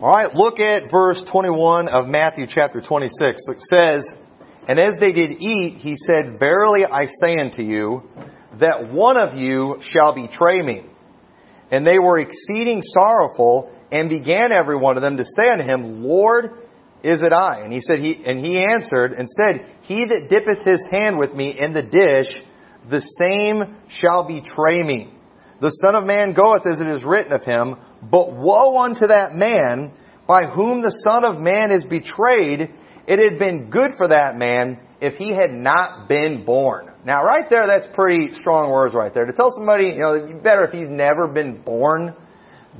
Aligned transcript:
All 0.00 0.10
right. 0.10 0.34
Look 0.34 0.60
at 0.60 0.90
verse 0.90 1.20
21 1.30 1.88
of 1.88 2.06
Matthew 2.08 2.46
chapter 2.48 2.80
26. 2.80 3.12
It 3.20 3.60
says, 3.70 4.18
And 4.66 4.78
as 4.78 4.98
they 4.98 5.12
did 5.12 5.30
eat, 5.30 5.80
he 5.82 5.94
said, 6.06 6.38
Verily 6.38 6.86
I 6.86 7.04
say 7.22 7.34
unto 7.38 7.62
you, 7.62 8.02
that 8.60 8.90
one 8.90 9.18
of 9.18 9.36
you 9.36 9.76
shall 9.92 10.14
betray 10.14 10.62
me. 10.62 10.84
And 11.70 11.86
they 11.86 11.98
were 11.98 12.18
exceeding 12.18 12.82
sorrowful, 12.82 13.70
and 13.92 14.08
began 14.08 14.52
every 14.52 14.76
one 14.76 14.96
of 14.96 15.02
them 15.02 15.18
to 15.18 15.24
say 15.24 15.50
unto 15.52 15.64
him, 15.64 16.02
Lord, 16.02 16.46
is 17.02 17.20
it 17.20 17.32
I? 17.32 17.60
And 17.62 17.72
he 17.72 17.82
said, 17.86 17.98
he, 17.98 18.22
and 18.24 18.42
he 18.42 18.64
answered 18.72 19.12
and 19.12 19.28
said, 19.28 19.66
He 19.82 20.04
that 20.08 20.30
dippeth 20.30 20.64
his 20.64 20.80
hand 20.90 21.18
with 21.18 21.34
me 21.34 21.54
in 21.60 21.74
the 21.74 21.82
dish, 21.82 22.42
the 22.90 23.00
same 23.18 23.76
shall 24.00 24.26
betray 24.26 24.82
me. 24.82 25.12
The 25.60 25.70
Son 25.84 25.94
of 25.94 26.04
Man 26.04 26.32
goeth 26.32 26.66
as 26.66 26.80
it 26.80 26.88
is 26.88 27.04
written 27.04 27.32
of 27.32 27.44
him, 27.44 27.76
but 28.10 28.32
woe 28.32 28.78
unto 28.78 29.06
that 29.06 29.34
man 29.34 29.92
by 30.26 30.44
whom 30.46 30.82
the 30.82 30.94
Son 31.04 31.24
of 31.24 31.40
Man 31.40 31.70
is 31.70 31.84
betrayed. 31.84 32.72
It 33.06 33.18
had 33.18 33.38
been 33.38 33.70
good 33.70 33.92
for 33.96 34.08
that 34.08 34.36
man 34.36 34.78
if 35.00 35.14
he 35.16 35.34
had 35.34 35.52
not 35.52 36.08
been 36.08 36.44
born. 36.44 36.90
Now, 37.04 37.22
right 37.22 37.44
there, 37.50 37.66
that's 37.66 37.86
pretty 37.94 38.34
strong 38.40 38.70
words 38.70 38.94
right 38.94 39.12
there. 39.12 39.26
To 39.26 39.32
tell 39.32 39.52
somebody, 39.54 39.88
you 39.88 40.00
know, 40.00 40.40
better 40.42 40.64
if 40.64 40.72
you've 40.72 40.88
never 40.88 41.28
been 41.28 41.60
born, 41.60 42.14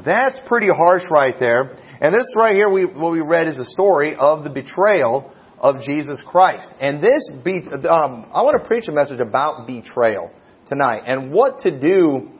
that's 0.04 0.40
pretty 0.46 0.68
harsh 0.68 1.02
right 1.10 1.34
there. 1.38 1.76
And 2.00 2.14
this 2.14 2.26
right 2.34 2.54
here, 2.54 2.70
we, 2.70 2.86
what 2.86 3.12
we 3.12 3.20
read 3.20 3.48
is 3.48 3.56
the 3.56 3.70
story 3.72 4.16
of 4.18 4.42
the 4.42 4.50
betrayal 4.50 5.30
of 5.58 5.82
Jesus 5.84 6.16
Christ. 6.26 6.66
And 6.80 7.02
this, 7.02 7.22
be, 7.44 7.62
um, 7.70 8.26
I 8.32 8.42
want 8.42 8.60
to 8.60 8.66
preach 8.66 8.88
a 8.88 8.92
message 8.92 9.20
about 9.20 9.66
betrayal 9.66 10.30
tonight 10.68 11.02
and 11.06 11.30
what 11.30 11.62
to 11.62 11.70
do 11.70 12.30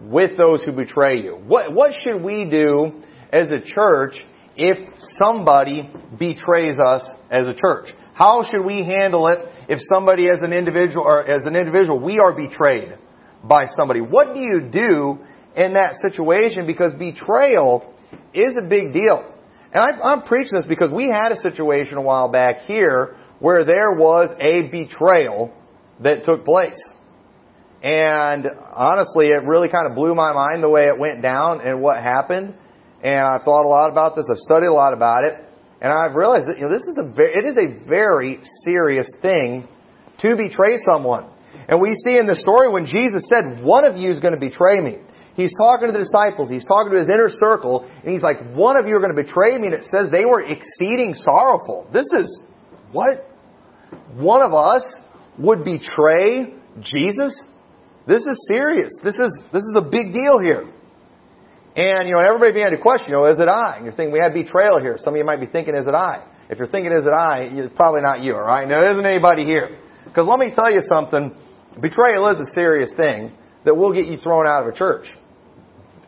with 0.00 0.36
those 0.36 0.62
who 0.62 0.72
betray 0.72 1.20
you. 1.20 1.34
What, 1.46 1.72
what 1.72 1.92
should 2.04 2.22
we 2.22 2.48
do 2.50 3.02
as 3.32 3.48
a 3.48 3.60
church 3.64 4.14
if 4.56 4.78
somebody 5.22 5.90
betrays 6.18 6.76
us 6.78 7.02
as 7.30 7.46
a 7.46 7.54
church? 7.54 7.88
How 8.14 8.44
should 8.44 8.64
we 8.64 8.84
handle 8.84 9.28
it 9.28 9.38
if 9.68 9.78
somebody 9.92 10.26
as 10.26 10.38
an 10.42 10.52
individual 10.52 11.04
or 11.04 11.20
as 11.20 11.46
an 11.46 11.56
individual 11.56 12.00
we 12.00 12.18
are 12.18 12.34
betrayed 12.34 12.96
by 13.42 13.66
somebody? 13.76 14.00
What 14.00 14.34
do 14.34 14.40
you 14.40 14.68
do 14.72 15.18
in 15.56 15.74
that 15.74 15.94
situation? 16.06 16.66
Because 16.66 16.92
betrayal 16.98 17.94
is 18.34 18.52
a 18.58 18.68
big 18.68 18.92
deal. 18.92 19.32
And 19.72 19.82
I, 19.82 20.12
am 20.12 20.22
preaching 20.22 20.52
this 20.54 20.66
because 20.68 20.90
we 20.90 21.04
had 21.04 21.32
a 21.32 21.40
situation 21.48 21.96
a 21.96 22.02
while 22.02 22.30
back 22.30 22.66
here 22.66 23.16
where 23.38 23.64
there 23.64 23.92
was 23.92 24.28
a 24.38 24.68
betrayal 24.70 25.52
that 26.00 26.24
took 26.24 26.44
place. 26.44 26.78
And 27.82 28.46
honestly, 28.74 29.26
it 29.26 29.44
really 29.44 29.68
kind 29.68 29.90
of 29.90 29.96
blew 29.96 30.14
my 30.14 30.32
mind 30.32 30.62
the 30.62 30.68
way 30.68 30.86
it 30.86 30.98
went 30.98 31.20
down 31.20 31.60
and 31.66 31.80
what 31.82 32.00
happened. 32.00 32.54
And 33.02 33.18
I've 33.18 33.42
thought 33.42 33.64
a 33.64 33.68
lot 33.68 33.90
about 33.90 34.14
this. 34.14 34.24
I've 34.30 34.38
studied 34.38 34.68
a 34.68 34.72
lot 34.72 34.92
about 34.92 35.24
it. 35.24 35.34
And 35.80 35.92
I've 35.92 36.14
realized 36.14 36.46
that, 36.46 36.58
you 36.58 36.66
know, 36.66 36.70
this 36.70 36.86
is 36.86 36.96
a 36.96 37.10
very, 37.10 37.34
it 37.34 37.44
is 37.44 37.56
a 37.58 37.88
very 37.88 38.38
serious 38.64 39.08
thing 39.20 39.66
to 40.20 40.36
betray 40.36 40.78
someone. 40.86 41.26
And 41.68 41.80
we 41.80 41.96
see 42.06 42.16
in 42.16 42.26
the 42.26 42.38
story 42.40 42.70
when 42.70 42.86
Jesus 42.86 43.26
said, 43.26 43.64
one 43.64 43.84
of 43.84 43.96
you 43.96 44.12
is 44.12 44.20
going 44.20 44.34
to 44.34 44.40
betray 44.40 44.78
me. 44.80 44.98
He's 45.34 45.50
talking 45.58 45.88
to 45.88 45.92
the 45.92 46.04
disciples. 46.04 46.48
He's 46.48 46.66
talking 46.66 46.92
to 46.92 46.98
his 46.98 47.08
inner 47.08 47.30
circle. 47.42 47.88
And 48.04 48.12
he's 48.12 48.22
like, 48.22 48.54
one 48.54 48.78
of 48.78 48.86
you 48.86 48.94
are 48.94 49.00
going 49.00 49.16
to 49.16 49.20
betray 49.20 49.58
me. 49.58 49.68
And 49.68 49.74
it 49.74 49.82
says 49.90 50.06
they 50.12 50.24
were 50.24 50.42
exceeding 50.42 51.14
sorrowful. 51.14 51.88
This 51.92 52.06
is, 52.16 52.42
what? 52.92 53.26
One 54.14 54.42
of 54.42 54.54
us 54.54 54.86
would 55.38 55.64
betray 55.64 56.54
Jesus? 56.80 57.34
This 58.06 58.22
is 58.22 58.46
serious. 58.48 58.92
This 59.04 59.14
is, 59.14 59.30
this 59.52 59.62
is 59.62 59.74
a 59.76 59.82
big 59.82 60.12
deal 60.12 60.38
here. 60.42 60.68
And, 61.74 62.08
you 62.08 62.14
know, 62.14 62.20
everybody 62.20 62.52
began 62.52 62.72
to 62.72 62.78
question, 62.78 63.08
you 63.10 63.14
know, 63.14 63.26
is 63.26 63.38
it 63.38 63.48
I? 63.48 63.76
And 63.76 63.84
you're 63.84 63.94
thinking, 63.94 64.12
we 64.12 64.20
have 64.20 64.34
betrayal 64.34 64.80
here. 64.80 64.98
Some 65.02 65.14
of 65.14 65.18
you 65.18 65.24
might 65.24 65.40
be 65.40 65.46
thinking, 65.46 65.74
is 65.74 65.86
it 65.86 65.94
I? 65.94 66.24
If 66.50 66.58
you're 66.58 66.68
thinking, 66.68 66.92
is 66.92 67.06
it 67.06 67.12
I? 67.14 67.48
It's 67.50 67.74
probably 67.76 68.02
not 68.02 68.20
you, 68.20 68.34
alright? 68.34 68.68
No, 68.68 68.80
there 68.80 68.92
isn't 68.92 69.06
anybody 69.06 69.44
here. 69.44 69.78
Because 70.04 70.26
let 70.28 70.38
me 70.38 70.50
tell 70.54 70.70
you 70.70 70.82
something. 70.86 71.34
Betrayal 71.80 72.28
is 72.28 72.36
a 72.36 72.54
serious 72.54 72.90
thing 72.94 73.32
that 73.64 73.74
will 73.74 73.94
get 73.94 74.06
you 74.06 74.18
thrown 74.22 74.46
out 74.46 74.66
of 74.66 74.74
a 74.74 74.76
church. 74.76 75.06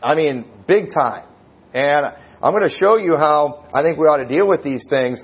I 0.03 0.15
mean, 0.15 0.45
big 0.69 0.93
time. 0.93 1.25
And 1.73 2.07
I'm 2.43 2.53
going 2.53 2.69
to 2.69 2.77
show 2.79 2.99
you 2.99 3.17
how 3.17 3.67
I 3.73 3.83
think 3.83 3.99
we 3.99 4.05
ought 4.05 4.19
to 4.19 4.29
deal 4.29 4.47
with 4.47 4.63
these 4.63 4.83
things. 4.91 5.19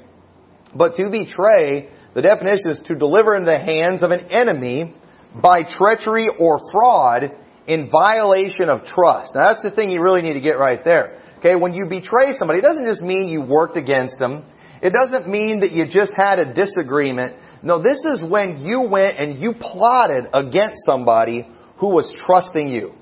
But 0.75 0.97
to 0.97 1.11
betray, 1.11 1.91
the 2.15 2.23
definition 2.23 2.71
is 2.71 2.79
to 2.87 2.95
deliver 2.95 3.37
in 3.37 3.45
the 3.45 3.59
hands 3.59 4.03
of 4.03 4.11
an 4.11 4.31
enemy 4.31 4.95
by 5.35 5.63
treachery 5.63 6.29
or 6.39 6.59
fraud 6.73 7.31
in 7.67 7.91
violation 7.91 8.69
of 8.69 8.85
trust. 8.85 9.35
Now 9.35 9.53
that's 9.53 9.63
the 9.63 9.71
thing 9.71 9.91
you 9.91 10.03
really 10.03 10.23
need 10.23 10.35
to 10.35 10.41
get 10.41 10.59
right 10.59 10.81
there. 10.85 11.21
Okay, 11.39 11.55
when 11.55 11.73
you 11.73 11.87
betray 11.89 12.35
somebody, 12.39 12.59
it 12.59 12.63
doesn't 12.63 12.87
just 12.87 13.01
mean 13.01 13.29
you 13.29 13.41
worked 13.41 13.77
against 13.77 14.19
them. 14.19 14.45
It 14.83 14.93
doesn't 14.93 15.29
mean 15.29 15.61
that 15.61 15.73
you 15.73 15.87
just 15.87 16.13
had 16.17 16.39
a 16.39 16.53
disagreement. 16.53 17.35
No, 17.63 17.83
this 17.83 17.99
is 18.13 18.29
when 18.29 18.65
you 18.65 18.83
went 18.83 19.19
and 19.19 19.41
you 19.41 19.53
plotted 19.53 20.25
against 20.33 20.79
somebody 20.87 21.47
who 21.79 21.89
was 21.89 22.11
trusting 22.27 22.71
you. 22.71 22.95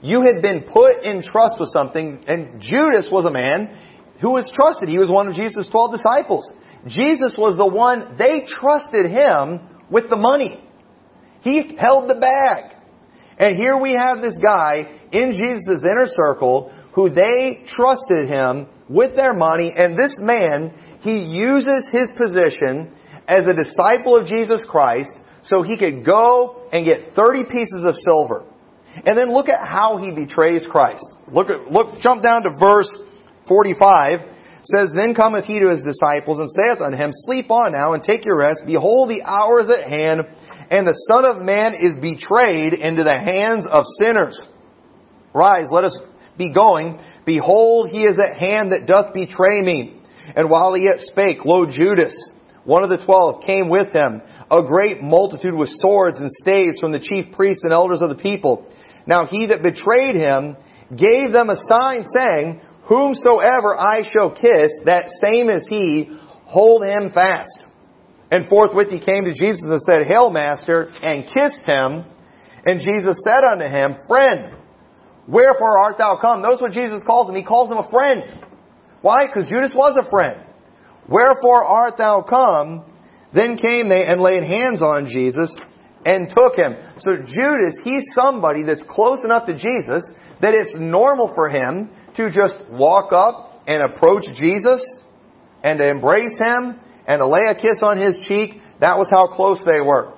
You 0.00 0.22
had 0.22 0.42
been 0.42 0.64
put 0.72 1.02
in 1.02 1.22
trust 1.22 1.56
with 1.58 1.70
something, 1.72 2.24
and 2.26 2.60
Judas 2.60 3.06
was 3.10 3.24
a 3.24 3.30
man 3.30 3.76
who 4.20 4.30
was 4.30 4.48
trusted. 4.52 4.88
He 4.88 4.98
was 4.98 5.10
one 5.10 5.28
of 5.28 5.34
Jesus' 5.34 5.66
12 5.70 5.96
disciples. 5.96 6.44
Jesus 6.86 7.32
was 7.36 7.56
the 7.56 7.66
one, 7.66 8.16
they 8.18 8.46
trusted 8.48 9.06
him 9.06 9.60
with 9.90 10.08
the 10.08 10.16
money. 10.16 10.67
He 11.42 11.76
held 11.78 12.08
the 12.08 12.14
bag. 12.14 12.74
And 13.38 13.56
here 13.56 13.80
we 13.80 13.94
have 13.94 14.20
this 14.20 14.36
guy 14.42 14.80
in 15.12 15.32
Jesus' 15.32 15.84
inner 15.84 16.08
circle 16.16 16.72
who 16.94 17.08
they 17.08 17.64
trusted 17.68 18.28
him 18.28 18.66
with 18.88 19.14
their 19.14 19.34
money, 19.34 19.72
and 19.76 19.96
this 19.96 20.16
man, 20.20 20.72
he 21.00 21.18
uses 21.18 21.84
his 21.92 22.10
position 22.16 22.92
as 23.28 23.40
a 23.46 23.64
disciple 23.64 24.16
of 24.16 24.26
Jesus 24.26 24.66
Christ 24.66 25.12
so 25.42 25.62
he 25.62 25.76
could 25.76 26.04
go 26.04 26.68
and 26.72 26.84
get 26.84 27.14
30 27.14 27.44
pieces 27.44 27.84
of 27.86 27.94
silver. 28.04 28.44
And 29.06 29.16
then 29.16 29.32
look 29.32 29.48
at 29.48 29.66
how 29.66 29.98
he 29.98 30.10
betrays 30.10 30.62
Christ. 30.70 31.06
Look 31.32 31.50
at, 31.50 31.70
look, 31.70 32.00
jump 32.00 32.22
down 32.22 32.42
to 32.42 32.50
verse 32.58 32.88
45. 33.46 34.20
It 34.20 34.26
says, 34.64 34.90
Then 34.94 35.14
cometh 35.14 35.44
he 35.44 35.60
to 35.60 35.70
his 35.70 35.84
disciples 35.84 36.38
and 36.38 36.48
saith 36.50 36.80
unto 36.80 36.96
him, 36.96 37.10
Sleep 37.12 37.50
on 37.50 37.72
now 37.72 37.92
and 37.92 38.02
take 38.02 38.24
your 38.24 38.36
rest. 38.36 38.62
Behold, 38.66 39.08
the 39.08 39.22
hour 39.22 39.60
is 39.60 39.68
at 39.70 39.88
hand, 39.88 40.22
and 40.70 40.86
the 40.86 40.98
Son 41.10 41.24
of 41.24 41.42
Man 41.42 41.74
is 41.74 41.94
betrayed 42.00 42.74
into 42.74 43.02
the 43.02 43.18
hands 43.18 43.64
of 43.70 43.84
sinners. 44.00 44.38
Rise, 45.34 45.66
let 45.70 45.84
us 45.84 45.96
be 46.36 46.52
going. 46.52 47.00
Behold, 47.24 47.90
he 47.90 48.00
is 48.00 48.16
at 48.18 48.38
hand 48.38 48.72
that 48.72 48.86
doth 48.86 49.14
betray 49.14 49.60
me. 49.60 50.00
And 50.36 50.50
while 50.50 50.74
he 50.74 50.84
yet 50.84 51.00
spake, 51.00 51.44
lo, 51.44 51.64
Judas, 51.66 52.14
one 52.64 52.84
of 52.84 52.90
the 52.90 53.04
twelve, 53.04 53.44
came 53.44 53.68
with 53.68 53.92
him, 53.92 54.20
a 54.50 54.62
great 54.62 55.02
multitude 55.02 55.54
with 55.54 55.70
swords 55.80 56.18
and 56.18 56.30
staves 56.42 56.78
from 56.80 56.92
the 56.92 57.00
chief 57.00 57.34
priests 57.34 57.64
and 57.64 57.72
elders 57.72 58.00
of 58.02 58.10
the 58.10 58.22
people. 58.22 58.66
Now 59.06 59.26
he 59.30 59.46
that 59.46 59.62
betrayed 59.62 60.16
him 60.16 60.56
gave 60.96 61.32
them 61.32 61.50
a 61.50 61.56
sign 61.68 62.04
saying, 62.14 62.60
Whomsoever 62.88 63.76
I 63.76 64.02
shall 64.12 64.30
kiss, 64.30 64.72
that 64.84 65.10
same 65.22 65.50
is 65.50 65.66
he, 65.68 66.08
hold 66.44 66.82
him 66.82 67.10
fast. 67.12 67.67
And 68.30 68.48
forthwith 68.48 68.88
he 68.90 69.00
came 69.00 69.24
to 69.24 69.32
Jesus 69.32 69.62
and 69.62 69.80
said, 69.82 70.06
Hail, 70.06 70.30
Master, 70.30 70.90
and 71.02 71.24
kissed 71.24 71.64
him. 71.64 72.04
And 72.66 72.80
Jesus 72.84 73.16
said 73.24 73.42
unto 73.44 73.64
him, 73.64 74.04
Friend, 74.06 74.54
wherefore 75.26 75.78
art 75.78 75.96
thou 75.96 76.18
come? 76.20 76.42
Notice 76.42 76.60
what 76.60 76.72
Jesus 76.72 77.00
calls 77.06 77.28
him. 77.28 77.36
He 77.36 77.44
calls 77.44 77.70
him 77.70 77.78
a 77.78 77.88
friend. 77.88 78.44
Why? 79.00 79.26
Because 79.26 79.48
Judas 79.48 79.70
was 79.74 79.96
a 79.96 80.10
friend. 80.10 80.44
Wherefore 81.08 81.64
art 81.64 81.96
thou 81.96 82.24
come? 82.28 82.84
Then 83.32 83.56
came 83.56 83.88
they 83.88 84.04
and 84.06 84.20
laid 84.20 84.42
hands 84.42 84.82
on 84.82 85.06
Jesus 85.06 85.54
and 86.04 86.28
took 86.28 86.56
him. 86.56 86.76
So 86.98 87.16
Judas, 87.16 87.80
he's 87.84 88.04
somebody 88.14 88.62
that's 88.62 88.82
close 88.88 89.18
enough 89.24 89.46
to 89.46 89.54
Jesus 89.54 90.04
that 90.40 90.54
it's 90.54 90.72
normal 90.76 91.32
for 91.34 91.48
him 91.48 91.90
to 92.16 92.30
just 92.30 92.54
walk 92.70 93.12
up 93.12 93.62
and 93.66 93.82
approach 93.82 94.24
Jesus 94.38 94.82
and 95.62 95.78
to 95.78 95.88
embrace 95.88 96.36
him 96.38 96.80
and 97.08 97.18
to 97.18 97.26
lay 97.26 97.50
a 97.50 97.54
kiss 97.54 97.80
on 97.82 97.96
his 97.98 98.14
cheek. 98.28 98.60
That 98.80 98.98
was 98.98 99.08
how 99.10 99.34
close 99.34 99.58
they 99.64 99.80
were. 99.80 100.14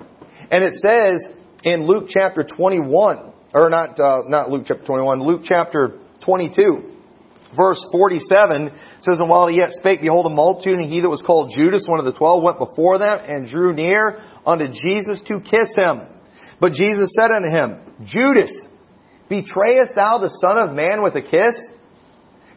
And 0.51 0.63
it 0.63 0.75
says 0.75 1.23
in 1.63 1.87
Luke 1.87 2.09
chapter 2.09 2.43
21, 2.43 3.31
or 3.53 3.69
not, 3.69 3.99
uh, 3.99 4.23
not 4.27 4.51
Luke 4.51 4.65
chapter 4.67 4.83
21, 4.83 5.23
Luke 5.23 5.41
chapter 5.45 5.97
22, 6.25 6.91
verse 7.55 7.83
47 7.91 8.69
says, 8.69 9.17
And 9.17 9.29
while 9.29 9.47
he 9.47 9.55
yet 9.55 9.71
spake, 9.79 10.01
behold, 10.01 10.25
a 10.25 10.29
multitude, 10.29 10.79
and 10.79 10.91
he 10.91 11.01
that 11.01 11.09
was 11.09 11.23
called 11.25 11.53
Judas, 11.55 11.83
one 11.87 11.99
of 11.99 12.05
the 12.05 12.17
twelve, 12.17 12.43
went 12.43 12.59
before 12.59 12.99
them 12.99 13.17
and 13.25 13.49
drew 13.49 13.73
near 13.73 14.21
unto 14.45 14.67
Jesus 14.67 15.23
to 15.27 15.39
kiss 15.39 15.71
him. 15.75 16.01
But 16.59 16.73
Jesus 16.73 17.15
said 17.17 17.31
unto 17.31 17.49
him, 17.49 18.05
Judas, 18.05 18.51
betrayest 19.29 19.95
thou 19.95 20.19
the 20.19 20.29
Son 20.29 20.59
of 20.59 20.75
Man 20.75 21.01
with 21.01 21.15
a 21.15 21.21
kiss? 21.21 21.55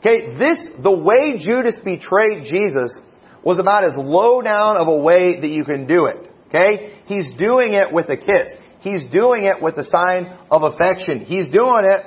Okay, 0.01 0.37
this, 0.37 0.59
the 0.83 0.93
way 0.93 1.39
Judas 1.39 1.81
betrayed 1.83 2.45
Jesus 2.45 3.01
was 3.45 3.59
about 3.59 3.85
as 3.85 3.93
low 3.97 4.41
down 4.41 4.77
of 4.77 4.89
a 4.89 4.97
way 4.97 5.41
that 5.41 5.49
you 5.49 5.65
can 5.65 5.87
do 5.87 6.07
it. 6.07 6.31
Okay? 6.49 6.95
He's 7.07 7.37
doing 7.37 7.75
it 7.75 7.93
with 7.93 8.09
a 8.09 8.17
kiss. 8.17 8.49
He's 8.81 9.03
doing 9.11 9.45
it 9.45 9.63
with 9.63 9.77
a 9.79 9.87
sign 9.91 10.39
of 10.51 10.63
affection. 10.63 11.25
He's 11.25 11.51
doing 11.51 11.85
it, 11.85 12.01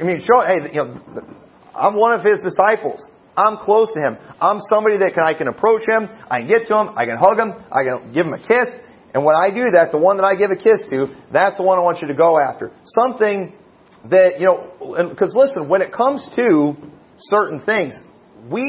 I 0.00 0.04
mean, 0.04 0.20
show, 0.20 0.40
hey, 0.46 0.72
you 0.72 0.84
know, 0.84 1.00
I'm 1.74 1.94
one 1.94 2.18
of 2.18 2.24
his 2.24 2.38
disciples. 2.42 3.02
I'm 3.36 3.56
close 3.58 3.88
to 3.94 4.00
him. 4.00 4.16
I'm 4.40 4.58
somebody 4.68 4.98
that 4.98 5.12
can, 5.14 5.24
I 5.24 5.34
can 5.34 5.48
approach 5.48 5.82
him, 5.86 6.08
I 6.30 6.40
can 6.40 6.48
get 6.48 6.68
to 6.68 6.74
him, 6.76 6.88
I 6.96 7.04
can 7.04 7.16
hug 7.18 7.38
him, 7.38 7.52
I 7.70 7.82
can 7.84 8.12
give 8.12 8.26
him 8.26 8.34
a 8.34 8.38
kiss. 8.38 8.68
And 9.14 9.24
when 9.24 9.34
I 9.34 9.50
do 9.50 9.70
that, 9.72 9.90
the 9.90 9.98
one 9.98 10.16
that 10.18 10.24
I 10.24 10.34
give 10.34 10.50
a 10.50 10.56
kiss 10.56 10.86
to, 10.90 11.08
that's 11.32 11.56
the 11.56 11.62
one 11.62 11.78
I 11.78 11.82
want 11.82 12.00
you 12.00 12.08
to 12.08 12.14
go 12.14 12.38
after. 12.38 12.70
Something 13.02 13.54
that, 14.08 14.38
you 14.38 14.46
know, 14.46 15.08
because 15.08 15.34
listen, 15.34 15.68
when 15.68 15.82
it 15.82 15.92
comes 15.92 16.22
to 16.36 16.74
certain 17.18 17.60
things, 17.66 17.94
we, 18.50 18.62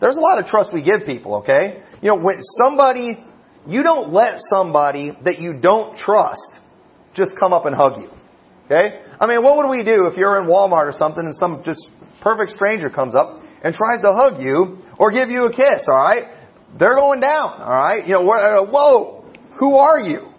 there's 0.00 0.16
a 0.16 0.20
lot 0.20 0.38
of 0.38 0.46
trust 0.46 0.70
we 0.72 0.82
give 0.82 1.06
people, 1.06 1.36
okay? 1.36 1.82
You 2.02 2.10
know, 2.10 2.22
when 2.22 2.40
somebody, 2.62 3.24
you 3.66 3.82
don't 3.82 4.12
let 4.12 4.38
somebody 4.48 5.12
that 5.24 5.40
you 5.40 5.54
don't 5.54 5.96
trust 5.98 6.52
just 7.14 7.32
come 7.40 7.52
up 7.52 7.66
and 7.66 7.74
hug 7.74 8.00
you. 8.00 8.10
Okay? 8.66 9.00
I 9.20 9.26
mean, 9.26 9.42
what 9.42 9.56
would 9.56 9.68
we 9.68 9.84
do 9.84 10.06
if 10.06 10.16
you're 10.16 10.40
in 10.42 10.48
Walmart 10.48 10.92
or 10.92 10.94
something 10.98 11.24
and 11.24 11.34
some 11.34 11.62
just 11.64 11.88
perfect 12.20 12.50
stranger 12.56 12.90
comes 12.90 13.14
up 13.14 13.40
and 13.62 13.74
tries 13.74 14.02
to 14.02 14.12
hug 14.12 14.42
you 14.42 14.78
or 14.98 15.10
give 15.10 15.30
you 15.30 15.46
a 15.46 15.50
kiss, 15.50 15.82
alright? 15.88 16.24
They're 16.78 16.96
going 16.96 17.20
down, 17.20 17.60
alright? 17.60 18.06
You 18.06 18.14
know, 18.14 18.30
uh, 18.30 18.70
whoa, 18.70 19.24
who 19.58 19.76
are 19.76 20.00
you? 20.00 20.32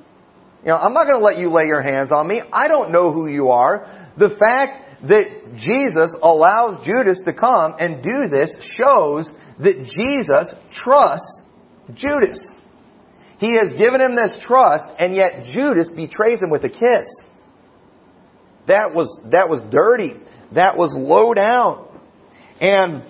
You 0.63 0.74
know, 0.74 0.75
I'm 0.75 0.94
not 0.94 1.07
going 1.07 1.19
to 1.19 1.25
let 1.25 1.39
you 1.39 1.51
lay 1.51 1.65
your 1.65 1.81
hands 1.81 2.12
on 2.13 2.27
me. 2.27 2.42
I 2.51 2.68
don't 2.68 2.92
know 2.92 3.12
who 3.12 3.27
you 3.27 3.50
are. 3.50 4.12
The 4.18 4.30
fact 4.30 5.07
that 5.07 5.56
Jesus 5.56 6.12
allows 6.21 6.86
Judas 6.86 7.19
to 7.25 7.33
come 7.33 7.75
and 7.80 8.04
do 8.04 8.27
this 8.30 8.51
shows 8.77 9.27
that 9.59 9.75
Jesus 9.75 10.57
trusts 10.83 11.42
Judas. 11.94 12.39
He 13.39 13.54
has 13.54 13.77
given 13.77 14.01
him 14.01 14.15
this 14.15 14.44
trust, 14.45 14.86
and 15.00 15.15
yet 15.15 15.45
Judas 15.54 15.89
betrays 15.95 16.39
him 16.39 16.50
with 16.50 16.63
a 16.63 16.69
kiss. 16.69 17.07
That 18.68 18.92
was, 18.94 19.21
that 19.31 19.48
was 19.48 19.62
dirty. 19.71 20.13
That 20.54 20.75
was 20.75 20.92
low 20.94 21.33
down. 21.33 21.88
And 22.59 23.04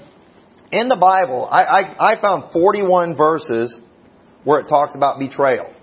in 0.72 0.88
the 0.88 0.98
Bible, 0.98 1.48
I, 1.50 1.62
I, 1.62 2.14
I 2.14 2.22
found 2.22 2.52
41 2.52 3.16
verses 3.16 3.74
where 4.44 4.60
it 4.60 4.68
talked 4.68 4.96
about 4.96 5.20
betrayal. 5.20 5.74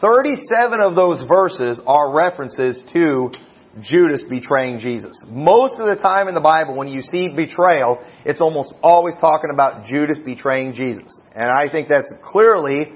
37 0.00 0.80
of 0.80 0.94
those 0.94 1.26
verses 1.26 1.78
are 1.86 2.14
references 2.14 2.76
to 2.92 3.30
Judas 3.82 4.22
betraying 4.28 4.78
Jesus. 4.78 5.16
Most 5.28 5.74
of 5.80 5.88
the 5.88 6.00
time 6.00 6.28
in 6.28 6.34
the 6.34 6.40
Bible, 6.40 6.76
when 6.76 6.88
you 6.88 7.02
see 7.02 7.34
betrayal, 7.34 7.98
it's 8.24 8.40
almost 8.40 8.72
always 8.82 9.14
talking 9.20 9.50
about 9.52 9.86
Judas 9.86 10.18
betraying 10.24 10.74
Jesus. 10.74 11.10
And 11.34 11.50
I 11.50 11.70
think 11.70 11.88
that's 11.88 12.08
clearly 12.22 12.92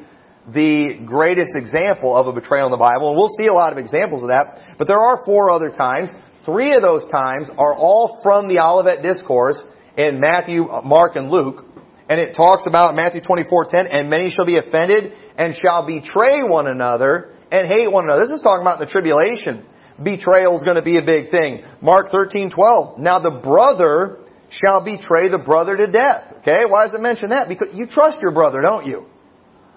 the 0.52 1.02
greatest 1.04 1.50
example 1.54 2.16
of 2.16 2.26
a 2.26 2.32
betrayal 2.32 2.66
in 2.66 2.72
the 2.72 2.78
Bible. 2.78 3.08
And 3.10 3.16
we'll 3.16 3.34
see 3.38 3.46
a 3.46 3.54
lot 3.54 3.72
of 3.72 3.78
examples 3.78 4.22
of 4.22 4.28
that. 4.28 4.78
But 4.78 4.86
there 4.86 5.00
are 5.00 5.24
four 5.24 5.50
other 5.50 5.70
times. 5.70 6.10
Three 6.44 6.74
of 6.74 6.82
those 6.82 7.02
times 7.10 7.50
are 7.58 7.74
all 7.74 8.20
from 8.22 8.48
the 8.48 8.58
Olivet 8.60 9.02
Discourse 9.02 9.58
in 9.96 10.20
Matthew, 10.20 10.68
uh, 10.70 10.80
Mark, 10.82 11.16
and 11.16 11.30
Luke. 11.30 11.64
And 12.08 12.18
it 12.18 12.34
talks 12.34 12.62
about 12.66 12.94
Matthew 12.94 13.20
24:10, 13.20 13.86
and 13.86 14.08
many 14.08 14.30
shall 14.30 14.46
be 14.46 14.56
offended 14.56 15.12
and 15.36 15.54
shall 15.56 15.84
betray 15.84 16.42
one 16.42 16.66
another 16.66 17.34
and 17.50 17.66
hate 17.68 17.90
one 17.90 18.04
another. 18.04 18.22
This 18.22 18.32
is 18.32 18.42
talking 18.42 18.62
about 18.62 18.78
the 18.78 18.86
tribulation. 18.86 19.66
Betrayal 20.02 20.56
is 20.58 20.64
going 20.64 20.76
to 20.76 20.82
be 20.82 20.98
a 20.98 21.02
big 21.02 21.30
thing. 21.30 21.64
Mark 21.80 22.12
13:12. 22.12 22.98
Now 22.98 23.18
the 23.18 23.40
brother 23.42 24.18
shall 24.50 24.84
betray 24.84 25.28
the 25.28 25.42
brother 25.44 25.76
to 25.76 25.86
death. 25.86 26.34
Okay, 26.40 26.64
why 26.66 26.86
does 26.86 26.94
it 26.94 27.02
mention 27.02 27.30
that? 27.30 27.48
Because 27.48 27.68
you 27.74 27.86
trust 27.86 28.18
your 28.20 28.30
brother, 28.30 28.60
don't 28.62 28.86
you? 28.86 29.06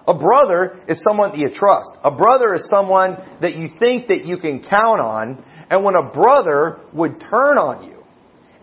A 0.06 0.14
brother 0.18 0.80
is 0.88 1.00
someone 1.06 1.30
that 1.30 1.38
you 1.38 1.50
trust. 1.54 1.90
A 2.02 2.10
brother 2.10 2.54
is 2.54 2.62
someone 2.68 3.16
that 3.40 3.56
you 3.56 3.68
think 3.78 4.08
that 4.08 4.24
you 4.24 4.36
can 4.36 4.60
count 4.60 5.00
on. 5.00 5.44
And 5.70 5.84
when 5.84 5.94
a 5.94 6.10
brother 6.10 6.80
would 6.92 7.20
turn 7.20 7.56
on 7.58 7.84
you 7.84 8.02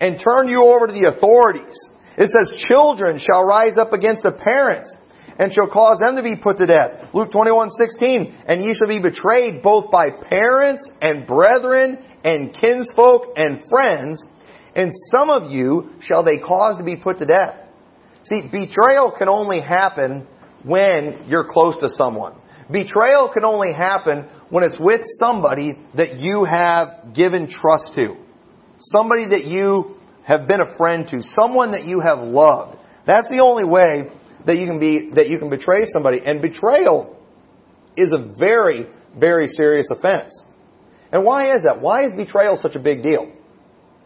and 0.02 0.20
turn 0.22 0.50
you 0.50 0.64
over 0.64 0.88
to 0.88 0.94
the 0.94 1.12
authorities, 1.16 1.76
it 2.18 2.28
says, 2.28 2.62
children 2.68 3.20
shall 3.20 3.44
rise 3.44 3.78
up 3.80 3.94
against 3.94 4.24
the 4.24 4.32
parents 4.32 4.94
and 5.40 5.54
shall 5.54 5.68
cause 5.68 5.98
them 6.00 6.18
to 6.18 6.24
be 6.24 6.36
put 6.36 6.58
to 6.58 6.66
death. 6.66 7.14
Luke 7.14 7.32
21, 7.32 7.70
16. 7.72 8.36
And 8.46 8.62
ye 8.62 8.76
shall 8.76 8.90
be 8.90 9.00
betrayed 9.00 9.64
both 9.64 9.90
by 9.90 10.10
parents 10.30 10.86
and 11.02 11.26
brethren 11.26 11.98
and 12.26 12.54
kinsfolk 12.60 13.24
and 13.38 13.64
friends, 13.70 14.22
and 14.76 14.92
some 15.12 15.30
of 15.30 15.52
you 15.52 15.92
shall 16.02 16.24
they 16.24 16.36
cause 16.36 16.76
to 16.78 16.84
be 16.84 16.98
put 16.98 17.18
to 17.20 17.26
death. 17.26 17.56
See, 18.24 18.42
betrayal 18.42 19.14
can 19.18 19.30
only 19.30 19.62
happen 19.62 20.28
when 20.64 21.24
you're 21.28 21.48
close 21.50 21.76
to 21.82 21.90
someone. 21.96 22.34
Betrayal 22.70 23.32
can 23.34 23.46
only 23.46 23.72
happen 23.74 24.28
when 24.50 24.64
it's 24.64 24.80
with 24.80 25.02
somebody 25.20 25.72
that 25.96 26.20
you 26.20 26.46
have 26.50 27.14
given 27.16 27.48
trust 27.48 27.96
to. 27.96 28.16
Somebody 28.80 29.30
that 29.30 29.46
you 29.46 29.96
have 30.24 30.48
been 30.48 30.60
a 30.62 30.78
friend 30.78 31.08
to. 31.10 31.24
Someone 31.40 31.72
that 31.72 31.88
you 31.88 32.02
have 32.06 32.20
loved. 32.20 32.78
That's 33.08 33.30
the 33.30 33.40
only 33.40 33.64
way 33.64 34.12
that 34.46 34.58
you 34.58 34.66
can 34.66 34.80
be, 34.80 35.12
that 35.16 35.30
you 35.30 35.38
can 35.40 35.50
betray 35.50 35.86
somebody. 35.94 36.20
And 36.26 36.42
betrayal 36.42 37.18
is 37.98 38.10
a 38.12 38.34
very, 38.38 38.88
very 39.18 39.48
serious 39.48 39.88
offense. 39.92 40.32
And 41.12 41.26
why 41.26 41.48
is 41.48 41.64
that? 41.66 41.82
Why 41.82 42.06
is 42.06 42.12
betrayal 42.16 42.56
such 42.58 42.76
a 42.76 42.80
big 42.80 43.04
deal? 43.04 43.32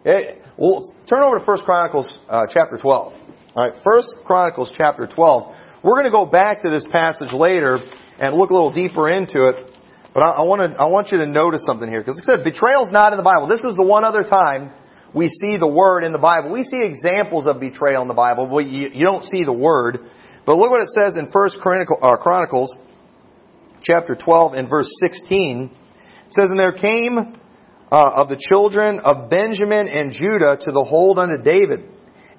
It, 0.05 0.41
well, 0.57 0.93
turn 1.09 1.23
over 1.23 1.39
to 1.39 1.45
1 1.45 1.59
Chronicles 1.59 2.07
uh, 2.29 2.43
chapter 2.53 2.77
12. 2.77 3.13
All 3.55 3.69
right, 3.69 3.73
1 3.83 4.01
Chronicles 4.25 4.69
chapter 4.77 5.07
12. 5.07 5.55
We're 5.83 5.95
going 5.95 6.05
to 6.05 6.11
go 6.11 6.25
back 6.25 6.63
to 6.63 6.69
this 6.69 6.83
passage 6.91 7.31
later 7.33 7.77
and 8.19 8.35
look 8.35 8.49
a 8.49 8.53
little 8.53 8.73
deeper 8.73 9.09
into 9.09 9.49
it. 9.49 9.71
But 10.13 10.23
I, 10.23 10.29
I 10.29 10.41
want 10.43 10.61
to, 10.61 10.79
I 10.79 10.85
want 10.85 11.11
you 11.11 11.17
to 11.19 11.25
notice 11.25 11.61
something 11.67 11.89
here. 11.89 12.01
Because 12.01 12.15
like 12.15 12.23
I 12.29 12.37
said, 12.37 12.43
betrayal 12.43 12.85
is 12.85 12.91
not 12.91 13.13
in 13.13 13.17
the 13.17 13.23
Bible. 13.23 13.47
This 13.47 13.59
is 13.59 13.75
the 13.75 13.83
one 13.83 14.03
other 14.03 14.23
time 14.23 14.71
we 15.13 15.27
see 15.27 15.57
the 15.57 15.67
word 15.67 16.03
in 16.03 16.11
the 16.11 16.17
Bible. 16.17 16.51
We 16.51 16.63
see 16.63 16.79
examples 16.81 17.45
of 17.47 17.59
betrayal 17.59 18.01
in 18.01 18.07
the 18.07 18.15
Bible, 18.15 18.47
but 18.47 18.65
you, 18.65 18.89
you 18.93 19.05
don't 19.05 19.23
see 19.23 19.43
the 19.43 19.53
word. 19.53 19.99
But 20.45 20.57
look 20.57 20.71
what 20.71 20.81
it 20.81 20.89
says 20.89 21.13
in 21.17 21.31
1 21.31 21.49
Chronicle, 21.61 21.97
uh, 22.01 22.15
Chronicles, 22.17 22.71
chapter 23.83 24.15
12 24.15 24.53
and 24.53 24.69
verse 24.69 24.89
16. 25.07 25.71
It 26.27 26.33
says, 26.33 26.49
And 26.49 26.59
there 26.59 26.73
came 26.73 27.37
uh, 27.91 28.09
of 28.15 28.27
the 28.27 28.41
children 28.49 28.99
of 29.05 29.29
Benjamin 29.29 29.87
and 29.87 30.11
Judah 30.11 30.57
to 30.65 30.71
the 30.71 30.85
hold 30.87 31.19
unto 31.19 31.41
David. 31.41 31.89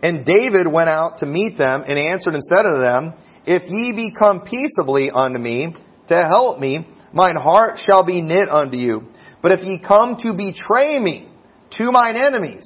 And 0.02 0.24
David 0.24 0.70
went 0.70 0.90
out 0.90 1.18
to 1.20 1.26
meet 1.26 1.56
them 1.56 1.84
and 1.86 1.98
answered 1.98 2.34
and 2.34 2.44
said 2.44 2.66
unto 2.66 2.80
them, 2.80 3.14
if 3.46 3.62
ye 3.68 3.92
be 3.94 4.14
come 4.18 4.40
peaceably 4.40 5.10
unto 5.14 5.38
me 5.38 5.74
to 6.08 6.16
help 6.16 6.58
me, 6.58 6.86
mine 7.12 7.36
heart 7.36 7.78
shall 7.86 8.04
be 8.04 8.22
knit 8.22 8.48
unto 8.50 8.76
you. 8.76 9.08
But 9.42 9.52
if 9.52 9.60
ye 9.62 9.78
come 9.86 10.16
to 10.22 10.32
betray 10.32 10.98
me 10.98 11.28
to 11.78 11.92
mine 11.92 12.16
enemies, 12.16 12.64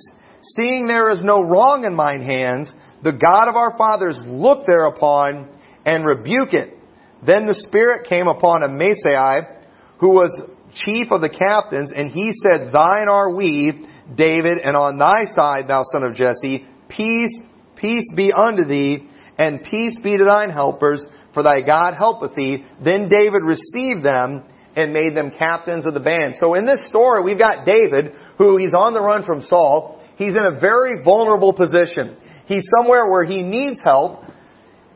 seeing 0.57 0.87
there 0.87 1.11
is 1.11 1.19
no 1.23 1.41
wrong 1.41 1.85
in 1.85 1.95
mine 1.95 2.23
hands, 2.23 2.73
the 3.03 3.13
God 3.13 3.49
of 3.49 3.57
our 3.57 3.77
fathers 3.77 4.17
look 4.27 4.67
thereupon 4.67 5.49
and 5.87 6.05
rebuke 6.05 6.53
it. 6.53 6.75
Then 7.25 7.47
the 7.47 7.63
Spirit 7.67 8.09
came 8.09 8.29
upon 8.29 8.63
Amasai, 8.63 9.59
who 9.99 10.11
was 10.11 10.31
chief 10.85 11.11
of 11.11 11.21
the 11.21 11.29
captains, 11.29 11.91
and 11.95 12.11
he 12.11 12.31
said, 12.43 12.73
Thine 12.73 13.09
are 13.11 13.35
we, 13.35 13.87
David, 14.17 14.59
and 14.63 14.77
on 14.77 14.99
thy 14.99 15.25
side, 15.35 15.69
thou 15.69 15.83
son 15.93 16.05
of 16.05 16.15
Jesse, 16.15 16.67
peace, 16.89 17.39
peace 17.77 18.07
be 18.15 18.33
unto 18.33 18.65
thee, 18.67 19.09
and 19.39 19.63
peace 19.65 19.95
be 20.03 20.17
to 20.17 20.25
thine 20.25 20.51
helpers, 20.51 21.05
for 21.35 21.43
thy 21.43 21.61
God 21.61 21.95
helpeth 21.97 22.35
thee. 22.35 22.65
Then 22.83 23.09
David 23.09 23.43
received 23.43 24.05
them 24.05 24.45
and 24.77 24.93
made 24.93 25.15
them 25.15 25.31
captains 25.37 25.85
of 25.87 25.95
the 25.95 26.01
band. 26.01 26.37
So 26.41 26.55
in 26.55 26.67
this 26.67 26.79
story, 26.89 27.23
we've 27.23 27.39
got 27.39 27.67
David, 27.67 28.13
who 28.39 28.57
he's 28.59 28.75
on 28.75 28.95
the 28.95 29.01
run 29.01 29.25
from 29.25 29.41
Saul. 29.41 30.01
He's 30.17 30.35
in 30.35 30.57
a 30.57 30.61
very 30.61 31.03
vulnerable 31.03 31.53
position. 31.53 32.17
He's 32.49 32.65
somewhere 32.77 33.09
where 33.09 33.25
he 33.25 33.43
needs 33.43 33.81
help. 33.85 34.25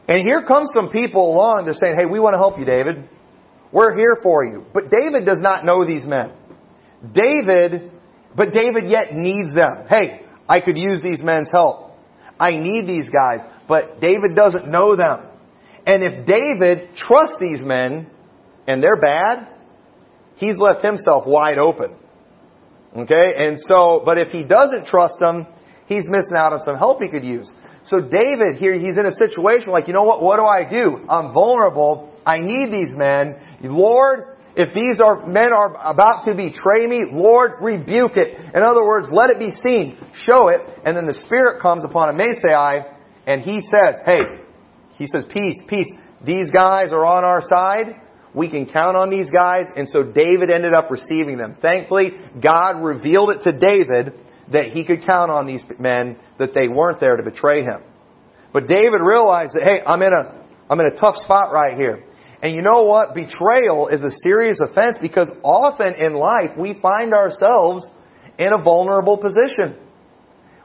And 0.08 0.26
here 0.26 0.42
comes 0.46 0.70
some 0.74 0.88
people 0.90 1.32
along. 1.32 1.62
They're 1.64 1.74
saying, 1.74 1.96
hey, 1.96 2.06
we 2.06 2.18
want 2.18 2.34
to 2.34 2.38
help 2.38 2.58
you, 2.58 2.64
David. 2.64 3.08
We're 3.70 3.96
here 3.96 4.16
for 4.22 4.44
you. 4.44 4.66
But 4.74 4.90
David 4.90 5.24
does 5.24 5.38
not 5.40 5.64
know 5.64 5.86
these 5.86 6.04
men. 6.04 6.32
David, 7.14 7.92
but 8.36 8.52
David 8.52 8.90
yet 8.90 9.14
needs 9.14 9.54
them. 9.54 9.86
Hey, 9.88 10.26
I 10.48 10.60
could 10.60 10.76
use 10.76 11.00
these 11.02 11.22
men's 11.22 11.48
help. 11.52 11.92
I 12.40 12.50
need 12.50 12.88
these 12.88 13.08
guys 13.08 13.48
but 13.72 14.02
David 14.02 14.34
doesn't 14.34 14.68
know 14.68 14.96
them. 14.96 15.26
And 15.86 16.02
if 16.02 16.26
David 16.26 16.94
trusts 16.94 17.36
these 17.40 17.64
men 17.64 18.06
and 18.66 18.82
they're 18.82 19.00
bad, 19.00 19.48
he's 20.36 20.56
left 20.58 20.84
himself 20.84 21.24
wide 21.26 21.56
open. 21.56 21.96
Okay? 22.96 23.30
And 23.38 23.58
so, 23.66 24.02
but 24.04 24.18
if 24.18 24.28
he 24.28 24.42
doesn't 24.42 24.88
trust 24.88 25.14
them, 25.18 25.46
he's 25.86 26.04
missing 26.06 26.36
out 26.36 26.52
on 26.52 26.60
some 26.64 26.76
help 26.76 27.02
he 27.02 27.08
could 27.08 27.24
use. 27.24 27.48
So 27.84 27.98
David 27.98 28.58
here, 28.58 28.78
he's 28.78 28.96
in 28.96 29.06
a 29.06 29.14
situation 29.18 29.70
like, 29.70 29.88
you 29.88 29.94
know 29.94 30.04
what, 30.04 30.22
what 30.22 30.36
do 30.36 30.44
I 30.44 30.68
do? 30.68 31.04
I'm 31.08 31.32
vulnerable. 31.32 32.12
I 32.24 32.38
need 32.38 32.66
these 32.66 32.96
men. 32.96 33.34
Lord, 33.64 34.38
if 34.54 34.72
these 34.74 35.00
are, 35.04 35.26
men 35.26 35.52
are 35.52 35.74
about 35.84 36.24
to 36.26 36.34
betray 36.34 36.86
me, 36.86 37.04
Lord, 37.10 37.52
rebuke 37.60 38.12
it. 38.16 38.38
In 38.54 38.62
other 38.62 38.84
words, 38.84 39.08
let 39.10 39.30
it 39.30 39.38
be 39.38 39.52
seen. 39.62 39.98
Show 40.28 40.48
it. 40.48 40.60
And 40.84 40.96
then 40.96 41.06
the 41.06 41.18
Spirit 41.26 41.60
comes 41.60 41.82
upon 41.84 42.10
him, 42.10 42.20
Amasai 42.20 42.92
and 43.26 43.42
he 43.42 43.60
says, 43.62 44.00
hey, 44.04 44.42
he 44.96 45.08
says, 45.08 45.24
peace, 45.32 45.62
peace. 45.68 45.86
These 46.24 46.50
guys 46.52 46.92
are 46.92 47.06
on 47.06 47.24
our 47.24 47.40
side. 47.40 48.00
We 48.34 48.48
can 48.48 48.66
count 48.66 48.96
on 48.96 49.10
these 49.10 49.26
guys. 49.32 49.66
And 49.76 49.88
so 49.92 50.02
David 50.02 50.50
ended 50.50 50.74
up 50.74 50.90
receiving 50.90 51.36
them. 51.36 51.56
Thankfully, 51.60 52.10
God 52.40 52.82
revealed 52.82 53.30
it 53.30 53.42
to 53.44 53.52
David 53.52 54.18
that 54.50 54.72
he 54.72 54.84
could 54.84 55.06
count 55.06 55.30
on 55.30 55.46
these 55.46 55.60
men 55.78 56.16
that 56.38 56.54
they 56.54 56.68
weren't 56.68 57.00
there 57.00 57.16
to 57.16 57.22
betray 57.22 57.62
him. 57.62 57.82
But 58.52 58.66
David 58.66 59.00
realized 59.00 59.52
that, 59.54 59.62
hey, 59.62 59.80
I'm 59.86 60.02
in 60.02 60.12
a, 60.12 60.44
I'm 60.68 60.80
in 60.80 60.86
a 60.86 60.98
tough 60.98 61.16
spot 61.24 61.52
right 61.52 61.76
here. 61.76 62.04
And 62.42 62.54
you 62.54 62.62
know 62.62 62.82
what? 62.82 63.14
Betrayal 63.14 63.88
is 63.88 64.00
a 64.00 64.10
serious 64.24 64.58
offense 64.60 64.98
because 65.00 65.28
often 65.44 65.94
in 65.94 66.14
life 66.14 66.50
we 66.58 66.78
find 66.80 67.14
ourselves 67.14 67.86
in 68.36 68.48
a 68.52 68.60
vulnerable 68.62 69.16
position. 69.16 69.78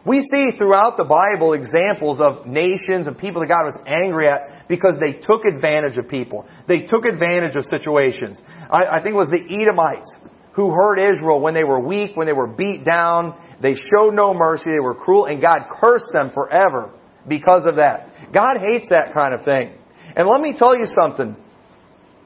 We 0.06 0.26
see 0.32 0.58
throughout 0.58 0.98
the 0.98 1.04
Bible 1.04 1.54
examples 1.54 2.18
of 2.20 2.48
nations 2.48 3.08
and 3.08 3.18
people 3.18 3.42
that 3.42 3.50
God 3.50 3.66
was 3.66 3.78
angry 3.86 4.28
at 4.28 4.68
because 4.70 4.96
they 5.00 5.20
took 5.20 5.44
advantage 5.46 5.98
of 5.98 6.08
people. 6.08 6.48
They 6.68 6.82
took 6.82 7.06
advantage 7.06 7.56
of 7.56 7.66
situations. 7.70 8.38
I, 8.72 8.98
I 8.98 9.04
think 9.04 9.14
it 9.14 9.18
was 9.18 9.30
the 9.30 9.44
Edomites 9.44 10.10
who 10.54 10.72
hurt 10.72 10.98
Israel 10.98 11.42
when 11.42 11.54
they 11.54 11.64
were 11.64 11.80
weak, 11.80 12.16
when 12.16 12.26
they 12.26 12.34
were 12.34 12.48
beat 12.48 12.86
down. 12.86 13.38
They 13.62 13.76
showed 13.76 14.14
no 14.14 14.34
mercy. 14.34 14.66
They 14.66 14.80
were 14.80 14.96
cruel 14.96 15.26
and 15.26 15.42
God 15.42 15.62
cursed 15.80 16.12
them 16.14 16.32
forever 16.34 16.92
because 17.28 17.64
of 17.66 17.76
that. 17.76 18.34
God 18.34 18.58
hates 18.62 18.86
that 18.90 19.14
kind 19.14 19.34
of 19.34 19.44
thing. 19.44 19.74
And 20.16 20.28
let 20.28 20.42
me 20.42 20.56
tell 20.58 20.78
you 20.78 20.88
something 21.00 21.36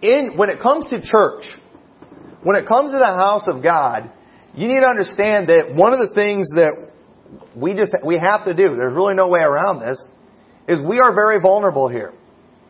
in, 0.01 0.33
when 0.35 0.49
it 0.49 0.61
comes 0.61 0.89
to 0.89 1.01
church, 1.01 1.45
when 2.43 2.55
it 2.55 2.67
comes 2.67 2.91
to 2.91 2.97
the 2.97 3.05
house 3.05 3.43
of 3.47 3.63
God, 3.63 4.11
you 4.55 4.67
need 4.67 4.79
to 4.79 4.87
understand 4.87 5.47
that 5.47 5.73
one 5.73 5.93
of 5.93 5.99
the 5.99 6.13
things 6.13 6.49
that 6.55 6.91
we 7.55 7.73
just, 7.73 7.91
we 8.03 8.17
have 8.17 8.45
to 8.45 8.53
do, 8.53 8.75
there's 8.75 8.93
really 8.93 9.15
no 9.15 9.27
way 9.27 9.39
around 9.39 9.79
this, 9.79 9.97
is 10.67 10.79
we 10.81 10.99
are 10.99 11.13
very 11.13 11.39
vulnerable 11.39 11.87
here. 11.87 12.13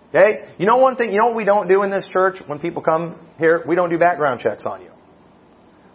Okay? 0.10 0.50
You 0.58 0.66
know 0.66 0.78
one 0.78 0.98
thing, 0.98 1.12
you 1.12 1.20
know 1.20 1.28
what 1.28 1.36
we 1.36 1.46
don't 1.46 1.68
do 1.68 1.84
in 1.84 1.90
this 1.90 2.04
church 2.12 2.38
when 2.46 2.60
people 2.60 2.82
come 2.82 3.16
here? 3.40 3.64
We 3.66 3.76
don't 3.76 3.90
do 3.90 3.98
background 3.98 4.42
checks 4.42 4.64
on 4.66 4.82
you. 4.82 4.91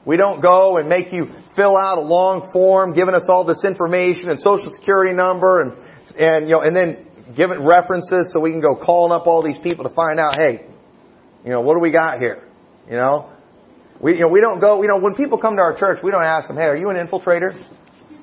We 0.07 0.17
don't 0.17 0.41
go 0.41 0.79
and 0.79 0.89
make 0.89 1.13
you 1.13 1.27
fill 1.57 1.77
out 1.77 1.99
a 1.99 2.01
long 2.01 2.51
form 2.53 2.95
giving 2.95 3.15
us 3.15 3.25
all 3.29 3.45
this 3.45 3.59
information 3.67 4.31
and 4.31 4.39
social 4.39 4.71
security 4.79 5.15
number 5.15 5.61
and, 5.61 5.73
and, 6.17 6.49
you 6.49 6.55
know, 6.55 6.61
and 6.61 6.77
then 6.77 7.07
giving 7.37 7.67
references 7.67 8.31
so 8.33 8.41
we 8.41 8.53
can 8.53 8.61
go 8.61 8.77
calling 8.77 9.11
up 9.11 9.27
all 9.27 9.43
these 9.43 9.59
people 9.59 9.83
to 9.83 9.91
find 9.91 10.21
out, 10.21 10.35
hey, 10.39 10.65
you 11.45 11.51
know, 11.51 11.61
what 11.61 11.75
do 11.75 11.81
we 11.81 11.91
got 11.91 12.21
here? 12.21 12.45
You 12.89 12.97
know, 12.97 13.33
we, 14.01 14.15
you 14.15 14.21
know, 14.21 14.29
we 14.29 14.41
don't 14.41 14.61
go, 14.61 14.81
you 14.81 14.89
know, 14.89 15.01
when 15.01 15.15
people 15.15 15.39
come 15.39 15.57
to 15.57 15.63
our 15.63 15.77
church, 15.77 15.99
we 16.05 16.13
don't 16.13 16.25
ask 16.25 16.47
them, 16.47 16.57
hey, 16.57 16.65
are 16.65 16.77
you 16.77 16.89
an 16.91 16.97
infiltrator? 16.97 17.53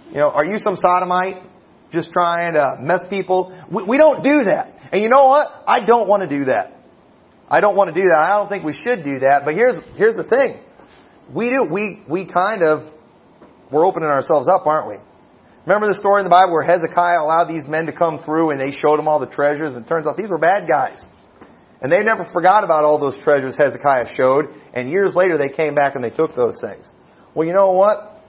You 0.10 0.20
know, 0.20 0.30
are 0.30 0.46
you 0.46 0.58
some 0.64 0.78
sodomite 0.78 1.44
just 1.92 2.12
trying 2.14 2.54
to 2.54 2.78
mess 2.80 3.02
people? 3.10 3.54
We, 3.70 3.84
we 3.84 3.98
don't 3.98 4.24
do 4.24 4.46
that. 4.46 4.74
And 4.94 5.02
you 5.02 5.10
know 5.10 5.26
what? 5.26 5.48
I 5.68 5.86
don't 5.86 6.08
want 6.08 6.28
to 6.28 6.30
do 6.30 6.46
that. 6.46 6.80
I 7.50 7.60
don't 7.60 7.76
want 7.76 7.94
to 7.94 8.02
do 8.02 8.08
that. 8.08 8.20
I 8.20 8.38
don't 8.38 8.48
think 8.48 8.64
we 8.64 8.80
should 8.86 9.04
do 9.04 9.20
that. 9.20 9.42
But 9.44 9.56
here's, 9.56 9.84
here's 9.98 10.16
the 10.16 10.24
thing. 10.24 10.60
We 11.32 11.50
do, 11.50 11.64
we, 11.64 12.04
we 12.10 12.26
kind 12.26 12.64
of, 12.64 12.92
we're 13.72 13.86
opening 13.86 14.10
ourselves 14.10 14.48
up, 14.48 14.68
aren't 14.68 14.88
we? 14.88 14.96
Remember 15.66 15.94
the 15.94 16.00
story 16.00 16.22
in 16.22 16.26
the 16.26 16.34
Bible 16.34 16.52
where 16.52 16.64
Hezekiah 16.68 17.22
allowed 17.22 17.48
these 17.48 17.64
men 17.68 17.86
to 17.86 17.94
come 17.94 18.20
through 18.26 18.52
and 18.52 18.60
they 18.60 18.76
showed 18.82 19.00
him 19.00 19.08
all 19.08 19.20
the 19.20 19.32
treasures 19.32 19.74
and 19.76 19.86
it 19.86 19.88
turns 19.88 20.06
out 20.06 20.18
these 20.18 20.30
were 20.30 20.38
bad 20.38 20.68
guys. 20.68 21.00
And 21.82 21.92
they 21.92 22.04
never 22.04 22.28
forgot 22.32 22.64
about 22.64 22.84
all 22.84 22.98
those 22.98 23.16
treasures 23.24 23.56
Hezekiah 23.58 24.16
showed, 24.16 24.46
and 24.74 24.90
years 24.90 25.16
later 25.16 25.38
they 25.38 25.54
came 25.54 25.76
back 25.76 25.96
and 25.96 26.04
they 26.04 26.16
took 26.16 26.34
those 26.34 26.56
things. 26.62 26.86
Well, 27.36 27.46
you 27.46 27.54
know 27.54 27.72
what? 27.72 28.24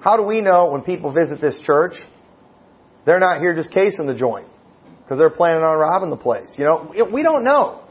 How 0.00 0.16
do 0.16 0.24
we 0.24 0.40
know 0.40 0.70
when 0.70 0.82
people 0.82 1.12
visit 1.12 1.40
this 1.40 1.56
church, 1.64 1.94
they're 3.06 3.18
not 3.18 3.40
here 3.40 3.54
just 3.54 3.70
casing 3.70 4.06
the 4.06 4.14
joint? 4.14 4.46
Because 5.02 5.16
they're 5.18 5.30
planning 5.30 5.62
on 5.62 5.78
robbing 5.78 6.10
the 6.10 6.16
place. 6.16 6.48
You 6.58 6.64
know, 6.64 7.08
we 7.10 7.22
don't 7.22 7.44
know. 7.44 7.81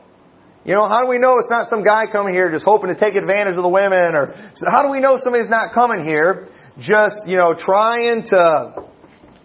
You 0.63 0.75
know, 0.75 0.87
how 0.87 1.01
do 1.03 1.09
we 1.09 1.17
know 1.17 1.37
it's 1.39 1.49
not 1.49 1.69
some 1.69 1.83
guy 1.83 2.05
coming 2.11 2.35
here 2.35 2.51
just 2.51 2.65
hoping 2.65 2.93
to 2.93 2.99
take 2.99 3.15
advantage 3.15 3.57
of 3.57 3.63
the 3.63 3.69
women? 3.69 4.13
Or 4.13 4.51
how 4.69 4.83
do 4.83 4.89
we 4.89 4.99
know 4.99 5.17
somebody's 5.23 5.49
not 5.49 5.73
coming 5.73 6.05
here 6.05 6.49
just, 6.77 7.25
you 7.25 7.37
know, 7.37 7.55
trying 7.57 8.23
to, 8.29 8.85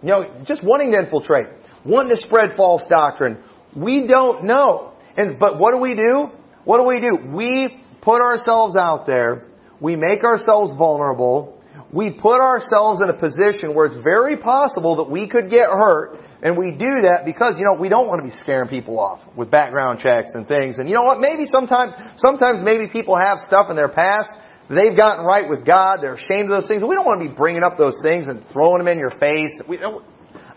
you 0.02 0.08
know, 0.08 0.44
just 0.46 0.62
wanting 0.62 0.92
to 0.92 0.98
infiltrate, 0.98 1.46
wanting 1.86 2.16
to 2.16 2.26
spread 2.26 2.50
false 2.54 2.82
doctrine? 2.90 3.38
We 3.74 4.06
don't 4.06 4.44
know. 4.44 4.92
And, 5.16 5.38
but 5.38 5.58
what 5.58 5.74
do 5.74 5.80
we 5.80 5.94
do? 5.94 6.28
What 6.64 6.78
do 6.78 6.84
we 6.84 7.00
do? 7.00 7.34
We 7.34 7.82
put 8.02 8.20
ourselves 8.20 8.76
out 8.76 9.06
there. 9.06 9.46
We 9.80 9.96
make 9.96 10.22
ourselves 10.22 10.72
vulnerable. 10.76 11.62
We 11.92 12.10
put 12.10 12.42
ourselves 12.42 13.00
in 13.02 13.08
a 13.08 13.18
position 13.18 13.74
where 13.74 13.86
it's 13.86 14.02
very 14.02 14.36
possible 14.36 14.96
that 14.96 15.10
we 15.10 15.28
could 15.28 15.48
get 15.48 15.68
hurt. 15.70 16.20
And 16.42 16.56
we 16.56 16.70
do 16.72 17.08
that 17.08 17.24
because, 17.24 17.56
you 17.58 17.64
know, 17.64 17.80
we 17.80 17.88
don't 17.88 18.06
want 18.06 18.20
to 18.22 18.28
be 18.28 18.36
scaring 18.42 18.68
people 18.68 19.00
off 19.00 19.20
with 19.36 19.50
background 19.50 20.00
checks 20.00 20.28
and 20.34 20.46
things. 20.46 20.78
And 20.78 20.88
you 20.88 20.94
know 20.94 21.02
what? 21.02 21.18
Maybe 21.18 21.48
sometimes, 21.50 21.92
sometimes 22.18 22.60
maybe 22.62 22.88
people 22.88 23.16
have 23.16 23.38
stuff 23.46 23.70
in 23.70 23.76
their 23.76 23.88
past. 23.88 24.36
They've 24.68 24.96
gotten 24.96 25.24
right 25.24 25.48
with 25.48 25.64
God. 25.64 26.00
They're 26.02 26.14
ashamed 26.14 26.50
of 26.52 26.60
those 26.60 26.68
things. 26.68 26.82
We 26.86 26.94
don't 26.94 27.06
want 27.06 27.22
to 27.22 27.28
be 27.28 27.34
bringing 27.34 27.62
up 27.62 27.78
those 27.78 27.96
things 28.02 28.26
and 28.26 28.44
throwing 28.52 28.78
them 28.78 28.88
in 28.88 28.98
your 28.98 29.16
face. 29.16 29.56
We 29.68 29.78
don't, 29.78 30.04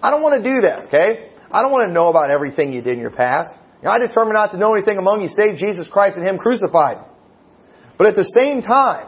I 0.02 0.12
don't 0.12 0.22
want 0.22 0.44
to 0.44 0.44
do 0.44 0.62
that, 0.62 0.88
okay? 0.88 1.32
I 1.52 1.62
don't 1.62 1.72
want 1.72 1.88
to 1.88 1.94
know 1.94 2.10
about 2.10 2.30
everything 2.30 2.74
you 2.74 2.82
did 2.82 2.96
in 2.96 3.00
your 3.00 3.12
past. 3.12 3.54
I 3.88 3.98
determined 4.00 4.36
not 4.36 4.52
to 4.52 4.58
know 4.58 4.74
anything 4.76 4.98
among 4.98 5.22
you 5.22 5.30
save 5.30 5.58
Jesus 5.58 5.88
Christ 5.88 6.18
and 6.18 6.28
Him 6.28 6.38
crucified. 6.38 7.06
But 7.98 8.08
at 8.08 8.16
the 8.16 8.28
same 8.36 8.62
time, 8.62 9.08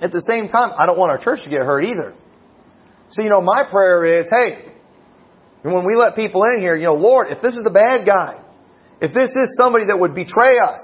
at 0.00 0.10
the 0.10 0.22
same 0.28 0.48
time, 0.48 0.70
I 0.76 0.86
don't 0.86 0.98
want 0.98 1.12
our 1.12 1.18
church 1.18 1.44
to 1.44 1.50
get 1.50 1.60
hurt 1.60 1.84
either. 1.84 2.14
So, 3.10 3.22
you 3.22 3.28
know, 3.28 3.40
my 3.40 3.62
prayer 3.70 4.20
is, 4.20 4.26
hey, 4.30 4.71
when 5.70 5.86
we 5.86 5.94
let 5.94 6.16
people 6.16 6.42
in 6.54 6.60
here, 6.60 6.74
you 6.74 6.86
know, 6.86 6.98
Lord, 6.98 7.28
if 7.30 7.40
this 7.40 7.52
is 7.52 7.62
a 7.64 7.70
bad 7.70 8.04
guy, 8.04 8.42
if 9.00 9.14
this 9.14 9.30
is 9.30 9.56
somebody 9.56 9.86
that 9.86 9.98
would 9.98 10.14
betray 10.14 10.58
us, 10.58 10.80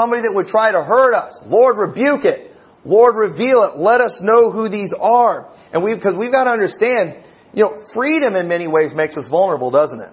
somebody 0.00 0.22
that 0.22 0.32
would 0.32 0.46
try 0.48 0.72
to 0.72 0.82
hurt 0.82 1.14
us, 1.14 1.36
Lord, 1.44 1.76
rebuke 1.76 2.24
it. 2.24 2.52
Lord, 2.84 3.14
reveal 3.16 3.64
it. 3.64 3.80
Let 3.80 4.00
us 4.00 4.12
know 4.20 4.50
who 4.50 4.68
these 4.68 4.90
are. 5.00 5.52
And 5.72 5.82
we, 5.82 5.94
because 5.94 6.14
we've 6.18 6.32
got 6.32 6.44
to 6.44 6.50
understand, 6.50 7.24
you 7.52 7.64
know, 7.64 7.82
freedom 7.94 8.36
in 8.36 8.48
many 8.48 8.66
ways 8.66 8.90
makes 8.94 9.12
us 9.16 9.28
vulnerable, 9.28 9.70
doesn't 9.70 10.00
it? 10.00 10.10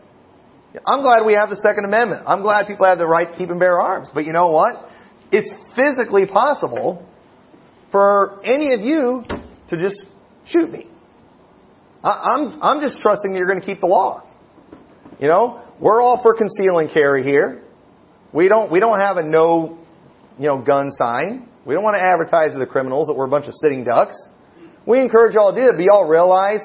I'm 0.87 1.01
glad 1.01 1.25
we 1.25 1.33
have 1.33 1.49
the 1.49 1.57
Second 1.57 1.85
Amendment. 1.85 2.23
I'm 2.25 2.41
glad 2.41 2.67
people 2.67 2.85
have 2.87 2.97
the 2.97 3.07
right 3.07 3.27
to 3.29 3.37
keep 3.37 3.49
and 3.49 3.59
bear 3.59 3.79
arms. 3.79 4.09
But 4.13 4.25
you 4.25 4.31
know 4.31 4.47
what? 4.47 4.89
It's 5.31 5.49
physically 5.75 6.25
possible 6.25 7.05
for 7.91 8.41
any 8.45 8.73
of 8.73 8.81
you 8.81 9.23
to 9.69 9.77
just 9.77 9.99
shoot 10.45 10.71
me. 10.71 10.87
I'm, 12.03 12.61
I'm 12.61 12.81
just 12.81 13.01
trusting 13.01 13.31
that 13.31 13.37
you're 13.37 13.47
going 13.47 13.59
to 13.59 13.65
keep 13.65 13.79
the 13.79 13.87
law. 13.87 14.23
You 15.19 15.27
know, 15.27 15.63
we're 15.79 16.01
all 16.01 16.21
for 16.21 16.33
conceal 16.33 16.79
and 16.79 16.91
carry 16.91 17.23
here. 17.23 17.63
We 18.33 18.47
don't, 18.47 18.71
we 18.71 18.79
don't 18.79 18.99
have 18.99 19.17
a 19.17 19.23
no, 19.23 19.77
you 20.39 20.47
know, 20.47 20.61
gun 20.61 20.89
sign. 20.91 21.47
We 21.65 21.75
don't 21.75 21.83
want 21.83 21.95
to 21.95 22.01
advertise 22.01 22.53
to 22.53 22.59
the 22.59 22.65
criminals 22.65 23.07
that 23.07 23.13
we're 23.13 23.27
a 23.27 23.29
bunch 23.29 23.47
of 23.47 23.53
sitting 23.61 23.83
ducks. 23.83 24.15
We 24.85 24.99
encourage 24.99 25.35
y'all 25.35 25.53
to 25.53 25.61
do 25.61 25.67
it, 25.67 25.73
but 25.73 25.83
y'all 25.83 26.07
realize 26.07 26.61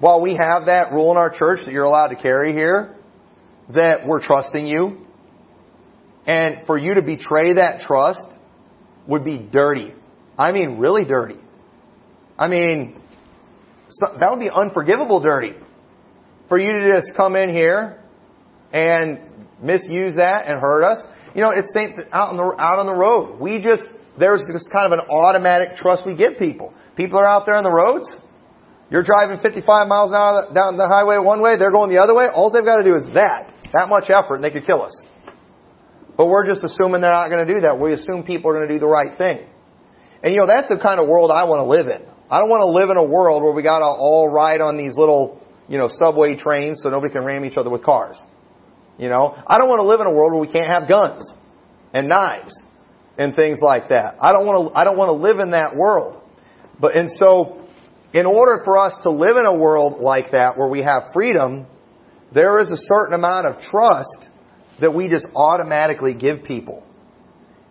while 0.00 0.20
we 0.20 0.36
have 0.40 0.66
that 0.66 0.92
rule 0.92 1.10
in 1.12 1.16
our 1.16 1.30
church 1.30 1.60
that 1.64 1.72
you're 1.72 1.84
allowed 1.84 2.08
to 2.08 2.16
carry 2.16 2.52
here, 2.52 2.96
that 3.74 4.06
we're 4.06 4.24
trusting 4.24 4.66
you. 4.66 5.06
And 6.26 6.66
for 6.66 6.76
you 6.76 6.94
to 6.94 7.02
betray 7.02 7.54
that 7.54 7.82
trust 7.86 8.20
would 9.06 9.24
be 9.24 9.38
dirty. 9.38 9.94
I 10.36 10.52
mean, 10.52 10.78
really 10.78 11.04
dirty. 11.04 11.38
I 12.38 12.48
mean, 12.48 13.00
that 14.20 14.30
would 14.30 14.40
be 14.40 14.50
unforgivable 14.50 15.20
dirty. 15.20 15.52
For 16.48 16.58
you 16.58 16.72
to 16.72 17.00
just 17.00 17.16
come 17.16 17.36
in 17.36 17.50
here 17.50 18.02
and 18.72 19.20
misuse 19.62 20.16
that 20.16 20.46
and 20.46 20.60
hurt 20.60 20.84
us. 20.84 21.04
You 21.34 21.42
know, 21.42 21.52
it's 21.54 21.72
out 22.12 22.30
on 22.30 22.36
the 22.36 22.42
out 22.58 22.78
on 22.78 22.86
the 22.86 22.94
road. 22.94 23.38
We 23.40 23.62
just 23.62 23.84
there's 24.18 24.42
just 24.50 24.70
kind 24.70 24.92
of 24.92 24.98
an 24.98 25.06
automatic 25.10 25.76
trust 25.76 26.02
we 26.06 26.16
give 26.16 26.38
people. 26.38 26.72
People 26.96 27.18
are 27.18 27.26
out 27.26 27.46
there 27.46 27.54
on 27.54 27.64
the 27.64 27.70
roads. 27.70 28.08
You're 28.90 29.04
driving 29.04 29.38
55 29.40 29.86
miles 29.86 30.10
an 30.10 30.16
hour 30.16 30.52
down 30.54 30.76
the 30.76 30.88
highway 30.88 31.18
one 31.18 31.42
way. 31.42 31.56
They're 31.58 31.70
going 31.70 31.90
the 31.90 32.00
other 32.00 32.14
way. 32.14 32.24
All 32.32 32.50
they've 32.50 32.64
got 32.64 32.76
to 32.76 32.84
do 32.84 32.96
is 32.96 33.04
that. 33.14 33.52
That 33.74 33.88
much 33.88 34.08
effort 34.08 34.36
and 34.36 34.44
they 34.44 34.50
could 34.50 34.64
kill 34.64 34.82
us. 34.82 34.96
But 36.16 36.26
we're 36.26 36.48
just 36.48 36.64
assuming 36.64 37.02
they're 37.02 37.12
not 37.12 37.28
going 37.28 37.46
to 37.46 37.54
do 37.54 37.60
that. 37.60 37.78
We 37.78 37.92
assume 37.92 38.24
people 38.24 38.50
are 38.50 38.54
going 38.54 38.66
to 38.66 38.74
do 38.74 38.80
the 38.80 38.88
right 38.88 39.16
thing. 39.16 39.46
And 40.22 40.34
you 40.34 40.40
know, 40.40 40.48
that's 40.48 40.68
the 40.68 40.80
kind 40.82 40.98
of 40.98 41.06
world 41.06 41.30
I 41.30 41.44
want 41.44 41.60
to 41.60 41.68
live 41.68 41.86
in. 41.86 42.02
I 42.30 42.40
don't 42.40 42.50
want 42.50 42.60
to 42.60 42.70
live 42.70 42.90
in 42.90 42.96
a 42.96 43.02
world 43.02 43.42
where 43.42 43.52
we 43.52 43.62
got 43.62 43.78
to 43.78 43.86
all 43.86 44.28
ride 44.28 44.60
on 44.60 44.76
these 44.76 44.92
little, 44.96 45.40
you 45.68 45.78
know, 45.78 45.88
subway 45.98 46.36
trains 46.36 46.80
so 46.82 46.90
nobody 46.90 47.12
can 47.12 47.24
ram 47.24 47.44
each 47.44 47.56
other 47.56 47.70
with 47.70 47.82
cars. 47.82 48.16
You 48.98 49.08
know, 49.08 49.34
I 49.46 49.58
don't 49.58 49.68
want 49.68 49.80
to 49.80 49.86
live 49.86 50.00
in 50.00 50.06
a 50.06 50.12
world 50.12 50.32
where 50.32 50.40
we 50.40 50.52
can't 50.52 50.68
have 50.68 50.88
guns 50.88 51.24
and 51.94 52.08
knives 52.08 52.52
and 53.16 53.34
things 53.34 53.58
like 53.62 53.88
that. 53.88 54.16
I 54.20 54.32
don't 54.32 54.44
want 54.44 54.72
to, 54.72 54.78
I 54.78 54.84
don't 54.84 54.98
want 54.98 55.08
to 55.08 55.22
live 55.26 55.38
in 55.40 55.50
that 55.52 55.74
world. 55.74 56.20
But, 56.80 56.96
and 56.96 57.10
so, 57.18 57.66
in 58.12 58.26
order 58.26 58.62
for 58.64 58.78
us 58.78 58.92
to 59.04 59.10
live 59.10 59.36
in 59.36 59.46
a 59.46 59.56
world 59.56 60.00
like 60.00 60.32
that 60.32 60.56
where 60.56 60.68
we 60.68 60.82
have 60.82 61.10
freedom, 61.12 61.66
there 62.34 62.58
is 62.60 62.68
a 62.68 62.82
certain 62.88 63.14
amount 63.14 63.46
of 63.46 63.62
trust 63.62 64.28
that 64.80 64.94
we 64.94 65.08
just 65.08 65.26
automatically 65.34 66.14
give 66.14 66.44
people. 66.44 66.84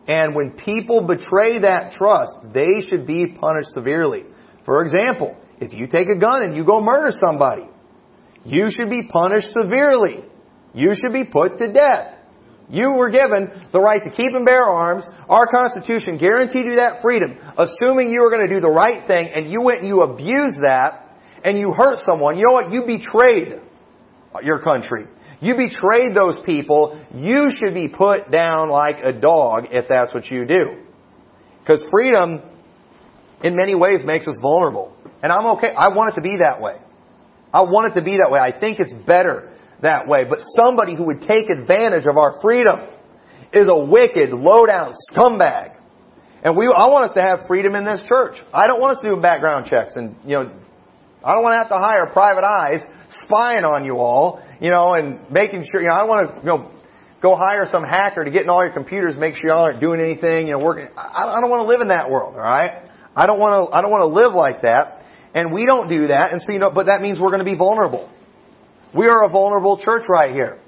And 0.07 0.35
when 0.35 0.51
people 0.51 1.05
betray 1.05 1.59
that 1.59 1.93
trust, 1.97 2.35
they 2.53 2.87
should 2.89 3.05
be 3.05 3.35
punished 3.39 3.69
severely. 3.73 4.23
For 4.67 4.83
example, 4.83 5.37
if 5.61 5.71
you 5.71 5.87
take 5.87 6.09
a 6.09 6.19
gun 6.19 6.43
and 6.43 6.57
you 6.57 6.65
go 6.65 6.81
murder 6.81 7.17
somebody, 7.25 7.63
you 8.43 8.67
should 8.69 8.89
be 8.89 9.07
punished 9.07 9.47
severely. 9.63 10.25
You 10.73 10.93
should 10.93 11.13
be 11.13 11.23
put 11.23 11.57
to 11.59 11.71
death. 11.71 12.15
You 12.69 12.95
were 12.97 13.09
given 13.09 13.49
the 13.71 13.79
right 13.79 14.03
to 14.03 14.09
keep 14.09 14.35
and 14.35 14.45
bear 14.45 14.65
arms. 14.65 15.05
Our 15.29 15.47
Constitution 15.47 16.17
guaranteed 16.17 16.65
you 16.65 16.75
that 16.81 17.01
freedom, 17.01 17.37
assuming 17.57 18.09
you 18.09 18.21
were 18.21 18.29
going 18.29 18.45
to 18.45 18.53
do 18.53 18.59
the 18.59 18.67
right 18.67 19.07
thing, 19.07 19.31
and 19.33 19.49
you 19.49 19.61
went 19.61 19.79
and 19.79 19.87
you 19.87 20.01
abused 20.01 20.59
that, 20.59 21.15
and 21.45 21.57
you 21.57 21.71
hurt 21.71 21.99
someone. 22.05 22.37
You 22.37 22.43
know 22.49 22.53
what? 22.53 22.69
You 22.69 22.81
betrayed 22.85 23.61
your 24.43 24.59
country. 24.59 25.07
You 25.39 25.55
betrayed 25.55 26.13
those 26.13 26.43
people. 26.45 26.99
You 27.15 27.51
should 27.57 27.73
be 27.73 27.87
put 27.87 28.31
down 28.31 28.69
like 28.69 28.97
a 29.01 29.13
dog 29.13 29.67
if 29.71 29.85
that's 29.87 30.13
what 30.13 30.29
you 30.29 30.45
do. 30.45 30.83
Because 31.61 31.79
freedom, 31.89 32.41
in 33.43 33.55
many 33.55 33.75
ways, 33.75 34.01
makes 34.03 34.27
us 34.27 34.35
vulnerable. 34.41 34.95
And 35.21 35.31
I'm 35.31 35.45
okay. 35.57 35.73
I 35.75 35.89
want 35.89 36.13
it 36.13 36.15
to 36.15 36.21
be 36.21 36.37
that 36.37 36.61
way. 36.61 36.77
I 37.53 37.61
want 37.61 37.91
it 37.91 37.99
to 37.99 38.03
be 38.03 38.17
that 38.23 38.31
way. 38.31 38.39
I 38.39 38.57
think 38.57 38.79
it's 38.79 38.93
better 39.05 39.53
that 39.81 40.07
way. 40.07 40.25
But 40.29 40.39
somebody 40.55 40.95
who 40.95 41.05
would 41.05 41.27
take 41.27 41.49
advantage 41.49 42.05
of 42.05 42.17
our 42.17 42.35
freedom 42.41 42.79
is 43.53 43.67
a 43.69 43.85
wicked, 43.85 44.31
low-down 44.31 44.93
scumbag. 45.11 45.75
And 46.43 46.55
we, 46.55 46.65
I 46.65 46.87
want 46.87 47.09
us 47.09 47.15
to 47.15 47.21
have 47.21 47.47
freedom 47.47 47.75
in 47.75 47.83
this 47.83 47.99
church. 48.07 48.37
I 48.53 48.67
don't 48.67 48.79
want 48.79 48.97
us 48.97 49.03
to 49.03 49.15
do 49.15 49.21
background 49.21 49.65
checks 49.69 49.93
and, 49.95 50.15
you 50.23 50.37
know, 50.37 50.51
I 51.23 51.33
don't 51.33 51.43
want 51.43 51.53
to 51.55 51.59
have 51.65 51.69
to 51.73 51.81
hire 51.81 52.07
private 52.13 52.45
eyes 52.45 52.81
spying 53.23 53.65
on 53.65 53.85
you 53.85 53.97
all, 53.97 54.39
you 54.61 54.69
know, 54.69 54.93
and 54.93 55.19
making 55.31 55.65
sure, 55.71 55.81
you 55.81 55.89
know, 55.89 55.95
I 55.95 55.99
don't 55.99 56.07
want 56.07 56.29
to, 56.29 56.39
you 56.41 56.45
know, 56.45 56.71
go 57.21 57.35
hire 57.35 57.67
some 57.71 57.83
hacker 57.83 58.23
to 58.23 58.29
get 58.29 58.43
in 58.43 58.49
all 58.49 58.63
your 58.63 58.73
computers, 58.73 59.15
make 59.17 59.33
sure 59.33 59.49
y'all 59.49 59.63
aren't 59.63 59.81
doing 59.81 59.99
anything, 59.99 60.47
you 60.47 60.53
know, 60.53 60.59
working. 60.59 60.87
I, 60.95 61.25
I 61.25 61.41
don't 61.41 61.49
want 61.49 61.65
to 61.65 61.67
live 61.67 61.81
in 61.81 61.87
that 61.89 62.11
world, 62.11 62.35
all 62.35 62.41
right? 62.41 62.86
I 63.17 63.25
don't 63.25 63.39
want 63.39 63.57
to, 63.57 63.75
I 63.75 63.81
don't 63.81 63.89
want 63.89 64.05
to 64.05 64.13
live 64.13 64.33
like 64.35 64.61
that. 64.61 65.01
And 65.33 65.51
we 65.51 65.65
don't 65.65 65.89
do 65.89 66.07
that. 66.07 66.31
And 66.31 66.41
so, 66.41 66.53
you 66.53 66.59
know, 66.59 66.69
but 66.69 66.85
that 66.85 67.01
means 67.01 67.19
we're 67.19 67.31
going 67.31 67.43
to 67.43 67.51
be 67.51 67.57
vulnerable. 67.57 68.09
We 68.95 69.07
are 69.07 69.25
a 69.25 69.29
vulnerable 69.29 69.79
church 69.83 70.03
right 70.07 70.31
here. 70.31 70.59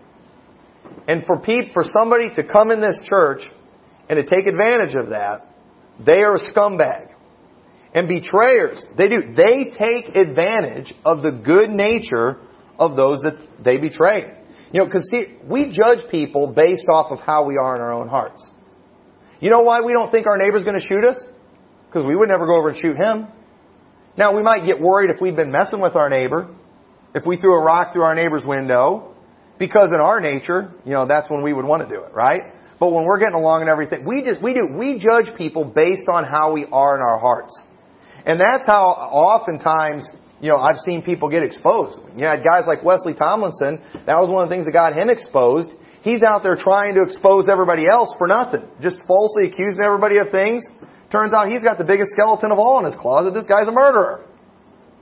And 1.07 1.23
for 1.25 1.39
people, 1.39 1.69
for 1.73 1.83
somebody 1.97 2.29
to 2.35 2.43
come 2.43 2.71
in 2.71 2.81
this 2.81 2.95
church 3.07 3.41
and 4.09 4.17
to 4.17 4.23
take 4.23 4.47
advantage 4.47 4.95
of 4.95 5.09
that, 5.09 5.47
they 6.03 6.23
are 6.23 6.35
a 6.35 6.51
scumbag. 6.51 7.09
And 7.93 8.07
betrayers, 8.07 8.81
they 8.97 9.07
do. 9.07 9.33
They 9.35 9.75
take 9.77 10.15
advantage 10.15 10.93
of 11.05 11.21
the 11.21 11.31
good 11.31 11.69
nature 11.69 12.39
of 12.77 12.95
those 12.95 13.19
that 13.23 13.37
they 13.63 13.77
betray. 13.77 14.37
You 14.71 14.81
know, 14.81 14.85
because 14.85 15.09
we 15.43 15.71
judge 15.71 16.09
people 16.11 16.53
based 16.55 16.85
off 16.91 17.11
of 17.11 17.19
how 17.19 17.45
we 17.45 17.57
are 17.57 17.75
in 17.75 17.81
our 17.81 17.91
own 17.91 18.07
hearts. 18.07 18.43
You 19.39 19.49
know 19.49 19.61
why 19.61 19.81
we 19.81 19.93
don't 19.93 20.11
think 20.11 20.27
our 20.27 20.37
neighbor's 20.37 20.63
going 20.63 20.79
to 20.79 20.87
shoot 20.87 21.05
us? 21.05 21.17
Because 21.89 22.07
we 22.07 22.15
would 22.15 22.29
never 22.29 22.45
go 22.45 22.57
over 22.57 22.69
and 22.69 22.77
shoot 22.77 22.95
him. 22.95 23.27
Now, 24.17 24.35
we 24.35 24.43
might 24.43 24.65
get 24.65 24.79
worried 24.79 25.09
if 25.09 25.21
we've 25.21 25.35
been 25.35 25.51
messing 25.51 25.81
with 25.81 25.95
our 25.95 26.09
neighbor, 26.09 26.53
if 27.15 27.25
we 27.25 27.37
threw 27.37 27.55
a 27.55 27.63
rock 27.63 27.93
through 27.93 28.03
our 28.03 28.15
neighbor's 28.15 28.43
window, 28.45 29.15
because 29.57 29.89
in 29.93 29.99
our 29.99 30.19
nature, 30.19 30.71
you 30.85 30.93
know, 30.93 31.05
that's 31.07 31.29
when 31.29 31.41
we 31.41 31.53
would 31.53 31.65
want 31.65 31.87
to 31.87 31.89
do 31.89 32.03
it, 32.03 32.13
right? 32.13 32.53
But 32.79 32.91
when 32.91 33.03
we're 33.03 33.19
getting 33.19 33.35
along 33.35 33.61
and 33.61 33.69
everything, 33.69 34.05
we 34.05 34.23
just, 34.23 34.41
we 34.41 34.53
do, 34.53 34.67
we 34.71 34.99
judge 34.99 35.35
people 35.37 35.65
based 35.65 36.03
on 36.11 36.23
how 36.23 36.53
we 36.53 36.65
are 36.71 36.95
in 36.95 37.01
our 37.01 37.19
hearts. 37.19 37.53
And 38.25 38.39
that's 38.39 38.65
how 38.65 38.83
oftentimes, 38.85 40.07
you 40.39 40.49
know, 40.49 40.57
I've 40.57 40.79
seen 40.85 41.01
people 41.01 41.29
get 41.29 41.43
exposed. 41.43 41.97
You 42.15 42.25
had 42.25 42.39
guys 42.43 42.63
like 42.67 42.83
Wesley 42.83 43.13
Tomlinson, 43.13 43.81
that 44.05 44.15
was 44.19 44.29
one 44.29 44.43
of 44.43 44.49
the 44.49 44.55
things 44.55 44.65
that 44.65 44.71
got 44.71 44.95
him 44.95 45.09
exposed. 45.09 45.71
He's 46.01 46.23
out 46.23 46.43
there 46.43 46.55
trying 46.55 46.95
to 46.95 47.01
expose 47.03 47.49
everybody 47.51 47.83
else 47.91 48.09
for 48.17 48.27
nothing. 48.27 48.63
Just 48.81 48.97
falsely 49.05 49.51
accusing 49.51 49.83
everybody 49.83 50.17
of 50.17 50.31
things. 50.31 50.63
Turns 51.11 51.33
out 51.33 51.49
he's 51.49 51.61
got 51.61 51.77
the 51.77 51.83
biggest 51.83 52.11
skeleton 52.13 52.51
of 52.51 52.59
all 52.59 52.79
in 52.79 52.85
his 52.85 52.95
closet. 52.99 53.33
This 53.33 53.45
guy's 53.45 53.67
a 53.67 53.71
murderer. 53.71 54.25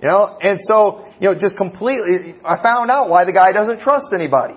You 0.02 0.10
know, 0.10 0.38
and 0.42 0.60
so, 0.68 1.06
you 1.20 1.32
know, 1.32 1.34
just 1.34 1.58
completely, 1.58 2.36
I 2.46 2.62
found 2.62 2.92
out 2.92 3.10
why 3.10 3.26
the 3.26 3.34
guy 3.34 3.52
doesn't 3.52 3.82
trust 3.82 4.06
anybody. 4.14 4.54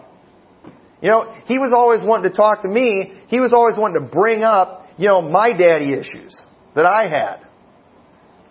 You 1.01 1.11
know, 1.11 1.35
he 1.47 1.57
was 1.57 1.73
always 1.75 2.01
wanting 2.07 2.31
to 2.31 2.37
talk 2.37 2.63
to 2.63 2.69
me. 2.69 3.15
He 3.29 3.41
was 3.41 3.53
always 3.55 3.77
wanting 3.79 4.03
to 4.05 4.09
bring 4.09 4.45
up, 4.45 4.87
you 4.99 5.09
know, 5.09 5.23
my 5.23 5.49
daddy 5.49 5.95
issues 5.95 6.37
that 6.77 6.85
I 6.85 7.09
had. 7.09 7.47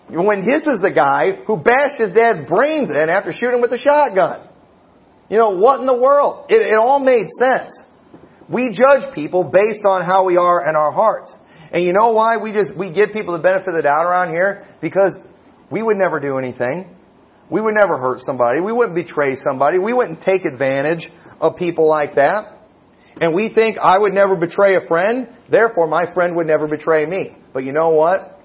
When 0.10 0.40
his 0.40 0.66
was 0.66 0.82
the 0.82 0.90
guy 0.90 1.44
who 1.46 1.58
bashed 1.58 2.02
his 2.02 2.12
dad's 2.12 2.50
brains 2.50 2.90
in 2.90 3.10
after 3.10 3.32
shooting 3.32 3.62
with 3.62 3.72
a 3.72 3.78
shotgun. 3.78 4.50
You 5.30 5.38
know, 5.38 5.52
what 5.52 5.80
in 5.80 5.86
the 5.86 5.94
world? 5.94 6.48
It, 6.50 6.66
it 6.66 6.74
all 6.74 7.00
made 7.00 7.28
sense. 7.38 7.72
We 8.50 8.74
judge 8.74 9.14
people 9.14 9.44
based 9.44 9.86
on 9.86 10.04
how 10.04 10.26
we 10.26 10.38
are 10.38 10.68
in 10.68 10.76
our 10.76 10.92
hearts. 10.92 11.32
And 11.72 11.84
you 11.84 11.94
know 11.94 12.12
why 12.12 12.38
we 12.38 12.52
just, 12.52 12.76
we 12.78 12.92
give 12.94 13.10
people 13.14 13.36
the 13.36 13.44
benefit 13.44 13.70
of 13.70 13.76
the 13.76 13.82
doubt 13.82 14.06
around 14.06 14.30
here? 14.30 14.68
Because 14.82 15.14
we 15.72 15.82
would 15.84 15.98
never 15.98 16.20
do 16.20 16.38
anything. 16.38 16.96
We 17.50 17.62
would 17.62 17.76
never 17.80 17.98
hurt 17.98 18.22
somebody. 18.26 18.62
We 18.62 18.72
wouldn't 18.72 18.96
betray 18.96 19.36
somebody. 19.48 19.80
We 19.80 19.94
wouldn't 19.94 20.24
take 20.24 20.46
advantage 20.46 21.08
of 21.40 21.56
people 21.58 21.88
like 21.88 22.16
that. 22.16 22.58
And 23.22 23.34
we 23.34 23.52
think 23.54 23.78
I 23.78 23.98
would 23.98 24.14
never 24.14 24.36
betray 24.36 24.76
a 24.76 24.88
friend, 24.88 25.28
therefore 25.50 25.88
my 25.88 26.12
friend 26.14 26.36
would 26.36 26.48
never 26.48 26.68
betray 26.68 27.06
me. 27.06 27.36
But 27.54 27.66
you 27.66 27.74
know 27.74 27.90
what? 27.90 28.40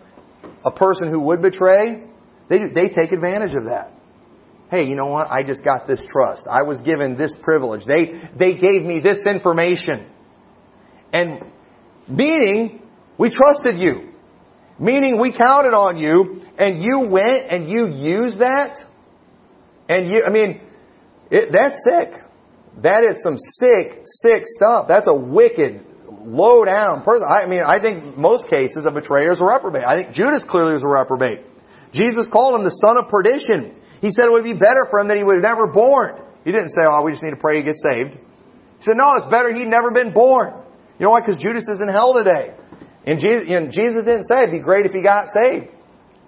a 0.64 0.70
person 0.70 1.10
who 1.10 1.20
would 1.20 1.42
betray, 1.42 2.02
they, 2.48 2.58
they 2.74 2.88
take 2.88 3.12
advantage 3.12 3.54
of 3.56 3.64
that. 3.64 3.92
Hey, 4.70 4.84
you 4.84 4.96
know 4.96 5.06
what? 5.06 5.30
I 5.30 5.42
just 5.42 5.62
got 5.62 5.86
this 5.86 6.00
trust. 6.10 6.42
I 6.50 6.62
was 6.62 6.80
given 6.80 7.16
this 7.16 7.32
privilege. 7.42 7.84
They, 7.86 8.28
they 8.36 8.54
gave 8.54 8.82
me 8.82 9.00
this 9.00 9.18
information. 9.26 10.06
And 11.12 11.40
meaning, 12.08 12.82
we 13.18 13.30
trusted 13.30 13.78
you. 13.78 14.12
Meaning, 14.78 15.20
we 15.20 15.30
counted 15.30 15.72
on 15.72 15.96
you, 15.98 16.42
and 16.58 16.82
you 16.82 17.06
went 17.08 17.46
and 17.48 17.68
you 17.68 17.86
used 17.94 18.38
that. 18.40 18.76
And 19.88 20.08
you, 20.08 20.24
I 20.26 20.30
mean, 20.30 20.60
it, 21.30 21.52
that's 21.52 21.78
sick. 21.84 22.20
That 22.82 23.06
is 23.08 23.22
some 23.22 23.38
sick, 23.60 24.02
sick 24.22 24.42
stuff. 24.58 24.86
That's 24.88 25.06
a 25.06 25.14
wicked, 25.14 25.86
low 26.26 26.64
down 26.64 27.04
person. 27.04 27.28
I 27.28 27.46
mean, 27.46 27.62
I 27.62 27.78
think 27.80 28.16
most 28.18 28.50
cases 28.50 28.82
a 28.86 28.90
betrayer 28.90 29.32
is 29.32 29.38
a 29.40 29.44
reprobate. 29.44 29.84
I 29.86 29.94
think 29.94 30.14
Judas 30.14 30.42
clearly 30.48 30.74
was 30.74 30.82
a 30.82 30.90
reprobate. 30.90 31.46
Jesus 31.94 32.26
called 32.32 32.58
him 32.58 32.64
the 32.66 32.74
son 32.82 32.98
of 32.98 33.06
perdition. 33.08 33.78
He 34.00 34.10
said 34.10 34.26
it 34.26 34.32
would 34.32 34.42
be 34.44 34.58
better 34.58 34.90
for 34.90 34.98
him 34.98 35.08
that 35.08 35.16
he 35.16 35.22
was 35.22 35.38
never 35.40 35.70
born. 35.70 36.18
He 36.44 36.50
didn't 36.50 36.70
say, 36.70 36.82
oh, 36.82 37.02
we 37.06 37.12
just 37.12 37.22
need 37.22 37.30
to 37.30 37.40
pray 37.40 37.58
he 37.58 37.62
gets 37.62 37.80
saved. 37.80 38.18
He 38.18 38.82
said, 38.82 38.98
no, 38.98 39.14
it's 39.16 39.30
better 39.30 39.54
he'd 39.54 39.70
never 39.70 39.90
been 39.94 40.12
born. 40.12 40.52
You 40.98 41.06
know 41.06 41.10
why? 41.10 41.20
Because 41.24 41.40
Judas 41.40 41.62
is 41.62 41.80
in 41.80 41.88
hell 41.88 42.12
today. 42.12 42.58
And 43.06 43.20
Jesus, 43.20 43.44
and 43.48 43.72
Jesus 43.72 44.04
didn't 44.04 44.24
say 44.24 44.42
it'd 44.42 44.50
be 44.50 44.60
great 44.60 44.86
if 44.86 44.92
he 44.92 45.02
got 45.02 45.26
saved. 45.28 45.66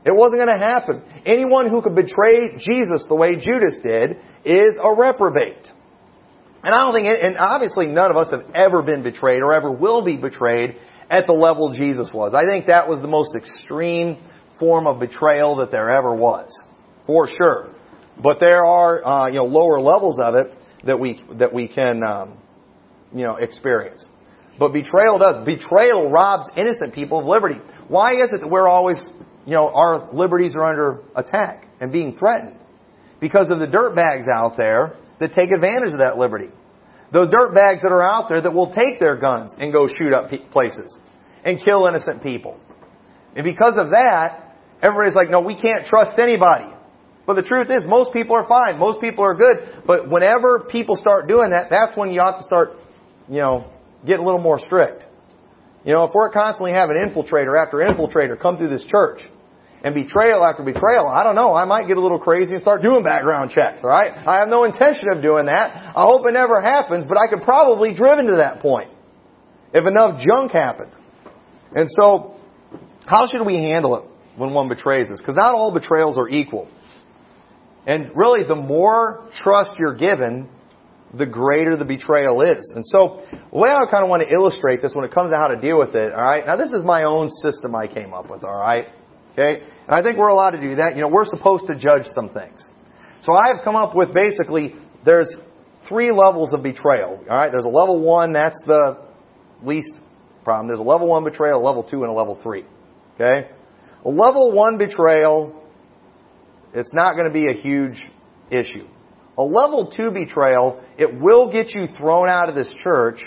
It 0.05 0.15
wasn't 0.15 0.45
going 0.45 0.59
to 0.59 0.65
happen. 0.65 1.03
Anyone 1.25 1.69
who 1.69 1.83
could 1.83 1.95
betray 1.95 2.57
Jesus 2.57 3.05
the 3.09 3.15
way 3.17 3.35
Judas 3.35 3.79
did 3.83 4.19
is 4.45 4.75
a 4.81 4.95
reprobate. 4.95 5.69
And 6.63 6.75
I 6.75 6.83
don't 6.83 6.95
think, 6.95 7.07
it, 7.07 7.25
and 7.25 7.39
obviously 7.39 7.87
none 7.87 8.11
of 8.11 8.17
us 8.17 8.29
have 8.31 8.55
ever 8.55 8.83
been 8.83 9.03
betrayed 9.03 9.41
or 9.41 9.53
ever 9.53 9.71
will 9.71 10.05
be 10.05 10.17
betrayed 10.17 10.77
at 11.11 11.27
the 11.27 11.33
level 11.33 11.73
Jesus 11.73 12.09
was. 12.13 12.35
I 12.35 12.45
think 12.45 12.67
that 12.67 12.89
was 12.89 13.01
the 13.01 13.09
most 13.09 13.35
extreme 13.35 14.19
form 14.59 14.87
of 14.87 15.01
betrayal 15.01 15.57
that 15.57 15.71
there 15.71 15.91
ever 15.91 16.15
was, 16.15 16.51
for 17.07 17.29
sure. 17.29 17.75
But 18.23 18.41
there 18.41 18.65
are, 18.65 19.05
uh, 19.05 19.27
you 19.29 19.39
know, 19.39 19.45
lower 19.45 19.81
levels 19.81 20.19
of 20.23 20.35
it 20.35 20.53
that 20.85 20.99
we 20.99 21.23
that 21.39 21.53
we 21.53 21.69
can, 21.69 22.03
um, 22.03 22.39
you 23.15 23.25
know, 23.25 23.37
experience. 23.37 24.05
But 24.59 24.73
betrayal 24.73 25.19
does. 25.19 25.45
Betrayal 25.45 26.11
robs 26.11 26.45
innocent 26.57 26.95
people 26.95 27.21
of 27.21 27.27
liberty. 27.27 27.61
Why 27.89 28.13
is 28.13 28.31
it 28.33 28.41
that 28.41 28.49
we're 28.49 28.69
always, 28.69 28.97
you 29.45 29.55
know, 29.55 29.69
our 29.69 30.13
liberties 30.13 30.53
are 30.55 30.65
under 30.65 31.03
attack 31.15 31.67
and 31.81 31.93
being 31.93 32.17
threatened? 32.17 32.57
Because 33.21 33.47
of 33.51 33.59
the 33.59 33.67
dirtbags 33.67 34.27
out 34.29 34.57
there 34.57 34.97
that 35.21 35.35
take 35.35 35.51
advantage 35.51 35.93
of 35.93 35.99
that 35.99 36.19
liberty. 36.19 36.49
Those 37.13 37.29
dirtbags 37.29 37.83
that 37.83 37.93
are 37.93 38.03
out 38.03 38.29
there 38.29 38.41
that 38.41 38.53
will 38.53 38.73
take 38.75 38.99
their 38.99 39.17
guns 39.17 39.53
and 39.59 39.73
go 39.73 39.87
shoot 39.87 40.13
up 40.13 40.31
places 40.51 40.99
and 41.45 41.63
kill 41.65 41.87
innocent 41.87 42.23
people. 42.23 42.59
And 43.35 43.45
because 43.45 43.75
of 43.77 43.91
that, 43.91 44.57
everybody's 44.83 45.15
like, 45.15 45.31
no, 45.31 45.41
we 45.41 45.55
can't 45.55 45.87
trust 45.87 46.19
anybody. 46.19 46.73
But 47.27 47.35
the 47.35 47.43
truth 47.43 47.69
is, 47.69 47.89
most 47.89 48.13
people 48.13 48.37
are 48.37 48.47
fine. 48.47 48.79
Most 48.79 49.01
people 49.01 49.25
are 49.25 49.35
good. 49.35 49.85
But 49.87 50.11
whenever 50.11 50.67
people 50.71 50.97
start 50.97 51.29
doing 51.29 51.51
that, 51.51 51.71
that's 51.71 51.97
when 51.97 52.11
you 52.11 52.21
ought 52.21 52.41
to 52.41 52.47
start, 52.47 52.77
you 53.29 53.41
know, 53.41 53.73
getting 54.07 54.23
a 54.23 54.25
little 54.25 54.41
more 54.41 54.59
strict. 54.59 55.03
You 55.85 55.93
know, 55.93 56.05
if 56.05 56.15
we're 56.15 56.31
constantly 56.31 56.73
having 56.73 56.97
infiltrator 56.97 57.61
after 57.61 57.79
infiltrator 57.79 58.41
come 58.41 58.57
through 58.57 58.71
this 58.71 58.85
church, 58.85 59.21
and 59.85 59.95
betrayal 59.95 60.45
after 60.45 60.65
betrayal, 60.65 61.07
I 61.07 61.23
don't 61.23 61.37
know, 61.37 61.55
I 61.55 61.65
might 61.65 61.87
get 61.87 61.97
a 61.97 62.01
little 62.01 62.19
crazy 62.19 62.53
and 62.53 62.61
start 62.61 62.83
doing 62.83 63.05
background 63.05 63.53
checks, 63.53 63.85
alright? 63.85 64.11
I 64.27 64.41
have 64.41 64.49
no 64.49 64.65
intention 64.65 65.09
of 65.13 65.23
doing 65.23 65.47
that. 65.47 65.93
I 65.95 66.05
hope 66.05 66.27
it 66.27 66.33
never 66.33 66.61
happens, 66.61 67.05
but 67.07 67.17
I 67.17 67.29
could 67.31 67.45
probably 67.45 67.95
driven 67.95 68.27
to 68.27 68.37
that 68.39 68.61
point 68.61 68.91
if 69.73 69.87
enough 69.87 70.21
junk 70.27 70.53
happened. 70.53 70.91
And 71.75 71.89
so, 72.01 72.37
how 73.07 73.27
should 73.27 73.45
we 73.47 73.57
handle 73.57 73.97
it 73.97 74.05
when 74.37 74.55
one 74.55 74.69
betrays 74.69 75.11
us? 75.11 75.19
Because 75.19 75.35
not 75.37 75.55
all 75.55 75.73
betrayals 75.73 76.17
are 76.17 76.29
equal. 76.29 76.69
And 77.87 78.11
really, 78.17 78.43
the 78.47 78.57
more 78.57 79.29
trust 79.43 79.71
you're 79.79 79.95
given, 79.95 80.49
the 81.15 81.27
greater 81.27 81.77
the 81.77 81.85
betrayal 81.85 82.43
is. 82.43 82.69
And 82.75 82.85
so, 82.87 83.23
the 83.31 83.59
way 83.59 83.71
I 83.71 83.91
kind 83.91 84.03
of 84.03 84.11
want 84.11 84.23
to 84.23 84.33
illustrate 84.33 84.83
this 84.83 84.95
when 84.95 85.05
it 85.05 85.13
comes 85.13 85.33
to 85.33 85.39
how 85.39 85.49
to 85.49 85.61
deal 85.61 85.79
with 85.79 85.95
it, 85.95 86.13
alright? 86.13 86.47
Now, 86.47 86.57
this 86.57 86.71
is 86.71 86.85
my 86.85 87.05
own 87.05 87.31
system 87.43 87.75
I 87.75 87.87
came 87.87 88.13
up 88.13 88.31
with, 88.31 88.43
alright? 88.43 88.87
Okay? 89.33 89.63
And 89.87 89.95
I 89.95 90.03
think 90.03 90.17
we're 90.17 90.29
allowed 90.29 90.51
to 90.51 90.61
do 90.61 90.77
that. 90.77 90.97
You 90.97 91.03
know, 91.03 91.09
we're 91.09 91.27
supposed 91.27 91.67
to 91.69 91.75
judge 91.75 92.11
some 92.15 92.31
things. 92.31 92.61
So 93.23 93.33
I 93.35 93.55
have 93.55 93.65
come 93.65 93.77
up 93.77 93.95
with 93.95 94.15
basically, 94.15 94.75
there's 95.05 95.29
three 95.89 96.11
levels 96.11 96.51
of 96.53 96.63
betrayal. 96.63 97.21
All 97.29 97.39
right? 97.39 97.51
There's 97.51 97.65
a 97.65 97.69
level 97.69 98.01
one, 98.01 98.33
that's 98.33 98.59
the 98.67 99.07
least 99.63 99.95
problem. 100.45 100.69
There's 100.69 100.81
a 100.81 100.89
level 100.89 101.09
one 101.09 101.25
betrayal, 101.25 101.61
a 101.61 101.65
level 101.65 101.83
two, 101.83 102.03
and 102.03 102.11
a 102.11 102.13
level 102.13 102.39
three. 102.43 102.65
Okay? 103.15 103.49
A 104.05 104.09
level 104.09 104.53
one 104.53 104.79
betrayal, 104.79 105.63
it's 106.75 106.93
not 106.93 107.17
going 107.17 107.27
to 107.27 107.33
be 107.33 107.47
a 107.51 107.61
huge 107.61 108.01
issue. 108.51 108.87
A 109.39 109.43
level 109.43 109.93
two 109.95 110.11
betrayal, 110.11 110.83
it 110.99 111.21
will 111.21 111.53
get 111.53 111.75
you 111.75 111.89
thrown 111.99 112.29
out 112.29 112.49
of 112.49 112.55
this 112.55 112.69
church 112.83 113.21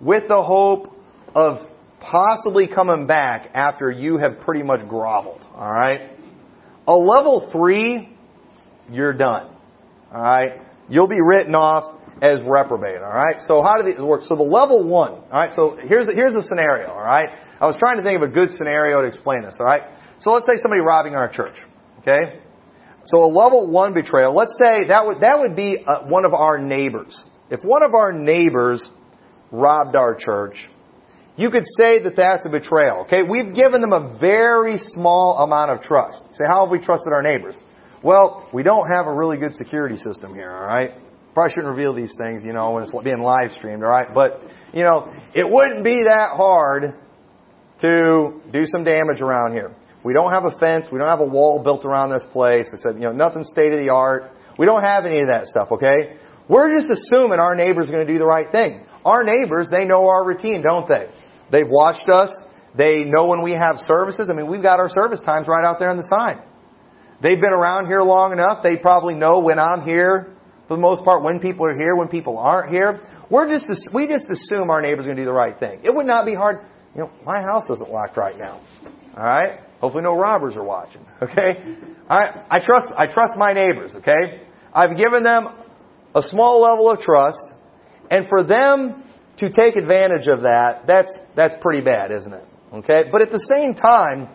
with 0.00 0.24
the 0.28 0.42
hope 0.42 0.94
of 1.34 1.66
possibly 2.00 2.66
coming 2.66 3.06
back 3.06 3.50
after 3.54 3.90
you 3.90 4.18
have 4.18 4.40
pretty 4.40 4.62
much 4.62 4.80
groveled. 4.88 5.42
Alright? 5.54 6.10
A 6.86 6.94
level 6.94 7.48
three, 7.52 8.14
you're 8.90 9.12
done. 9.12 9.50
Alright? 10.12 10.60
You'll 10.88 11.08
be 11.08 11.20
written 11.20 11.54
off 11.54 12.00
as 12.20 12.38
reprobate. 12.44 13.00
Alright? 13.00 13.36
So 13.46 13.62
how 13.62 13.80
do 13.80 13.90
these 13.90 13.98
work? 13.98 14.22
So 14.22 14.34
the 14.36 14.42
level 14.42 14.82
one, 14.84 15.12
alright, 15.12 15.52
so 15.54 15.76
here's 15.80 16.06
the, 16.06 16.12
here's 16.12 16.34
the 16.34 16.44
scenario, 16.48 16.88
alright? 16.88 17.30
I 17.60 17.66
was 17.66 17.76
trying 17.78 17.98
to 17.98 18.02
think 18.02 18.22
of 18.22 18.28
a 18.28 18.32
good 18.32 18.50
scenario 18.58 19.02
to 19.02 19.08
explain 19.08 19.42
this, 19.42 19.54
alright? 19.58 19.82
So 20.22 20.32
let's 20.32 20.46
say 20.46 20.60
somebody 20.62 20.80
robbing 20.80 21.14
our 21.14 21.28
church. 21.32 21.56
Okay? 22.00 22.40
So 23.04 23.24
a 23.24 23.30
level 23.32 23.66
one 23.66 23.94
betrayal, 23.94 24.34
let's 24.34 24.54
say 24.58 24.88
that 24.88 25.06
would, 25.06 25.20
that 25.20 25.38
would 25.38 25.56
be 25.56 25.78
uh, 25.86 26.06
one 26.06 26.24
of 26.24 26.34
our 26.34 26.58
neighbors. 26.58 27.16
If 27.50 27.62
one 27.64 27.82
of 27.82 27.94
our 27.94 28.12
neighbors 28.12 28.82
robbed 29.50 29.96
our 29.96 30.14
church, 30.14 30.54
you 31.36 31.50
could 31.50 31.64
say 31.78 32.02
that 32.02 32.14
that's 32.16 32.44
a 32.44 32.50
betrayal. 32.50 33.04
Okay, 33.06 33.20
we've 33.28 33.54
given 33.54 33.80
them 33.80 33.92
a 33.92 34.18
very 34.20 34.78
small 34.88 35.38
amount 35.38 35.70
of 35.70 35.82
trust. 35.82 36.22
Say, 36.32 36.44
how 36.46 36.64
have 36.64 36.70
we 36.70 36.78
trusted 36.84 37.12
our 37.12 37.22
neighbors? 37.22 37.54
Well, 38.02 38.48
we 38.52 38.62
don't 38.62 38.88
have 38.92 39.06
a 39.06 39.12
really 39.12 39.38
good 39.38 39.54
security 39.54 39.96
system 39.96 40.34
here, 40.34 40.52
alright? 40.52 40.90
Probably 41.34 41.52
shouldn't 41.52 41.68
reveal 41.68 41.94
these 41.94 42.12
things, 42.18 42.42
you 42.44 42.52
know, 42.52 42.72
when 42.72 42.82
it's 42.82 42.94
being 43.04 43.22
live 43.22 43.52
streamed, 43.56 43.82
alright? 43.82 44.08
But, 44.14 44.40
you 44.72 44.84
know, 44.84 45.12
it 45.34 45.48
wouldn't 45.48 45.84
be 45.84 46.02
that 46.06 46.30
hard 46.36 46.94
to 47.80 48.40
do 48.52 48.64
some 48.72 48.84
damage 48.84 49.20
around 49.20 49.52
here. 49.52 49.74
We 50.02 50.12
don't 50.14 50.32
have 50.32 50.44
a 50.44 50.56
fence. 50.58 50.86
We 50.90 50.98
don't 50.98 51.08
have 51.08 51.20
a 51.20 51.28
wall 51.28 51.62
built 51.62 51.84
around 51.84 52.10
this 52.10 52.24
place. 52.32 52.66
I 52.72 52.76
said, 52.82 52.94
you 52.96 53.06
know, 53.06 53.12
nothing 53.12 53.42
state 53.42 53.72
of 53.72 53.80
the 53.80 53.90
art. 53.90 54.32
We 54.58 54.66
don't 54.66 54.82
have 54.82 55.04
any 55.06 55.20
of 55.20 55.28
that 55.28 55.46
stuff, 55.46 55.68
okay? 55.72 56.16
We're 56.48 56.72
just 56.78 56.90
assuming 56.90 57.38
our 57.38 57.54
neighbor's 57.54 57.90
going 57.90 58.06
to 58.06 58.12
do 58.12 58.18
the 58.18 58.26
right 58.26 58.50
thing. 58.50 58.84
Our 59.04 59.24
neighbors, 59.24 59.68
they 59.70 59.84
know 59.84 60.08
our 60.08 60.26
routine, 60.26 60.62
don't 60.62 60.88
they? 60.88 61.06
They've 61.50 61.68
watched 61.68 62.08
us. 62.08 62.30
They 62.76 63.04
know 63.04 63.26
when 63.26 63.42
we 63.42 63.52
have 63.52 63.82
services. 63.86 64.28
I 64.30 64.34
mean, 64.34 64.50
we've 64.50 64.62
got 64.62 64.80
our 64.80 64.90
service 64.94 65.20
times 65.20 65.46
right 65.48 65.64
out 65.64 65.78
there 65.78 65.90
on 65.90 65.96
the 65.96 66.08
sign. 66.10 66.42
They've 67.22 67.40
been 67.40 67.52
around 67.52 67.86
here 67.86 68.02
long 68.02 68.32
enough. 68.32 68.62
They 68.62 68.76
probably 68.76 69.14
know 69.14 69.40
when 69.40 69.58
I'm 69.58 69.82
here, 69.82 70.34
for 70.68 70.76
the 70.76 70.80
most 70.80 71.04
part, 71.04 71.22
when 71.22 71.40
people 71.40 71.66
are 71.66 71.76
here, 71.76 71.94
when 71.94 72.08
people 72.08 72.38
aren't 72.38 72.70
here. 72.72 73.00
We're 73.30 73.48
just, 73.48 73.66
we 73.92 74.06
just 74.06 74.24
assume 74.30 74.70
our 74.70 74.80
neighbor's 74.80 75.04
going 75.04 75.16
to 75.16 75.22
do 75.22 75.26
the 75.26 75.32
right 75.32 75.58
thing. 75.58 75.80
It 75.84 75.94
would 75.94 76.06
not 76.06 76.24
be 76.24 76.34
hard. 76.34 76.64
You 76.94 77.02
know, 77.02 77.10
my 77.24 77.40
house 77.40 77.64
isn't 77.70 77.90
locked 77.90 78.16
right 78.16 78.36
now. 78.38 78.60
All 79.16 79.24
right? 79.24 79.60
Hopefully 79.80 80.02
no 80.04 80.14
robbers 80.14 80.54
are 80.56 80.64
watching. 80.64 81.04
Okay? 81.22 81.76
I, 82.08 82.44
I 82.50 82.60
trust, 82.64 82.94
I 82.96 83.06
trust 83.06 83.34
my 83.36 83.52
neighbors. 83.52 83.92
Okay? 83.94 84.42
I've 84.72 84.96
given 84.96 85.22
them 85.22 85.48
a 86.14 86.22
small 86.22 86.60
level 86.60 86.90
of 86.90 87.00
trust, 87.00 87.38
and 88.10 88.26
for 88.28 88.42
them 88.42 89.04
to 89.38 89.50
take 89.50 89.76
advantage 89.76 90.28
of 90.28 90.42
that, 90.42 90.82
that's, 90.86 91.12
that's 91.36 91.54
pretty 91.60 91.82
bad, 91.84 92.10
isn't 92.10 92.32
it? 92.32 92.44
Okay? 92.74 93.04
But 93.10 93.22
at 93.22 93.30
the 93.30 93.40
same 93.50 93.74
time, 93.74 94.28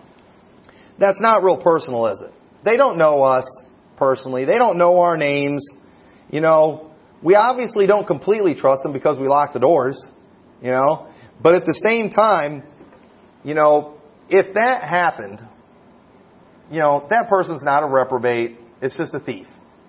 that's 1.00 1.20
not 1.20 1.44
real 1.44 1.58
personal, 1.58 2.08
is 2.08 2.20
it? 2.22 2.34
They 2.64 2.78
don't 2.78 2.98
know 2.98 3.22
us 3.22 3.46
personally. 3.98 4.46
They 4.46 4.58
don't 4.58 4.78
know 4.78 5.02
our 5.02 5.18
names. 5.18 5.66
You 6.32 6.42
know, 6.42 6.92
we 7.22 7.36
obviously 7.36 7.86
don't 7.86 8.08
completely 8.08 8.56
trust 8.56 8.82
them 8.84 8.94
because 8.94 9.18
we 9.20 9.28
lock 9.28 9.54
the 9.54 9.60
doors. 9.60 10.02
You 10.62 10.72
know, 10.72 11.10
but 11.44 11.54
at 11.54 11.66
the 11.66 11.80
same 11.88 12.10
time, 12.10 12.64
you 13.44 13.54
know, 13.54 13.95
if 14.30 14.54
that 14.54 14.84
happened, 14.84 15.42
you 16.72 16.80
know, 16.80 17.06
that 17.10 17.30
person's 17.30 17.62
not 17.62 17.84
a 17.84 17.88
reprobate. 17.88 18.58
It's 18.82 18.96
just 18.96 19.14
a 19.14 19.20
thief. 19.20 19.48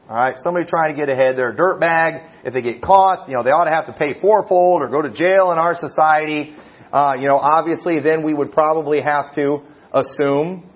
All 0.09 0.15
right, 0.15 0.37
somebody 0.45 0.67
trying 0.67 0.95
to 0.95 1.01
get 1.01 1.13
ahead. 1.13 1.37
They're 1.37 1.51
a 1.51 1.57
dirtbag. 1.57 2.31
If 2.45 2.55
they 2.55 2.63
get 2.63 2.81
caught, 2.81 3.29
you 3.29 3.35
know, 3.35 3.43
they 3.43 3.51
ought 3.51 3.65
to 3.65 3.73
have 3.73 3.87
to 3.87 3.93
pay 3.93 4.21
fourfold 4.21 4.83
or 4.83 4.89
go 4.89 5.03
to 5.03 5.11
jail 5.11 5.51
in 5.51 5.59
our 5.59 5.75
society. 5.75 6.55
Uh, 6.93 7.15
you 7.19 7.27
know, 7.27 7.39
obviously, 7.39 7.99
then 7.99 8.23
we 8.23 8.33
would 8.33 8.53
probably 8.53 9.01
have 9.01 9.35
to 9.35 9.59
assume 9.93 10.71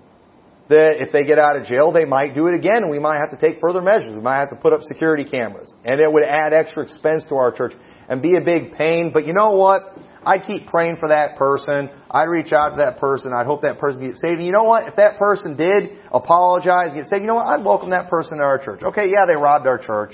that 0.67 0.95
if 0.99 1.11
they 1.11 1.23
get 1.23 1.39
out 1.39 1.55
of 1.55 1.65
jail, 1.65 1.91
they 1.91 2.05
might 2.05 2.35
do 2.35 2.47
it 2.47 2.55
again, 2.55 2.83
and 2.83 2.91
we 2.91 2.99
might 2.99 3.19
have 3.19 3.37
to 3.37 3.45
take 3.45 3.61
further 3.61 3.81
measures. 3.81 4.13
We 4.13 4.21
might 4.21 4.39
have 4.39 4.49
to 4.49 4.55
put 4.55 4.73
up 4.73 4.81
security 4.83 5.23
cameras, 5.23 5.71
and 5.85 5.99
it 5.99 6.11
would 6.11 6.23
add 6.23 6.53
extra 6.53 6.83
expense 6.83 7.23
to 7.29 7.35
our 7.35 7.51
church 7.51 7.73
and 8.09 8.21
be 8.21 8.35
a 8.35 8.43
big 8.43 8.73
pain. 8.73 9.11
But 9.13 9.25
you 9.25 9.33
know 9.33 9.51
what? 9.51 9.97
I 10.25 10.37
keep 10.37 10.67
praying 10.67 10.97
for 10.99 11.09
that 11.09 11.35
person. 11.35 11.89
I'd 12.09 12.25
reach 12.25 12.53
out 12.53 12.69
to 12.71 12.75
that 12.77 12.99
person. 12.99 13.31
I'd 13.35 13.47
hope 13.47 13.63
that 13.63 13.79
person 13.79 14.01
gets 14.01 14.21
saved. 14.21 14.37
And 14.37 14.45
you 14.45 14.51
know 14.51 14.63
what? 14.63 14.87
If 14.87 14.95
that 14.97 15.17
person 15.17 15.57
did 15.57 15.97
apologize, 16.11 16.89
and 16.89 16.95
get 16.95 17.09
saved, 17.09 17.21
you 17.21 17.27
know 17.27 17.35
what? 17.35 17.47
I'd 17.47 17.65
welcome 17.65 17.89
that 17.89 18.09
person 18.09 18.37
to 18.37 18.43
our 18.43 18.59
church. 18.59 18.81
Okay, 18.83 19.07
yeah, 19.07 19.25
they 19.25 19.35
robbed 19.35 19.65
our 19.65 19.79
church. 19.79 20.13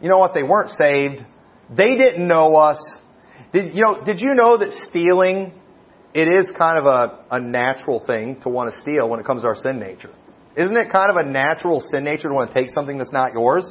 You 0.00 0.08
know 0.08 0.18
what? 0.18 0.32
They 0.32 0.42
weren't 0.42 0.70
saved. 0.70 1.24
They 1.68 1.96
didn't 1.96 2.26
know 2.26 2.56
us. 2.56 2.78
Did 3.52 3.74
you 3.74 3.82
know? 3.82 4.04
Did 4.04 4.20
you 4.20 4.34
know 4.34 4.56
that 4.56 4.70
stealing? 4.88 5.52
It 6.12 6.26
is 6.26 6.56
kind 6.56 6.78
of 6.78 6.86
a, 6.86 7.24
a 7.30 7.40
natural 7.40 8.02
thing 8.04 8.40
to 8.42 8.48
want 8.48 8.74
to 8.74 8.80
steal 8.82 9.08
when 9.08 9.20
it 9.20 9.26
comes 9.26 9.42
to 9.42 9.48
our 9.48 9.56
sin 9.56 9.78
nature. 9.78 10.10
Isn't 10.56 10.76
it 10.76 10.90
kind 10.90 11.10
of 11.10 11.16
a 11.24 11.30
natural 11.30 11.84
sin 11.92 12.02
nature 12.02 12.28
to 12.28 12.34
want 12.34 12.52
to 12.52 12.60
take 12.60 12.74
something 12.74 12.98
that's 12.98 13.12
not 13.12 13.32
yours? 13.32 13.64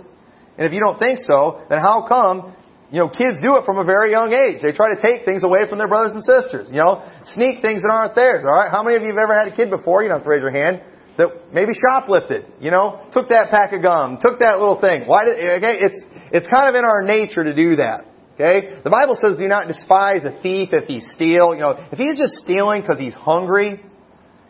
And 0.57 0.65
if 0.65 0.71
you 0.71 0.79
don't 0.79 0.97
think 0.97 1.19
so, 1.27 1.61
then 1.69 1.79
how 1.79 2.05
come 2.07 2.55
you 2.91 2.99
know, 2.99 3.09
kids 3.09 3.37
do 3.37 3.53
it 3.61 3.65
from 3.65 3.77
a 3.77 3.85
very 3.85 4.09
young 4.09 4.33
age. 4.33 4.65
They 4.65 4.73
try 4.73 4.89
to 4.93 4.99
take 5.01 5.23
things 5.23 5.43
away 5.43 5.69
from 5.69 5.77
their 5.77 5.87
brothers 5.87 6.17
and 6.17 6.25
sisters. 6.25 6.69
You 6.73 6.81
know, 6.81 7.05
sneak 7.37 7.61
things 7.61 7.81
that 7.85 7.91
aren't 7.91 8.15
theirs. 8.15 8.45
All 8.45 8.53
right. 8.53 8.71
How 8.71 8.81
many 8.81 8.97
of 8.97 9.03
you 9.03 9.13
have 9.13 9.21
ever 9.21 9.37
had 9.37 9.53
a 9.53 9.55
kid 9.55 9.69
before? 9.69 10.01
You 10.01 10.09
don't 10.09 10.17
have 10.17 10.25
to 10.25 10.29
raise 10.29 10.41
your 10.41 10.53
hand. 10.53 10.81
That 11.17 11.53
maybe 11.53 11.73
shoplifted. 11.77 12.49
You 12.59 12.71
know, 12.71 13.05
took 13.13 13.29
that 13.29 13.51
pack 13.51 13.73
of 13.73 13.83
gum, 13.83 14.17
took 14.25 14.39
that 14.39 14.57
little 14.57 14.81
thing. 14.81 15.05
Why 15.05 15.25
did? 15.25 15.37
Okay, 15.61 15.77
it's 15.85 15.99
it's 16.33 16.47
kind 16.49 16.65
of 16.69 16.73
in 16.73 16.83
our 16.83 17.05
nature 17.05 17.43
to 17.43 17.53
do 17.53 17.77
that. 17.77 18.09
Okay, 18.33 18.81
the 18.81 18.89
Bible 18.89 19.13
says, 19.21 19.37
"Do 19.37 19.45
not 19.45 19.67
despise 19.67 20.25
a 20.25 20.41
thief 20.41 20.69
if 20.71 20.85
he 20.85 21.01
steal." 21.13 21.53
You 21.53 21.61
know, 21.61 21.75
if 21.91 21.99
he's 21.99 22.17
just 22.17 22.41
stealing 22.41 22.81
because 22.81 22.97
he's 22.97 23.13
hungry, 23.13 23.83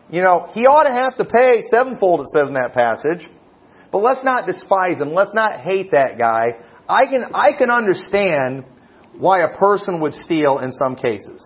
you 0.09 0.21
know, 0.21 0.47
he 0.53 0.61
ought 0.61 0.87
to 0.87 0.95
have 0.95 1.17
to 1.17 1.25
pay 1.25 1.67
sevenfold. 1.73 2.21
It 2.21 2.27
says 2.37 2.47
in 2.47 2.53
that 2.53 2.71
passage. 2.71 3.27
But 3.91 3.99
let's 3.99 4.23
not 4.23 4.45
despise 4.45 5.01
him. 5.01 5.13
Let's 5.13 5.33
not 5.33 5.59
hate 5.59 5.91
that 5.91 6.19
guy 6.19 6.53
I 6.89 7.05
can, 7.05 7.23
I 7.33 7.57
can 7.57 7.69
understand 7.69 8.65
why 9.17 9.43
a 9.43 9.57
person 9.57 10.01
would 10.01 10.15
steal 10.25 10.59
in 10.59 10.71
some 10.73 10.95
cases. 10.95 11.45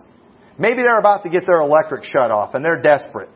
Maybe 0.58 0.76
they're 0.76 0.98
about 0.98 1.22
to 1.24 1.28
get 1.28 1.46
their 1.46 1.60
electric 1.60 2.04
shut 2.04 2.30
off 2.30 2.54
and 2.54 2.64
they're 2.64 2.80
desperate. 2.80 3.28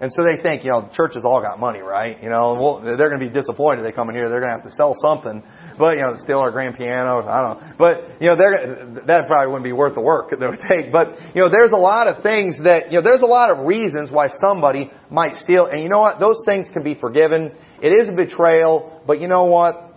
And 0.00 0.10
so 0.12 0.22
they 0.24 0.42
think, 0.42 0.64
you 0.64 0.70
know, 0.70 0.82
the 0.82 0.94
church 0.94 1.14
has 1.14 1.22
all 1.24 1.40
got 1.40 1.60
money, 1.60 1.78
right? 1.78 2.20
You 2.20 2.28
know, 2.28 2.58
well, 2.58 2.80
they're 2.82 3.08
going 3.08 3.20
to 3.20 3.26
be 3.26 3.32
disappointed 3.32 3.84
they 3.86 3.92
come 3.92 4.08
in 4.08 4.16
here. 4.16 4.28
They're 4.28 4.40
going 4.40 4.50
to 4.50 4.58
have 4.58 4.68
to 4.68 4.76
sell 4.76 4.96
something. 5.00 5.42
But, 5.78 5.96
you 5.96 6.02
know, 6.02 6.16
steal 6.16 6.38
our 6.38 6.50
grand 6.50 6.76
piano. 6.76 7.22
I 7.22 7.40
don't 7.40 7.60
know. 7.60 7.74
But, 7.78 8.20
you 8.20 8.28
know, 8.28 8.36
they're, 8.36 9.06
that 9.06 9.26
probably 9.28 9.52
wouldn't 9.52 9.64
be 9.64 9.72
worth 9.72 9.94
the 9.94 10.02
work 10.02 10.30
that 10.30 10.42
it 10.42 10.50
would 10.50 10.66
take. 10.68 10.90
But, 10.90 11.14
you 11.34 11.42
know, 11.42 11.48
there's 11.48 11.70
a 11.72 11.78
lot 11.78 12.08
of 12.08 12.22
things 12.24 12.58
that, 12.64 12.90
you 12.90 12.98
know, 12.98 13.04
there's 13.04 13.22
a 13.22 13.30
lot 13.30 13.50
of 13.50 13.66
reasons 13.66 14.10
why 14.10 14.28
somebody 14.42 14.90
might 15.10 15.40
steal. 15.42 15.66
And 15.66 15.80
you 15.80 15.88
know 15.88 16.00
what? 16.00 16.18
Those 16.18 16.38
things 16.44 16.66
can 16.72 16.82
be 16.82 16.94
forgiven. 16.94 17.52
It 17.80 17.94
is 17.94 18.12
a 18.12 18.16
betrayal. 18.16 19.00
But 19.06 19.20
you 19.20 19.28
know 19.28 19.44
what? 19.44 19.93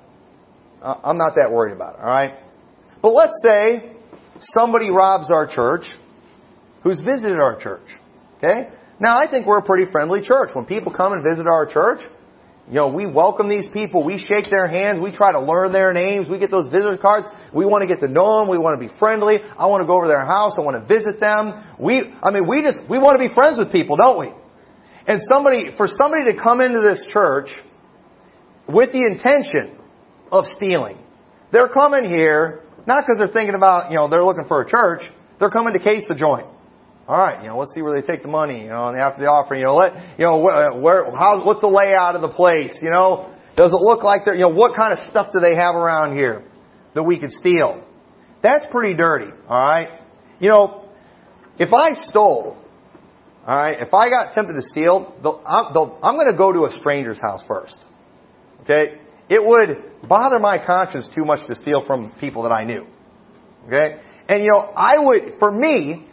I'm 1.03 1.17
not 1.17 1.35
that 1.35 1.51
worried 1.51 1.73
about 1.73 1.95
it, 1.95 1.99
all 2.01 2.09
right? 2.09 2.31
But 3.01 3.13
let's 3.13 3.33
say 3.43 3.93
somebody 4.53 4.89
robs 4.89 5.27
our 5.29 5.47
church 5.47 5.85
who's 6.83 6.97
visited 6.97 7.39
our 7.39 7.59
church. 7.59 7.87
Okay? 8.37 8.69
Now, 8.99 9.19
I 9.19 9.29
think 9.29 9.45
we're 9.45 9.59
a 9.59 9.63
pretty 9.63 9.91
friendly 9.91 10.21
church. 10.21 10.49
When 10.53 10.65
people 10.65 10.93
come 10.93 11.13
and 11.13 11.23
visit 11.23 11.45
our 11.47 11.65
church, 11.65 12.01
you 12.67 12.75
know, 12.75 12.87
we 12.87 13.05
welcome 13.05 13.47
these 13.47 13.71
people. 13.71 14.03
We 14.03 14.17
shake 14.17 14.49
their 14.49 14.67
hands. 14.67 15.01
We 15.01 15.11
try 15.11 15.31
to 15.31 15.39
learn 15.39 15.71
their 15.71 15.93
names. 15.93 16.27
We 16.29 16.37
get 16.37 16.51
those 16.51 16.69
visitor 16.71 16.97
cards. 16.97 17.27
We 17.53 17.65
want 17.65 17.81
to 17.81 17.87
get 17.87 18.01
to 18.01 18.11
know 18.11 18.39
them. 18.39 18.49
We 18.49 18.57
want 18.57 18.79
to 18.79 18.87
be 18.87 18.93
friendly. 18.99 19.37
I 19.57 19.67
want 19.67 19.83
to 19.83 19.87
go 19.87 19.95
over 19.95 20.05
to 20.05 20.09
their 20.09 20.25
house. 20.25 20.53
I 20.57 20.61
want 20.61 20.75
to 20.75 20.93
visit 20.93 21.19
them. 21.19 21.63
We, 21.79 22.13
I 22.21 22.31
mean, 22.31 22.47
we 22.47 22.63
just, 22.63 22.89
we 22.89 22.97
want 22.97 23.19
to 23.19 23.27
be 23.27 23.33
friends 23.33 23.57
with 23.57 23.71
people, 23.71 23.95
don't 23.95 24.19
we? 24.19 24.31
And 25.07 25.21
somebody, 25.31 25.71
for 25.77 25.87
somebody 25.87 26.35
to 26.35 26.43
come 26.43 26.59
into 26.59 26.81
this 26.81 26.99
church 27.13 27.49
with 28.67 28.91
the 28.91 28.99
intention 28.99 29.76
of 30.31 30.45
stealing. 30.57 30.97
They're 31.51 31.69
coming 31.69 32.05
here 32.05 32.63
not 32.87 33.03
because 33.05 33.17
they're 33.17 33.33
thinking 33.33 33.55
about, 33.55 33.91
you 33.91 33.97
know, 33.97 34.07
they're 34.09 34.23
looking 34.23 34.45
for 34.47 34.61
a 34.61 34.69
church. 34.69 35.01
They're 35.39 35.51
coming 35.51 35.73
to 35.73 35.79
case 35.79 36.05
the 36.07 36.15
joint. 36.15 36.47
All 37.07 37.17
right, 37.17 37.41
you 37.41 37.49
know, 37.49 37.57
let's 37.57 37.73
see 37.73 37.81
where 37.81 37.99
they 37.99 38.05
take 38.05 38.21
the 38.21 38.27
money, 38.27 38.63
you 38.63 38.69
know, 38.69 38.93
after 38.93 39.21
the 39.21 39.27
offering, 39.27 39.61
you 39.61 39.65
know, 39.67 39.75
let, 39.75 40.19
you 40.19 40.25
know, 40.25 40.39
where, 40.39 40.73
where 40.73 41.05
how, 41.15 41.41
what's 41.45 41.61
the 41.61 41.67
layout 41.67 42.15
of 42.15 42.21
the 42.21 42.35
place, 42.35 42.71
you 42.81 42.89
know, 42.89 43.33
does 43.55 43.71
it 43.71 43.79
look 43.79 44.03
like 44.03 44.25
they're, 44.25 44.35
you 44.35 44.41
know, 44.41 44.49
what 44.49 44.75
kind 44.75 44.97
of 44.97 45.09
stuff 45.09 45.31
do 45.31 45.39
they 45.39 45.55
have 45.55 45.75
around 45.75 46.15
here 46.17 46.43
that 46.95 47.03
we 47.03 47.17
could 47.17 47.31
steal? 47.31 47.81
That's 48.43 48.65
pretty 48.71 48.93
dirty, 48.93 49.31
all 49.47 49.57
right? 49.57 50.01
You 50.39 50.49
know, 50.49 50.89
if 51.57 51.71
I 51.71 52.01
stole, 52.09 52.57
all 53.47 53.55
right, 53.55 53.77
if 53.79 53.93
I 53.93 54.09
got 54.09 54.33
tempted 54.33 54.53
to 54.53 54.67
steal, 54.67 55.15
I'm, 55.47 55.77
I'm 56.03 56.15
going 56.15 56.29
to 56.29 56.37
go 56.37 56.51
to 56.51 56.65
a 56.65 56.77
stranger's 56.77 57.19
house 57.19 57.41
first. 57.47 57.75
Okay? 58.63 58.99
It 59.29 59.43
would 59.45 60.07
bother 60.07 60.39
my 60.39 60.63
conscience 60.63 61.05
too 61.13 61.25
much 61.25 61.45
to 61.47 61.61
steal 61.61 61.83
from 61.85 62.11
people 62.19 62.43
that 62.43 62.51
I 62.51 62.63
knew. 62.63 62.85
Okay? 63.67 64.01
And 64.29 64.43
you 64.43 64.51
know, 64.51 64.59
I 64.59 64.93
would, 64.97 65.35
for 65.39 65.51
me, 65.51 66.07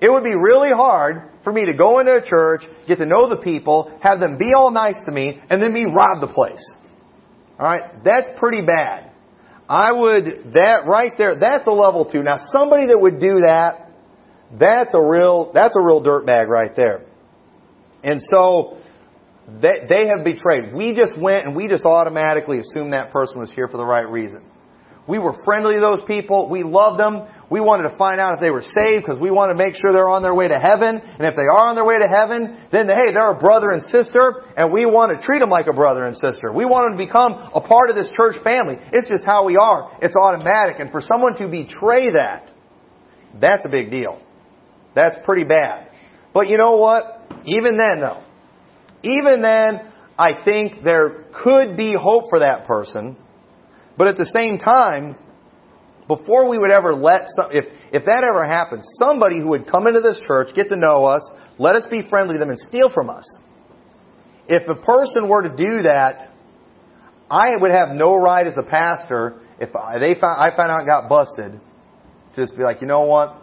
it 0.00 0.10
would 0.10 0.24
be 0.24 0.34
really 0.34 0.70
hard 0.74 1.30
for 1.44 1.52
me 1.52 1.66
to 1.66 1.74
go 1.74 2.00
into 2.00 2.12
a 2.12 2.26
church, 2.26 2.62
get 2.88 2.98
to 2.98 3.06
know 3.06 3.28
the 3.28 3.36
people, 3.36 3.96
have 4.02 4.20
them 4.20 4.38
be 4.38 4.52
all 4.56 4.70
nice 4.70 4.96
to 5.06 5.12
me, 5.12 5.40
and 5.50 5.62
then 5.62 5.72
me 5.72 5.84
rob 5.84 6.20
the 6.20 6.26
place. 6.26 6.64
Alright? 7.58 8.04
That's 8.04 8.28
pretty 8.38 8.62
bad. 8.62 9.12
I 9.68 9.92
would, 9.92 10.54
that 10.54 10.86
right 10.86 11.12
there, 11.16 11.36
that's 11.38 11.66
a 11.66 11.70
level 11.70 12.04
two. 12.04 12.22
Now 12.22 12.38
somebody 12.52 12.86
that 12.88 12.98
would 12.98 13.20
do 13.20 13.42
that, 13.46 13.92
that's 14.58 14.92
a 14.94 15.00
real, 15.00 15.52
that's 15.54 15.76
a 15.76 15.80
real 15.80 16.02
dirtbag 16.02 16.48
right 16.48 16.74
there. 16.74 17.06
And 18.02 18.20
so, 18.32 18.78
they, 19.48 19.86
they 19.88 20.06
have 20.08 20.24
betrayed. 20.24 20.74
We 20.74 20.94
just 20.94 21.18
went 21.18 21.46
and 21.46 21.56
we 21.56 21.68
just 21.68 21.84
automatically 21.84 22.58
assumed 22.58 22.92
that 22.92 23.12
person 23.12 23.38
was 23.38 23.50
here 23.50 23.68
for 23.68 23.76
the 23.76 23.86
right 23.86 24.08
reason. 24.08 24.44
We 25.08 25.18
were 25.18 25.34
friendly 25.44 25.74
to 25.74 25.80
those 25.80 26.06
people. 26.06 26.48
We 26.48 26.62
loved 26.62 27.00
them. 27.00 27.26
We 27.50 27.58
wanted 27.58 27.90
to 27.90 27.96
find 27.98 28.20
out 28.20 28.34
if 28.34 28.40
they 28.40 28.50
were 28.50 28.62
saved 28.62 29.02
because 29.02 29.18
we 29.18 29.32
want 29.32 29.50
to 29.50 29.58
make 29.58 29.74
sure 29.74 29.90
they're 29.92 30.08
on 30.08 30.22
their 30.22 30.34
way 30.34 30.46
to 30.46 30.54
heaven. 30.54 31.02
And 31.02 31.26
if 31.26 31.34
they 31.34 31.50
are 31.50 31.66
on 31.66 31.74
their 31.74 31.84
way 31.84 31.98
to 31.98 32.06
heaven, 32.06 32.62
then 32.70 32.86
hey, 32.86 33.10
they're 33.10 33.34
a 33.34 33.40
brother 33.40 33.74
and 33.74 33.82
sister, 33.90 34.46
and 34.54 34.70
we 34.70 34.86
want 34.86 35.10
to 35.10 35.18
treat 35.26 35.40
them 35.40 35.50
like 35.50 35.66
a 35.66 35.74
brother 35.74 36.06
and 36.06 36.14
sister. 36.14 36.54
We 36.54 36.62
want 36.62 36.86
them 36.86 36.94
to 36.94 37.02
become 37.02 37.34
a 37.50 37.58
part 37.58 37.90
of 37.90 37.96
this 37.98 38.06
church 38.14 38.38
family. 38.46 38.78
It's 38.94 39.08
just 39.10 39.26
how 39.26 39.42
we 39.42 39.58
are. 39.58 39.98
It's 39.98 40.14
automatic. 40.14 40.78
And 40.78 40.94
for 40.94 41.02
someone 41.02 41.34
to 41.42 41.50
betray 41.50 42.14
that, 42.14 42.54
that's 43.40 43.64
a 43.66 43.68
big 43.68 43.90
deal. 43.90 44.22
That's 44.94 45.16
pretty 45.24 45.44
bad. 45.44 45.90
But 46.32 46.46
you 46.46 46.54
know 46.54 46.78
what? 46.78 47.34
Even 47.50 47.74
then 47.74 47.98
though, 47.98 48.22
even 49.02 49.40
then, 49.40 49.92
I 50.18 50.44
think 50.44 50.84
there 50.84 51.24
could 51.42 51.76
be 51.76 51.94
hope 51.98 52.24
for 52.28 52.40
that 52.40 52.66
person. 52.66 53.16
But 53.96 54.08
at 54.08 54.16
the 54.16 54.30
same 54.34 54.58
time, 54.58 55.16
before 56.08 56.48
we 56.48 56.58
would 56.58 56.70
ever 56.70 56.94
let 56.94 57.28
some, 57.36 57.50
if, 57.52 57.64
if 57.92 58.04
that 58.04 58.24
ever 58.28 58.46
happened, 58.46 58.82
somebody 58.98 59.38
who 59.38 59.48
would 59.48 59.70
come 59.70 59.86
into 59.86 60.00
this 60.00 60.18
church, 60.26 60.48
get 60.54 60.68
to 60.70 60.76
know 60.76 61.04
us, 61.04 61.22
let 61.58 61.76
us 61.76 61.84
be 61.90 62.02
friendly 62.08 62.34
to 62.34 62.38
them 62.38 62.50
and 62.50 62.58
steal 62.58 62.90
from 62.92 63.10
us. 63.10 63.24
If 64.48 64.66
the 64.66 64.74
person 64.74 65.28
were 65.28 65.42
to 65.42 65.56
do 65.56 65.82
that, 65.82 66.34
I 67.30 67.50
would 67.60 67.70
have 67.70 67.90
no 67.90 68.16
right 68.16 68.46
as 68.46 68.54
a 68.58 68.68
pastor 68.68 69.40
if 69.60 69.76
I, 69.76 69.98
they 69.98 70.14
found, 70.18 70.40
I 70.40 70.56
found 70.56 70.70
out 70.72 70.86
got 70.86 71.08
busted, 71.08 71.60
to 72.34 72.46
just 72.46 72.56
be 72.56 72.64
like, 72.64 72.80
you 72.80 72.86
know 72.86 73.02
what? 73.02 73.36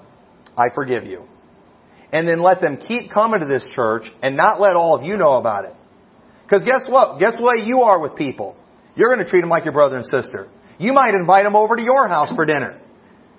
I 0.58 0.74
forgive 0.74 1.06
you. 1.06 1.24
And 2.14 2.28
then 2.28 2.42
let 2.42 2.62
them 2.62 2.78
keep 2.78 3.12
coming 3.12 3.42
to 3.42 3.46
this 3.46 3.64
church 3.76 4.04
and 4.24 4.38
not 4.38 4.62
let 4.62 4.76
all 4.76 4.96
of 4.96 5.04
you 5.04 5.18
know 5.18 5.36
about 5.36 5.66
it. 5.66 5.76
Because 6.44 6.64
guess 6.64 6.88
what? 6.88 7.20
Guess 7.20 7.34
what 7.40 7.66
you 7.66 7.82
are 7.82 8.02
with 8.02 8.16
people? 8.16 8.56
You're 8.96 9.14
going 9.14 9.24
to 9.24 9.30
treat 9.30 9.42
them 9.42 9.50
like 9.50 9.66
your 9.66 9.74
brother 9.74 9.98
and 9.98 10.06
sister. 10.06 10.48
You 10.80 10.94
might 10.94 11.14
invite 11.14 11.44
them 11.44 11.56
over 11.56 11.76
to 11.76 11.84
your 11.84 12.08
house 12.08 12.32
for 12.36 12.46
dinner. 12.46 12.80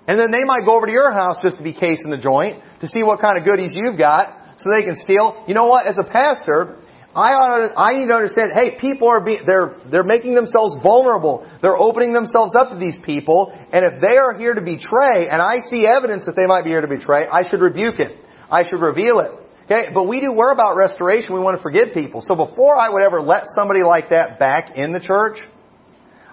And 0.07 0.19
then 0.19 0.31
they 0.31 0.43
might 0.45 0.65
go 0.65 0.75
over 0.77 0.85
to 0.85 0.91
your 0.91 1.11
house 1.11 1.37
just 1.43 1.57
to 1.57 1.63
be 1.63 1.73
casing 1.73 2.09
the 2.09 2.17
joint, 2.21 2.61
to 2.81 2.87
see 2.87 3.03
what 3.03 3.21
kind 3.21 3.37
of 3.37 3.45
goodies 3.45 3.71
you've 3.73 3.97
got, 3.97 4.57
so 4.57 4.65
they 4.69 4.85
can 4.85 4.95
steal. 5.01 5.43
You 5.47 5.53
know 5.53 5.67
what? 5.67 5.87
As 5.87 5.95
a 5.99 6.03
pastor, 6.03 6.77
I 7.15 7.33
ought 7.33 7.57
to, 7.65 7.79
I 7.79 7.97
need 7.97 8.07
to 8.07 8.13
understand, 8.13 8.51
hey, 8.53 8.77
people 8.79 9.09
are 9.09 9.23
being, 9.23 9.41
they're, 9.45 9.81
they're 9.89 10.07
making 10.07 10.35
themselves 10.35 10.77
vulnerable. 10.81 11.45
They're 11.61 11.77
opening 11.77 12.13
themselves 12.13 12.53
up 12.53 12.69
to 12.69 12.77
these 12.77 12.97
people. 13.03 13.51
And 13.73 13.85
if 13.85 14.01
they 14.01 14.17
are 14.17 14.37
here 14.37 14.53
to 14.53 14.61
betray, 14.61 15.29
and 15.29 15.41
I 15.41 15.65
see 15.65 15.85
evidence 15.89 16.25
that 16.25 16.35
they 16.35 16.45
might 16.45 16.63
be 16.63 16.69
here 16.69 16.81
to 16.81 16.87
betray, 16.87 17.25
I 17.25 17.49
should 17.49 17.61
rebuke 17.61 17.97
it. 17.97 18.13
I 18.51 18.63
should 18.69 18.81
reveal 18.81 19.19
it. 19.19 19.31
Okay, 19.65 19.91
but 19.93 20.07
we 20.07 20.19
do, 20.19 20.31
we're 20.31 20.51
about 20.51 20.75
restoration. 20.75 21.33
We 21.33 21.39
want 21.39 21.57
to 21.57 21.61
forgive 21.61 21.93
people. 21.93 22.23
So 22.27 22.35
before 22.35 22.75
I 22.75 22.89
would 22.89 23.03
ever 23.05 23.21
let 23.21 23.43
somebody 23.55 23.81
like 23.83 24.09
that 24.09 24.39
back 24.39 24.75
in 24.75 24.93
the 24.93 24.99
church, 24.99 25.37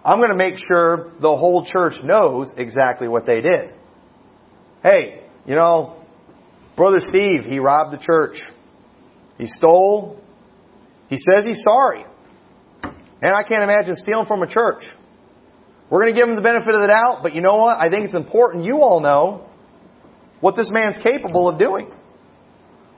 I'm 0.03 0.19
going 0.19 0.31
to 0.31 0.37
make 0.37 0.55
sure 0.69 1.13
the 1.21 1.37
whole 1.37 1.67
church 1.71 1.95
knows 2.03 2.49
exactly 2.57 3.09
what 3.09 3.27
they 3.27 3.43
did. 3.43 3.75
Hey, 4.83 5.25
you 5.45 5.55
know, 5.55 6.03
Brother 6.77 6.99
Steve, 7.11 7.45
he 7.45 7.59
robbed 7.59 7.93
the 7.93 8.03
church. 8.03 8.37
He 9.37 9.47
stole. 9.59 10.21
He 11.09 11.17
says 11.17 11.45
he's 11.45 11.59
sorry. 11.63 12.05
And 12.83 13.35
I 13.35 13.43
can't 13.43 13.63
imagine 13.63 13.97
stealing 13.99 14.27
from 14.27 14.43
a 14.43 14.47
church. 14.47 14.85
We're 15.91 16.03
going 16.03 16.15
to 16.15 16.21
give 16.21 16.29
him 16.29 16.37
the 16.37 16.43
benefit 16.43 16.75
of 16.75 16.81
the 16.81 16.89
doubt, 16.89 17.21
but 17.23 17.35
you 17.35 17.43
know 17.43 17.57
what? 17.57 17.79
I 17.79 17.89
think 17.89 18.05
it's 18.07 18.15
important 18.15 18.65
you 18.65 18.83
all 18.83 19.01
know 19.01 19.49
what 20.41 20.57
this 20.57 20.69
man's 20.71 20.97
capable 21.03 21.49
of 21.49 21.59
doing. 21.59 21.91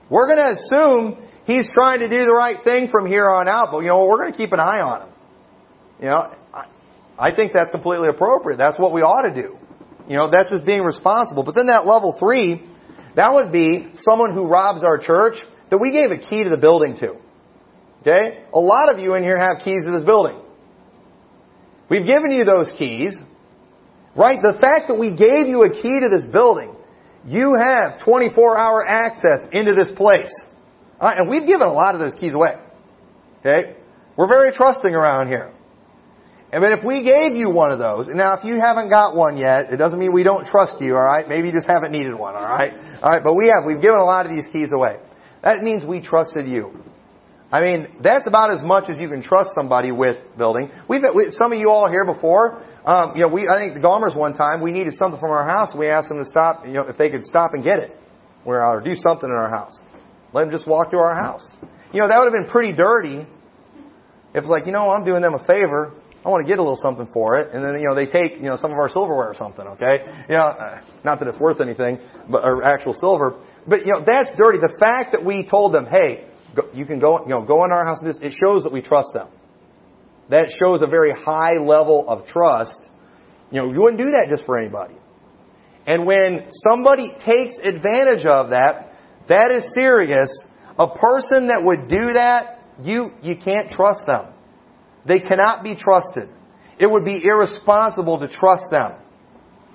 We're 0.09 0.27
going 0.27 0.55
to 0.55 0.61
assume 0.61 1.27
he's 1.45 1.67
trying 1.73 1.99
to 1.99 2.09
do 2.09 2.23
the 2.23 2.33
right 2.33 2.63
thing 2.63 2.89
from 2.91 3.05
here 3.05 3.29
on 3.29 3.47
out, 3.47 3.69
but 3.71 3.79
you 3.79 3.89
know, 3.89 4.05
we're 4.05 4.17
going 4.17 4.31
to 4.31 4.37
keep 4.37 4.51
an 4.51 4.59
eye 4.59 4.81
on 4.81 5.01
him. 5.03 5.09
You 6.01 6.09
know, 6.09 6.33
I 7.17 7.35
think 7.35 7.51
that's 7.53 7.71
completely 7.71 8.07
appropriate. 8.09 8.57
That's 8.57 8.79
what 8.79 8.93
we 8.93 9.01
ought 9.01 9.27
to 9.27 9.41
do. 9.41 9.57
You 10.07 10.17
know, 10.17 10.29
that's 10.31 10.49
just 10.49 10.65
being 10.65 10.81
responsible. 10.81 11.43
But 11.43 11.55
then 11.55 11.67
that 11.67 11.85
level 11.85 12.15
three, 12.17 12.65
that 13.15 13.29
would 13.31 13.51
be 13.51 13.91
someone 14.09 14.33
who 14.33 14.47
robs 14.47 14.81
our 14.83 14.97
church 14.97 15.35
that 15.69 15.77
we 15.77 15.91
gave 15.91 16.11
a 16.11 16.17
key 16.17 16.43
to 16.43 16.49
the 16.49 16.57
building 16.57 16.95
to. 17.01 17.15
Okay? 18.01 18.43
A 18.53 18.59
lot 18.59 18.91
of 18.91 18.99
you 18.99 19.13
in 19.15 19.23
here 19.23 19.37
have 19.37 19.63
keys 19.63 19.83
to 19.85 19.91
this 19.91 20.05
building. 20.05 20.39
We've 21.89 22.05
given 22.05 22.31
you 22.31 22.45
those 22.45 22.67
keys. 22.77 23.13
Right? 24.15 24.41
The 24.41 24.57
fact 24.59 24.87
that 24.87 24.97
we 24.97 25.11
gave 25.11 25.47
you 25.47 25.63
a 25.63 25.69
key 25.69 25.99
to 25.99 26.07
this 26.17 26.31
building, 26.31 26.75
you 27.25 27.55
have 27.59 28.03
24 28.03 28.57
hour 28.57 28.87
access 28.87 29.47
into 29.51 29.73
this 29.73 29.95
place. 29.97 30.31
And 31.01 31.29
we've 31.29 31.47
given 31.47 31.67
a 31.67 31.73
lot 31.73 31.95
of 31.95 32.01
those 32.01 32.19
keys 32.19 32.33
away. 32.33 32.55
Okay? 33.39 33.75
We're 34.17 34.27
very 34.27 34.51
trusting 34.51 34.93
around 34.93 35.27
here. 35.27 35.53
And 36.51 36.61
but 36.61 36.71
if 36.71 36.83
we 36.83 37.03
gave 37.03 37.37
you 37.37 37.49
one 37.49 37.71
of 37.71 37.79
those, 37.79 38.07
now 38.09 38.33
if 38.33 38.43
you 38.43 38.59
haven't 38.59 38.89
got 38.89 39.15
one 39.15 39.37
yet, 39.37 39.71
it 39.71 39.77
doesn't 39.77 39.99
mean 39.99 40.11
we 40.11 40.23
don't 40.23 40.47
trust 40.47 40.81
you, 40.81 40.95
alright? 40.95 41.29
Maybe 41.29 41.49
you 41.49 41.53
just 41.53 41.67
haven't 41.67 41.91
needed 41.91 42.15
one, 42.15 42.33
alright? 42.33 42.73
Alright, 43.03 43.23
but 43.23 43.35
we 43.35 43.51
have, 43.53 43.65
we've 43.67 43.81
given 43.81 43.99
a 43.99 44.03
lot 44.03 44.25
of 44.25 44.31
these 44.31 44.45
keys 44.51 44.69
away. 44.73 44.97
That 45.43 45.61
means 45.61 45.85
we 45.85 46.01
trusted 46.01 46.47
you. 46.47 46.83
I 47.51 47.61
mean, 47.61 47.87
that's 48.03 48.27
about 48.27 48.51
as 48.51 48.65
much 48.65 48.89
as 48.89 48.97
you 48.99 49.09
can 49.09 49.23
trust 49.23 49.51
somebody 49.55 49.91
with 49.91 50.17
building. 50.37 50.69
We've 50.87 51.01
we, 51.15 51.31
some 51.31 51.51
of 51.51 51.59
you 51.59 51.71
all 51.71 51.89
here 51.89 52.05
before. 52.05 52.63
Um, 52.85 53.13
you 53.15 53.21
know, 53.21 53.27
we 53.27 53.47
I 53.47 53.59
think 53.59 53.73
the 53.73 53.85
Gomers 53.85 54.15
one 54.15 54.33
time 54.33 54.61
we 54.61 54.71
needed 54.71 54.95
something 54.95 55.19
from 55.19 55.31
our 55.31 55.45
house. 55.45 55.69
We 55.77 55.89
asked 55.89 56.09
them 56.09 56.17
to 56.19 56.25
stop. 56.25 56.65
You 56.65 56.73
know, 56.73 56.87
if 56.87 56.97
they 56.97 57.09
could 57.09 57.25
stop 57.25 57.53
and 57.53 57.63
get 57.63 57.79
it, 57.79 57.95
or 58.45 58.81
do 58.81 58.95
something 58.99 59.29
in 59.29 59.35
our 59.35 59.49
house. 59.49 59.75
Let 60.33 60.43
them 60.43 60.51
just 60.51 60.67
walk 60.67 60.89
through 60.89 60.99
our 60.99 61.15
house. 61.15 61.45
You 61.93 62.01
know, 62.01 62.07
that 62.07 62.17
would 62.19 62.31
have 62.31 62.43
been 62.43 62.51
pretty 62.51 62.73
dirty. 62.73 63.25
If 64.33 64.45
like, 64.45 64.65
you 64.65 64.71
know, 64.71 64.91
I'm 64.91 65.03
doing 65.03 65.21
them 65.21 65.33
a 65.33 65.43
favor. 65.45 65.93
I 66.23 66.29
want 66.29 66.45
to 66.45 66.49
get 66.49 66.59
a 66.59 66.61
little 66.61 66.79
something 66.81 67.07
for 67.13 67.37
it. 67.37 67.53
And 67.53 67.63
then, 67.63 67.79
you 67.79 67.87
know, 67.87 67.95
they 67.95 68.05
take, 68.05 68.37
you 68.37 68.49
know, 68.49 68.57
some 68.57 68.71
of 68.71 68.77
our 68.77 68.89
silverware 68.89 69.29
or 69.29 69.35
something, 69.35 69.65
okay? 69.65 70.03
You 70.27 70.35
know, 70.35 70.47
uh, 70.47 70.81
not 71.05 71.19
that 71.19 71.29
it's 71.29 71.39
worth 71.39 71.61
anything, 71.61 71.97
but, 72.29 72.43
or 72.43 72.61
actual 72.63 72.93
silver. 72.93 73.41
But, 73.65 73.85
you 73.85 73.93
know, 73.93 74.03
that's 74.05 74.35
dirty. 74.37 74.59
The 74.59 74.75
fact 74.79 75.13
that 75.13 75.23
we 75.23 75.47
told 75.49 75.73
them, 75.73 75.85
hey, 75.85 76.27
go, 76.55 76.63
you 76.73 76.85
can 76.85 76.99
go, 76.99 77.21
you 77.21 77.29
know, 77.29 77.41
go 77.45 77.63
in 77.63 77.71
our 77.71 77.85
house 77.85 77.99
this, 78.03 78.17
it 78.21 78.33
shows 78.39 78.63
that 78.63 78.71
we 78.71 78.81
trust 78.81 79.09
them. 79.13 79.29
That 80.29 80.53
shows 80.59 80.81
a 80.81 80.87
very 80.87 81.13
high 81.13 81.57
level 81.59 82.05
of 82.07 82.27
trust. 82.27 82.79
You 83.51 83.61
know, 83.61 83.71
you 83.71 83.81
wouldn't 83.81 83.99
do 83.99 84.11
that 84.11 84.27
just 84.29 84.45
for 84.45 84.59
anybody. 84.59 84.95
And 85.87 86.05
when 86.05 86.49
somebody 86.69 87.09
takes 87.25 87.57
advantage 87.63 88.25
of 88.25 88.51
that, 88.51 88.93
that 89.27 89.51
is 89.51 89.71
serious. 89.73 90.29
A 90.77 90.87
person 90.87 91.47
that 91.47 91.61
would 91.63 91.89
do 91.89 92.13
that, 92.13 92.61
you, 92.81 93.11
you 93.23 93.35
can't 93.35 93.71
trust 93.71 94.05
them. 94.05 94.33
They 95.07 95.19
cannot 95.19 95.63
be 95.63 95.75
trusted. 95.75 96.29
It 96.79 96.89
would 96.89 97.05
be 97.05 97.19
irresponsible 97.23 98.19
to 98.19 98.27
trust 98.27 98.65
them. 98.69 98.93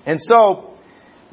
And 0.05 0.19
so, 0.21 0.77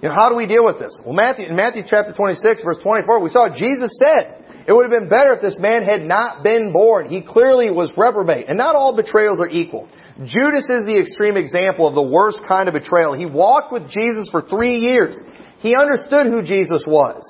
you 0.02 0.08
know, 0.08 0.14
how 0.14 0.28
do 0.28 0.34
we 0.34 0.46
deal 0.46 0.64
with 0.64 0.78
this? 0.80 0.98
Well, 1.04 1.14
Matthew, 1.14 1.46
in 1.46 1.54
Matthew 1.54 1.82
chapter 1.88 2.12
26, 2.12 2.62
verse 2.64 2.78
24, 2.82 3.20
we 3.20 3.30
saw 3.30 3.48
Jesus 3.48 3.90
said, 3.98 4.41
it 4.66 4.72
would 4.72 4.90
have 4.90 5.00
been 5.00 5.08
better 5.08 5.32
if 5.34 5.42
this 5.42 5.56
man 5.58 5.84
had 5.84 6.02
not 6.02 6.42
been 6.42 6.72
born. 6.72 7.10
He 7.10 7.20
clearly 7.20 7.70
was 7.70 7.90
reprobate. 7.96 8.48
And 8.48 8.58
not 8.58 8.74
all 8.74 8.94
betrayals 8.94 9.38
are 9.40 9.48
equal. 9.48 9.88
Judas 10.18 10.64
is 10.68 10.86
the 10.86 11.02
extreme 11.04 11.36
example 11.36 11.88
of 11.88 11.94
the 11.94 12.02
worst 12.02 12.40
kind 12.46 12.68
of 12.68 12.74
betrayal. 12.74 13.14
He 13.14 13.26
walked 13.26 13.72
with 13.72 13.88
Jesus 13.88 14.28
for 14.30 14.42
three 14.42 14.80
years. 14.80 15.16
He 15.60 15.74
understood 15.74 16.26
who 16.26 16.42
Jesus 16.42 16.82
was. 16.86 17.22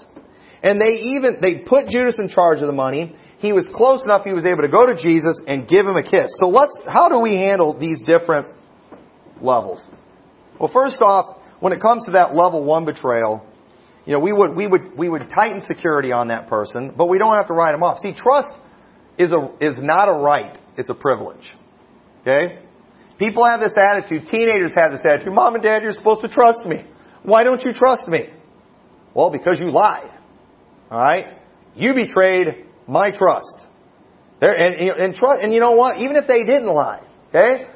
And 0.62 0.80
they 0.80 1.16
even, 1.16 1.38
they 1.40 1.64
put 1.66 1.88
Judas 1.88 2.14
in 2.18 2.28
charge 2.28 2.60
of 2.60 2.66
the 2.66 2.76
money 2.76 3.16
he 3.42 3.52
was 3.52 3.64
close 3.74 4.00
enough 4.04 4.22
he 4.22 4.32
was 4.32 4.44
able 4.46 4.62
to 4.62 4.70
go 4.70 4.86
to 4.86 4.94
Jesus 4.94 5.34
and 5.48 5.66
give 5.66 5.84
him 5.84 5.96
a 5.96 6.02
kiss. 6.02 6.30
So 6.38 6.46
let's, 6.46 6.78
how 6.86 7.08
do 7.08 7.18
we 7.18 7.36
handle 7.36 7.76
these 7.76 8.00
different 8.06 8.46
levels? 9.42 9.82
Well, 10.60 10.70
first 10.72 10.98
off, 11.04 11.42
when 11.58 11.72
it 11.72 11.82
comes 11.82 12.04
to 12.04 12.12
that 12.12 12.36
level 12.36 12.64
one 12.64 12.84
betrayal, 12.84 13.44
you 14.04 14.12
know, 14.12 14.18
we 14.18 14.32
would, 14.32 14.56
we 14.56 14.66
would, 14.66 14.96
we 14.96 15.08
would 15.08 15.30
tighten 15.34 15.62
security 15.68 16.10
on 16.10 16.28
that 16.28 16.48
person, 16.48 16.92
but 16.96 17.06
we 17.06 17.18
don't 17.18 17.36
have 17.36 17.46
to 17.46 17.52
write 17.52 17.72
them 17.72 17.82
off. 17.82 18.00
See, 18.00 18.12
trust 18.12 18.52
is 19.18 19.30
a, 19.30 19.48
is 19.60 19.76
not 19.78 20.08
a 20.08 20.12
right, 20.12 20.58
it's 20.76 20.88
a 20.88 20.94
privilege. 20.94 21.44
Okay? 22.22 22.58
People 23.18 23.44
have 23.48 23.60
this 23.60 23.74
attitude, 23.78 24.28
teenagers 24.30 24.72
have 24.74 24.90
this 24.90 25.00
attitude, 25.08 25.32
mom 25.32 25.54
and 25.54 25.62
dad, 25.62 25.82
you're 25.82 25.92
supposed 25.92 26.22
to 26.22 26.28
trust 26.28 26.64
me. 26.66 26.84
Why 27.22 27.44
don't 27.44 27.62
you 27.64 27.72
trust 27.72 28.08
me? 28.08 28.28
Well, 29.14 29.30
because 29.30 29.58
you 29.60 29.70
lied. 29.70 30.10
Alright? 30.90 31.38
You 31.76 31.94
betrayed 31.94 32.48
my 32.88 33.10
trust. 33.10 33.66
There, 34.40 34.52
and, 34.52 35.00
and, 35.00 35.14
trust, 35.14 35.42
and 35.42 35.54
you 35.54 35.60
know 35.60 35.72
what? 35.72 35.98
Even 35.98 36.16
if 36.16 36.26
they 36.26 36.42
didn't 36.42 36.66
lie, 36.66 37.00
okay? 37.28 37.66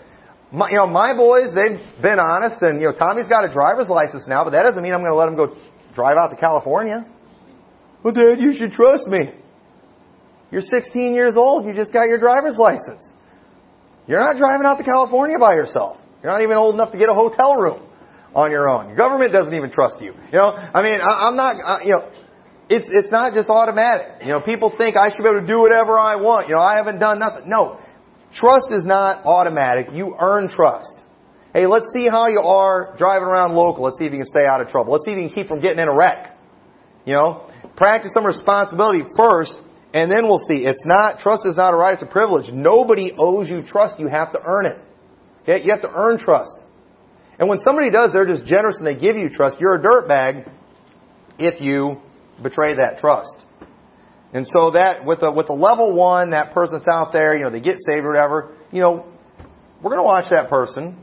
My, 0.50 0.68
you 0.70 0.76
know, 0.78 0.88
my 0.88 1.16
boys, 1.16 1.54
they've 1.54 2.02
been 2.02 2.18
honest, 2.18 2.56
and 2.60 2.80
you 2.80 2.88
know, 2.88 2.92
Tommy's 2.92 3.28
got 3.28 3.48
a 3.48 3.52
driver's 3.52 3.88
license 3.88 4.26
now, 4.26 4.42
but 4.42 4.50
that 4.50 4.62
doesn't 4.62 4.82
mean 4.82 4.92
I'm 4.92 5.00
going 5.00 5.12
to 5.12 5.16
let 5.16 5.28
him 5.28 5.36
go 5.36 5.54
drive 5.96 6.16
out 6.20 6.30
to 6.30 6.36
California. 6.36 7.04
Well, 8.04 8.12
Dad, 8.12 8.38
you 8.38 8.52
should 8.56 8.70
trust 8.70 9.08
me. 9.08 9.32
You're 10.52 10.62
16 10.62 11.14
years 11.14 11.34
old. 11.36 11.66
You 11.66 11.74
just 11.74 11.92
got 11.92 12.06
your 12.06 12.18
driver's 12.18 12.56
license. 12.56 13.02
You're 14.06 14.20
not 14.20 14.36
driving 14.36 14.66
out 14.66 14.78
to 14.78 14.84
California 14.84 15.38
by 15.40 15.54
yourself. 15.54 15.96
You're 16.22 16.30
not 16.30 16.42
even 16.42 16.56
old 16.56 16.74
enough 16.74 16.92
to 16.92 16.98
get 16.98 17.08
a 17.08 17.14
hotel 17.14 17.56
room 17.56 17.82
on 18.34 18.52
your 18.52 18.68
own. 18.68 18.88
Your 18.88 18.96
government 18.96 19.32
doesn't 19.32 19.52
even 19.52 19.72
trust 19.72 19.96
you. 20.00 20.12
You 20.30 20.38
know, 20.38 20.52
I 20.52 20.82
mean, 20.82 21.00
I, 21.02 21.26
I'm 21.26 21.36
not, 21.36 21.56
uh, 21.58 21.78
you 21.82 21.96
know, 21.96 22.10
it's 22.68 22.86
it's 22.90 23.10
not 23.10 23.32
just 23.34 23.48
automatic. 23.48 24.22
You 24.22 24.32
know, 24.32 24.40
people 24.40 24.72
think 24.76 24.96
I 24.96 25.08
should 25.10 25.22
be 25.22 25.28
able 25.28 25.40
to 25.40 25.46
do 25.46 25.58
whatever 25.58 25.98
I 25.98 26.16
want. 26.16 26.48
You 26.48 26.54
know, 26.56 26.62
I 26.62 26.76
haven't 26.76 26.98
done 26.98 27.18
nothing. 27.18 27.44
No, 27.46 27.78
trust 28.34 28.70
is 28.70 28.84
not 28.84 29.24
automatic. 29.24 29.88
You 29.92 30.16
earn 30.20 30.50
trust. 30.50 30.92
Hey, 31.56 31.66
let's 31.66 31.90
see 31.90 32.06
how 32.06 32.28
you 32.28 32.40
are 32.40 32.94
driving 32.98 33.28
around 33.28 33.54
local. 33.54 33.84
Let's 33.84 33.96
see 33.96 34.04
if 34.04 34.12
you 34.12 34.18
can 34.18 34.28
stay 34.28 34.44
out 34.44 34.60
of 34.60 34.68
trouble. 34.68 34.92
Let's 34.92 35.06
see 35.06 35.12
if 35.12 35.16
you 35.16 35.28
can 35.28 35.34
keep 35.34 35.48
from 35.48 35.62
getting 35.62 35.78
in 35.78 35.88
a 35.88 35.94
wreck. 35.94 36.36
You 37.06 37.14
know, 37.14 37.50
practice 37.78 38.12
some 38.12 38.26
responsibility 38.26 39.04
first, 39.16 39.54
and 39.94 40.10
then 40.10 40.28
we'll 40.28 40.44
see. 40.46 40.68
It's 40.68 40.84
not 40.84 41.20
trust 41.20 41.44
is 41.46 41.56
not 41.56 41.72
a 41.72 41.76
right; 41.78 41.94
it's 41.94 42.02
a 42.02 42.12
privilege. 42.12 42.52
Nobody 42.52 43.16
owes 43.18 43.48
you 43.48 43.62
trust. 43.62 43.98
You 43.98 44.08
have 44.08 44.32
to 44.32 44.38
earn 44.44 44.66
it. 44.66 44.78
Okay, 45.44 45.64
you 45.64 45.72
have 45.72 45.80
to 45.80 45.88
earn 45.88 46.18
trust. 46.18 46.58
And 47.38 47.48
when 47.48 47.60
somebody 47.64 47.88
does, 47.88 48.12
they're 48.12 48.26
just 48.26 48.46
generous 48.46 48.76
and 48.76 48.86
they 48.86 48.94
give 48.94 49.16
you 49.16 49.30
trust. 49.30 49.56
You're 49.58 49.76
a 49.76 49.82
dirtbag 49.82 50.52
if 51.38 51.58
you 51.62 52.02
betray 52.42 52.74
that 52.74 52.98
trust. 53.00 53.46
And 54.34 54.46
so 54.52 54.72
that 54.72 55.06
with 55.06 55.22
a 55.22 55.32
with 55.32 55.48
a 55.48 55.54
level 55.54 55.96
one, 55.96 56.30
that 56.32 56.52
person's 56.52 56.84
out 56.92 57.14
there, 57.14 57.34
you 57.34 57.44
know, 57.44 57.50
they 57.50 57.60
get 57.60 57.76
saved 57.88 58.04
or 58.04 58.10
whatever, 58.10 58.54
you 58.72 58.82
know, 58.82 59.06
we're 59.82 59.96
to 59.96 60.02
watch 60.02 60.26
that 60.28 60.50
person, 60.50 60.98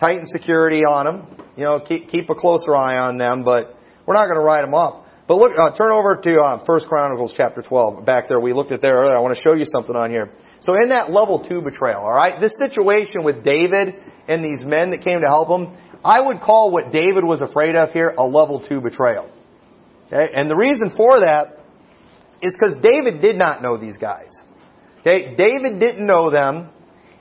tighten 0.00 0.26
security 0.26 0.80
on 0.80 1.06
them, 1.06 1.46
you 1.56 1.64
know, 1.64 1.80
keep 1.80 2.10
keep 2.10 2.28
a 2.30 2.34
closer 2.34 2.76
eye 2.76 2.98
on 2.98 3.18
them, 3.18 3.44
but 3.44 3.76
we're 4.06 4.14
not 4.14 4.26
going 4.26 4.38
to 4.38 4.44
write 4.44 4.64
them 4.64 4.74
up. 4.74 5.06
But 5.26 5.36
look, 5.36 5.52
uh, 5.52 5.76
turn 5.76 5.92
over 5.92 6.16
to 6.16 6.40
uh, 6.40 6.64
First 6.66 6.86
Chronicles 6.86 7.32
chapter 7.36 7.62
12. 7.62 8.04
Back 8.04 8.28
there, 8.28 8.40
we 8.40 8.52
looked 8.52 8.72
at 8.72 8.82
there 8.82 8.94
earlier. 8.94 9.16
I 9.16 9.20
want 9.20 9.34
to 9.36 9.42
show 9.42 9.54
you 9.54 9.64
something 9.74 9.96
on 9.96 10.10
here. 10.10 10.30
So 10.66 10.74
in 10.74 10.90
that 10.90 11.10
level 11.10 11.46
two 11.48 11.62
betrayal, 11.62 12.00
all 12.00 12.12
right, 12.12 12.40
this 12.40 12.52
situation 12.58 13.22
with 13.22 13.44
David 13.44 13.94
and 14.28 14.44
these 14.44 14.64
men 14.64 14.90
that 14.90 15.02
came 15.02 15.20
to 15.20 15.26
help 15.26 15.48
him, 15.48 15.76
I 16.04 16.20
would 16.20 16.40
call 16.40 16.70
what 16.70 16.92
David 16.92 17.24
was 17.24 17.40
afraid 17.40 17.76
of 17.76 17.90
here 17.92 18.08
a 18.08 18.24
level 18.24 18.64
two 18.68 18.80
betrayal. 18.80 19.30
Okay? 20.06 20.24
And 20.34 20.50
the 20.50 20.56
reason 20.56 20.92
for 20.96 21.20
that 21.20 21.64
is 22.42 22.52
because 22.52 22.82
David 22.82 23.22
did 23.22 23.36
not 23.36 23.62
know 23.62 23.78
these 23.78 23.96
guys. 23.98 24.30
Okay? 25.00 25.34
David 25.36 25.80
didn't 25.80 26.06
know 26.06 26.30
them. 26.30 26.70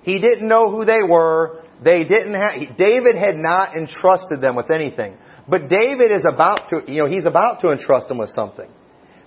He 0.03 0.17
didn't 0.17 0.47
know 0.47 0.69
who 0.69 0.83
they 0.83 1.03
were. 1.07 1.62
They 1.83 2.03
didn't 2.03 2.33
have, 2.33 2.77
David 2.77 3.15
had 3.15 3.35
not 3.35 3.75
entrusted 3.75 4.41
them 4.41 4.55
with 4.55 4.71
anything. 4.71 5.17
But 5.47 5.69
David 5.69 6.11
is 6.15 6.23
about 6.27 6.69
to, 6.69 6.81
you 6.87 7.03
know, 7.03 7.09
he's 7.09 7.25
about 7.25 7.61
to 7.61 7.71
entrust 7.71 8.07
them 8.07 8.17
with 8.17 8.29
something. 8.35 8.69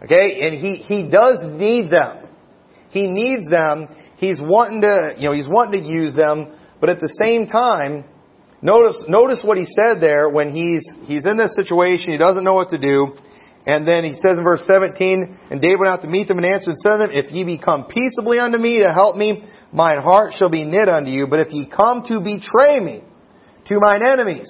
Okay? 0.02 0.40
And 0.40 0.54
he, 0.54 0.76
he 0.76 1.10
does 1.10 1.40
need 1.44 1.90
them. 1.90 2.28
He 2.90 3.06
needs 3.06 3.48
them. 3.48 3.88
He's 4.16 4.38
wanting 4.40 4.80
to, 4.80 5.14
you 5.18 5.28
know, 5.28 5.32
he's 5.32 5.48
wanting 5.48 5.82
to 5.82 5.86
use 5.86 6.14
them. 6.14 6.56
But 6.80 6.88
at 6.88 7.00
the 7.00 7.12
same 7.20 7.48
time, 7.48 8.04
notice, 8.62 9.04
notice 9.08 9.38
what 9.42 9.58
he 9.58 9.64
said 9.64 10.00
there 10.00 10.30
when 10.30 10.54
he's, 10.54 10.82
he's 11.04 11.24
in 11.26 11.36
this 11.36 11.54
situation. 11.54 12.12
He 12.12 12.18
doesn't 12.18 12.44
know 12.44 12.54
what 12.54 12.70
to 12.70 12.78
do. 12.78 13.12
And 13.66 13.86
then 13.86 14.04
he 14.04 14.12
says 14.12 14.38
in 14.38 14.44
verse 14.44 14.62
17, 14.70 15.38
And 15.50 15.60
David 15.60 15.80
went 15.80 15.92
out 15.92 16.02
to 16.02 16.08
meet 16.08 16.28
them 16.28 16.38
and 16.38 16.46
answered 16.46 16.70
and 16.70 16.78
said 16.78 16.92
to 16.92 16.98
them, 16.98 17.10
If 17.12 17.32
ye 17.32 17.44
be 17.44 17.58
come 17.58 17.84
peaceably 17.84 18.38
unto 18.38 18.58
me 18.58 18.78
to 18.78 18.92
help 18.94 19.16
me, 19.16 19.44
mine 19.72 19.98
heart 20.02 20.34
shall 20.38 20.48
be 20.48 20.64
knit 20.64 20.88
unto 20.88 21.10
you. 21.10 21.26
But 21.26 21.40
if 21.40 21.48
ye 21.50 21.66
come 21.66 22.02
to 22.08 22.20
betray 22.20 22.80
me 22.80 23.02
to 23.66 23.78
mine 23.80 24.00
enemies, 24.10 24.48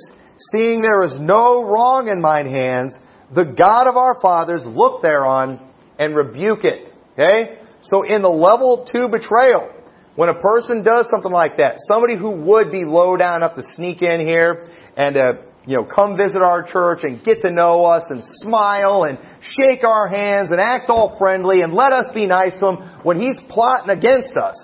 seeing 0.55 0.83
there 0.83 1.07
is 1.07 1.15
no 1.19 1.65
wrong 1.65 2.09
in 2.09 2.21
mine 2.21 2.51
hands, 2.51 2.95
the 3.35 3.45
God 3.45 3.89
of 3.89 3.97
our 3.97 4.21
fathers 4.21 4.63
look 4.65 5.03
thereon 5.03 5.61
and 5.99 6.15
rebuke 6.15 6.65
it. 6.65 6.93
Okay? 7.13 7.59
So 7.83 8.03
in 8.03 8.23
the 8.23 8.29
level 8.29 8.89
two 8.91 9.09
betrayal, 9.09 9.71
when 10.15 10.29
a 10.29 10.41
person 10.41 10.83
does 10.83 11.07
something 11.11 11.33
like 11.33 11.59
that, 11.59 11.77
somebody 11.91 12.17
who 12.17 12.31
would 12.31 12.71
be 12.71 12.85
low 12.85 13.17
down 13.17 13.43
enough 13.43 13.55
to 13.57 13.63
sneak 13.75 14.03
in 14.03 14.21
here 14.21 14.69
and 14.97 15.17
uh, 15.17 15.21
you 15.67 15.77
know, 15.77 15.85
come 15.85 16.17
visit 16.17 16.41
our 16.43 16.63
church 16.63 17.01
and 17.03 17.23
get 17.25 17.43
to 17.43 17.51
know 17.51 17.85
us 17.85 18.03
and 18.09 18.23
smile 18.35 19.05
and 19.05 19.19
shake 19.41 19.85
our 19.85 20.09
hands 20.09 20.49
and 20.51 20.61
act 20.61 20.89
all 20.89 21.17
friendly 21.19 21.61
and 21.61 21.75
let 21.75 21.93
us 21.93 22.11
be 22.15 22.25
nice 22.25 22.53
to 22.61 22.69
him 22.69 22.77
when 23.03 23.21
he's 23.21 23.37
plotting 23.51 23.91
against 23.91 24.33
us. 24.37 24.55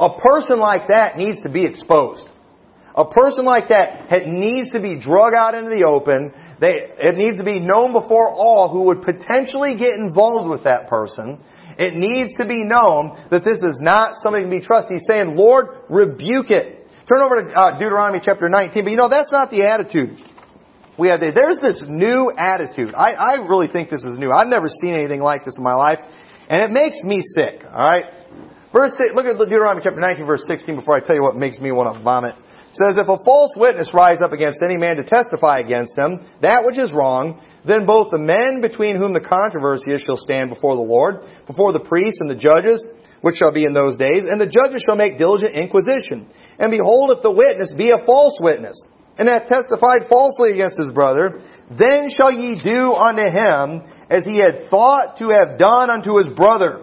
A 0.00 0.20
person 0.20 0.58
like 0.58 0.88
that 0.88 1.16
needs 1.16 1.42
to 1.42 1.48
be 1.48 1.64
exposed. 1.64 2.28
A 2.96 3.04
person 3.04 3.44
like 3.44 3.68
that 3.68 4.08
needs 4.26 4.70
to 4.72 4.80
be 4.80 5.00
drug 5.00 5.34
out 5.36 5.54
into 5.54 5.70
the 5.70 5.84
open. 5.84 6.32
They, 6.60 6.74
it 6.98 7.16
needs 7.16 7.38
to 7.38 7.44
be 7.44 7.58
known 7.58 7.92
before 7.92 8.30
all 8.30 8.68
who 8.68 8.82
would 8.82 9.02
potentially 9.02 9.76
get 9.76 9.94
involved 9.94 10.48
with 10.48 10.64
that 10.64 10.88
person. 10.88 11.38
It 11.76 11.94
needs 11.94 12.30
to 12.38 12.46
be 12.46 12.62
known 12.62 13.18
that 13.30 13.42
this 13.42 13.58
is 13.58 13.78
not 13.80 14.20
something 14.22 14.44
to 14.44 14.50
be 14.50 14.60
trusted. 14.60 14.98
He's 14.98 15.06
saying, 15.08 15.34
Lord, 15.34 15.66
rebuke 15.90 16.50
it. 16.50 16.86
Turn 17.10 17.20
over 17.20 17.42
to 17.42 17.50
uh, 17.50 17.78
Deuteronomy 17.78 18.20
chapter 18.24 18.48
19. 18.48 18.84
But 18.84 18.90
you 18.90 18.96
know, 18.96 19.08
that's 19.10 19.32
not 19.32 19.50
the 19.50 19.66
attitude 19.66 20.22
we 20.98 21.08
have 21.08 21.20
There. 21.20 21.32
there's 21.32 21.58
this 21.60 21.82
new 21.88 22.30
attitude. 22.38 22.94
I, 22.94 23.12
I 23.12 23.32
really 23.46 23.68
think 23.68 23.90
this 23.90 24.02
is 24.02 24.18
new. 24.18 24.30
I've 24.30 24.48
never 24.48 24.68
seen 24.68 24.94
anything 24.94 25.20
like 25.20 25.44
this 25.44 25.54
in 25.56 25.64
my 25.64 25.74
life, 25.74 25.98
and 26.48 26.62
it 26.62 26.70
makes 26.70 26.96
me 27.02 27.22
sick. 27.34 27.64
All 27.64 27.84
right, 27.84 28.04
verse 28.74 28.92
look 29.14 29.24
at 29.24 29.38
Deuteronomy 29.38 29.80
chapter 29.82 30.00
19, 30.00 30.26
verse 30.26 30.42
16. 30.50 30.74
Before 30.74 30.96
I 30.96 31.00
tell 31.00 31.14
you 31.14 31.22
what 31.22 31.36
makes 31.36 31.58
me 31.62 31.70
want 31.70 31.94
to 31.94 32.02
vomit, 32.02 32.34
it 32.34 32.76
says, 32.82 32.98
"If 32.98 33.08
a 33.08 33.22
false 33.24 33.54
witness 33.56 33.86
rise 33.94 34.20
up 34.20 34.32
against 34.32 34.58
any 34.62 34.76
man 34.76 34.96
to 34.96 35.04
testify 35.04 35.58
against 35.62 35.96
him, 35.96 36.26
that 36.42 36.66
which 36.66 36.76
is 36.76 36.90
wrong." 36.92 37.38
Then 37.64 37.86
both 37.86 38.10
the 38.10 38.18
men 38.18 38.60
between 38.60 38.96
whom 38.96 39.14
the 39.14 39.20
controversy 39.20 39.92
is 39.92 40.02
shall 40.02 40.18
stand 40.18 40.50
before 40.50 40.74
the 40.74 40.82
Lord, 40.82 41.24
before 41.46 41.72
the 41.72 41.80
priests 41.80 42.18
and 42.20 42.28
the 42.28 42.34
judges, 42.34 42.84
which 43.22 43.36
shall 43.36 43.52
be 43.52 43.64
in 43.64 43.72
those 43.72 43.96
days, 43.96 44.28
and 44.28 44.38
the 44.38 44.50
judges 44.50 44.82
shall 44.82 44.96
make 44.96 45.16
diligent 45.16 45.54
inquisition. 45.54 46.26
And 46.58 46.70
behold, 46.70 47.12
if 47.12 47.22
the 47.22 47.30
witness 47.30 47.72
be 47.72 47.90
a 47.90 48.04
false 48.04 48.36
witness, 48.40 48.76
and 49.16 49.28
hath 49.28 49.48
testified 49.48 50.08
falsely 50.08 50.50
against 50.50 50.82
his 50.82 50.92
brother, 50.92 51.38
then 51.70 52.10
shall 52.10 52.32
ye 52.32 52.54
do 52.58 52.92
unto 52.92 53.22
him 53.22 53.82
as 54.10 54.24
he 54.24 54.38
had 54.38 54.68
thought 54.68 55.16
to 55.18 55.30
have 55.30 55.56
done 55.56 55.88
unto 55.88 56.18
his 56.18 56.34
brother. 56.34 56.80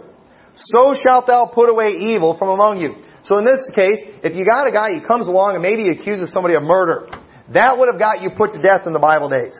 So 0.55 0.93
shalt 1.03 1.27
thou 1.27 1.45
put 1.53 1.69
away 1.69 1.93
evil 2.13 2.35
from 2.37 2.49
among 2.49 2.81
you. 2.81 2.95
So 3.23 3.37
in 3.37 3.45
this 3.45 3.63
case, 3.75 4.01
if 4.23 4.35
you 4.35 4.45
got 4.45 4.67
a 4.67 4.71
guy, 4.71 4.93
who 4.93 5.05
comes 5.05 5.27
along 5.27 5.53
and 5.53 5.61
maybe 5.61 5.87
accuses 5.89 6.29
somebody 6.33 6.55
of 6.55 6.63
murder, 6.63 7.07
that 7.53 7.77
would 7.77 7.89
have 7.91 7.99
got 7.99 8.21
you 8.21 8.29
put 8.35 8.53
to 8.53 8.61
death 8.61 8.87
in 8.87 8.93
the 8.93 8.99
Bible 8.99 9.29
days. 9.29 9.55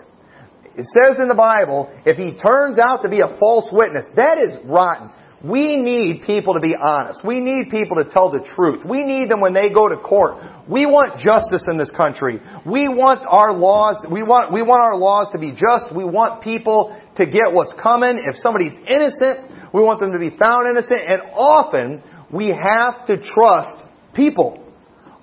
It 0.76 0.88
says 0.88 1.20
in 1.22 1.28
the 1.28 1.36
Bible, 1.36 1.92
if 2.06 2.18
he 2.18 2.40
turns 2.40 2.78
out 2.80 3.04
to 3.04 3.10
be 3.10 3.20
a 3.20 3.38
false 3.40 3.68
witness, 3.72 4.06
that 4.16 4.38
is 4.40 4.64
rotten. 4.66 5.12
We 5.44 5.76
need 5.76 6.24
people 6.26 6.54
to 6.54 6.60
be 6.60 6.76
honest. 6.76 7.22
We 7.26 7.40
need 7.40 7.72
people 7.72 7.98
to 7.98 8.06
tell 8.06 8.30
the 8.30 8.46
truth. 8.56 8.86
We 8.86 9.04
need 9.04 9.28
them 9.28 9.42
when 9.42 9.54
they 9.54 9.74
go 9.74 9.90
to 9.90 9.98
court. 9.98 10.38
We 10.70 10.86
want 10.86 11.20
justice 11.20 11.66
in 11.70 11.78
this 11.78 11.90
country. 11.98 12.40
We 12.64 12.88
want 12.88 13.26
our 13.28 13.52
laws, 13.52 13.98
we 14.10 14.22
want, 14.22 14.54
we 14.54 14.62
want 14.62 14.82
our 14.86 14.98
laws 14.98 15.28
to 15.34 15.40
be 15.40 15.52
just. 15.52 15.96
We 15.96 16.06
want 16.06 16.44
people 16.44 16.96
to 17.18 17.26
get 17.26 17.52
what's 17.52 17.74
coming. 17.82 18.22
If 18.22 18.38
somebody's 18.38 18.78
innocent, 18.86 19.50
we 19.74 19.82
want 19.82 20.00
them 20.00 20.12
to 20.12 20.20
be 20.20 20.30
found 20.30 20.70
innocent. 20.70 21.00
And 21.08 21.22
often, 21.34 22.04
we 22.32 22.48
have 22.48 23.06
to 23.08 23.18
trust 23.18 23.78
people. 24.14 24.64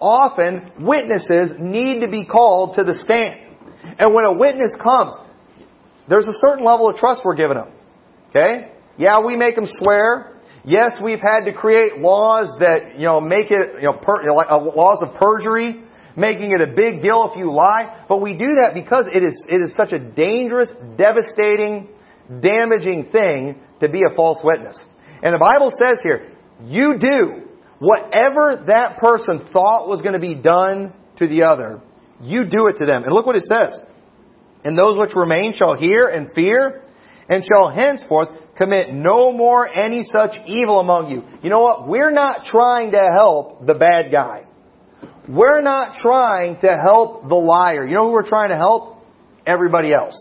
Often, 0.01 0.73
witnesses 0.81 1.59
need 1.59 2.01
to 2.01 2.09
be 2.09 2.25
called 2.25 2.77
to 2.77 2.85
the 2.85 2.95
stand. 3.05 3.57
And 3.99 4.15
when 4.15 4.25
a 4.25 4.33
witness 4.33 4.73
comes, 4.83 5.13
there's 6.09 6.27
a 6.27 6.39
certain 6.47 6.65
level 6.65 6.89
of 6.89 6.97
trust 6.97 7.21
we're 7.25 7.35
giving 7.35 7.57
them. 7.57 7.73
Okay? 8.31 8.73
Yeah, 8.97 9.21
we 9.25 9.37
make 9.37 9.55
them 9.55 9.67
swear. 9.81 10.41
Yes, 10.65 10.91
we've 11.03 11.21
had 11.21 11.45
to 11.47 11.53
create 11.53 11.99
laws 11.99 12.59
that, 12.61 12.99
you 12.99 13.07
know, 13.07 13.21
make 13.21 13.51
it, 13.51 13.81
you 13.81 13.89
know, 13.89 13.95
per, 13.95 14.23
you 14.23 14.29
know 14.29 14.35
like 14.35 14.51
uh, 14.51 14.59
laws 14.59 14.99
of 15.03 15.15
perjury, 15.17 15.83
making 16.17 16.53
it 16.53 16.61
a 16.61 16.67
big 16.67 17.03
deal 17.03 17.31
if 17.33 17.39
you 17.39 17.53
lie. 17.53 18.05
But 18.09 18.21
we 18.21 18.33
do 18.33 18.59
that 18.63 18.75
because 18.75 19.05
it 19.13 19.23
is, 19.23 19.43
it 19.49 19.63
is 19.63 19.71
such 19.77 19.93
a 19.93 19.99
dangerous, 19.99 20.69
devastating, 20.97 21.89
damaging 22.41 23.09
thing 23.11 23.61
to 23.81 23.89
be 23.89 24.03
a 24.11 24.15
false 24.15 24.39
witness. 24.43 24.77
And 25.23 25.35
the 25.35 25.39
Bible 25.39 25.73
says 25.83 25.99
here, 26.03 26.33
you 26.65 26.99
do 26.99 27.49
whatever 27.79 28.65
that 28.67 28.99
person 28.99 29.49
thought 29.53 29.89
was 29.89 30.01
going 30.01 30.15
to 30.15 30.21
be 30.21 30.35
done 30.35 30.93
to 31.19 31.29
the 31.29 31.45
other, 31.45 31.81
you 32.21 32.45
do 32.45 32.67
it 32.67 32.79
to 32.79 32.87
them. 32.87 33.05
And 33.05 33.13
look 33.13 33.27
what 33.27 33.37
it 33.37 33.45
says. 33.45 33.81
And 34.65 34.77
those 34.77 34.99
which 34.99 35.15
remain 35.15 35.55
shall 35.57 35.77
hear 35.77 36.09
and 36.09 36.33
fear, 36.35 36.83
and 37.29 37.45
shall 37.45 37.69
henceforth 37.69 38.29
commit 38.57 38.93
no 38.93 39.33
more 39.33 39.69
any 39.69 40.03
such 40.03 40.37
evil 40.47 40.81
among 40.81 41.11
you. 41.11 41.23
You 41.43 41.51
know 41.51 41.61
what? 41.61 41.87
We're 41.87 42.11
not 42.11 42.47
trying 42.47 42.91
to 42.91 43.01
help 43.17 43.67
the 43.67 43.75
bad 43.75 44.11
guy. 44.11 44.45
We're 45.29 45.61
not 45.61 46.01
trying 46.03 46.59
to 46.61 46.69
help 46.69 47.29
the 47.29 47.37
liar. 47.37 47.87
You 47.87 47.95
know 47.95 48.07
who 48.07 48.13
we're 48.13 48.29
trying 48.29 48.51
to 48.51 48.57
help? 48.57 49.05
Everybody 49.47 49.93
else. 49.95 50.19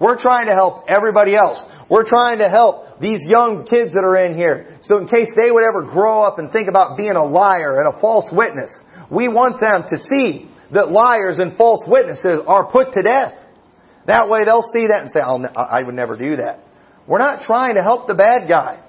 We're 0.00 0.20
trying 0.20 0.46
to 0.46 0.54
help 0.54 0.86
everybody 0.88 1.36
else. 1.36 1.64
We're 1.90 2.08
trying 2.08 2.38
to 2.38 2.48
help 2.48 3.00
these 3.00 3.20
young 3.22 3.66
kids 3.68 3.90
that 3.92 4.04
are 4.04 4.16
in 4.24 4.36
here. 4.36 4.78
So 4.84 4.98
in 4.98 5.06
case 5.06 5.28
they 5.40 5.50
would 5.50 5.64
ever 5.64 5.82
grow 5.82 6.22
up 6.22 6.38
and 6.38 6.50
think 6.50 6.68
about 6.68 6.96
being 6.96 7.16
a 7.16 7.24
liar 7.24 7.80
and 7.80 7.94
a 7.94 8.00
false 8.00 8.26
witness, 8.32 8.70
We 9.10 9.28
want 9.28 9.60
them 9.60 9.84
to 9.90 9.96
see 10.10 10.50
that 10.72 10.90
liars 10.90 11.36
and 11.38 11.56
false 11.56 11.80
witnesses 11.86 12.42
are 12.46 12.70
put 12.70 12.92
to 12.92 13.02
death. 13.02 13.38
That 14.06 14.28
way 14.28 14.40
they'll 14.44 14.66
see 14.72 14.86
that 14.88 15.02
and 15.02 15.10
say, 15.12 15.20
I 15.20 15.82
would 15.82 15.94
never 15.94 16.16
do 16.16 16.36
that. 16.36 16.64
We're 17.06 17.18
not 17.18 17.42
trying 17.42 17.76
to 17.76 17.82
help 17.82 18.06
the 18.06 18.14
bad 18.14 18.48
guy. 18.48 18.80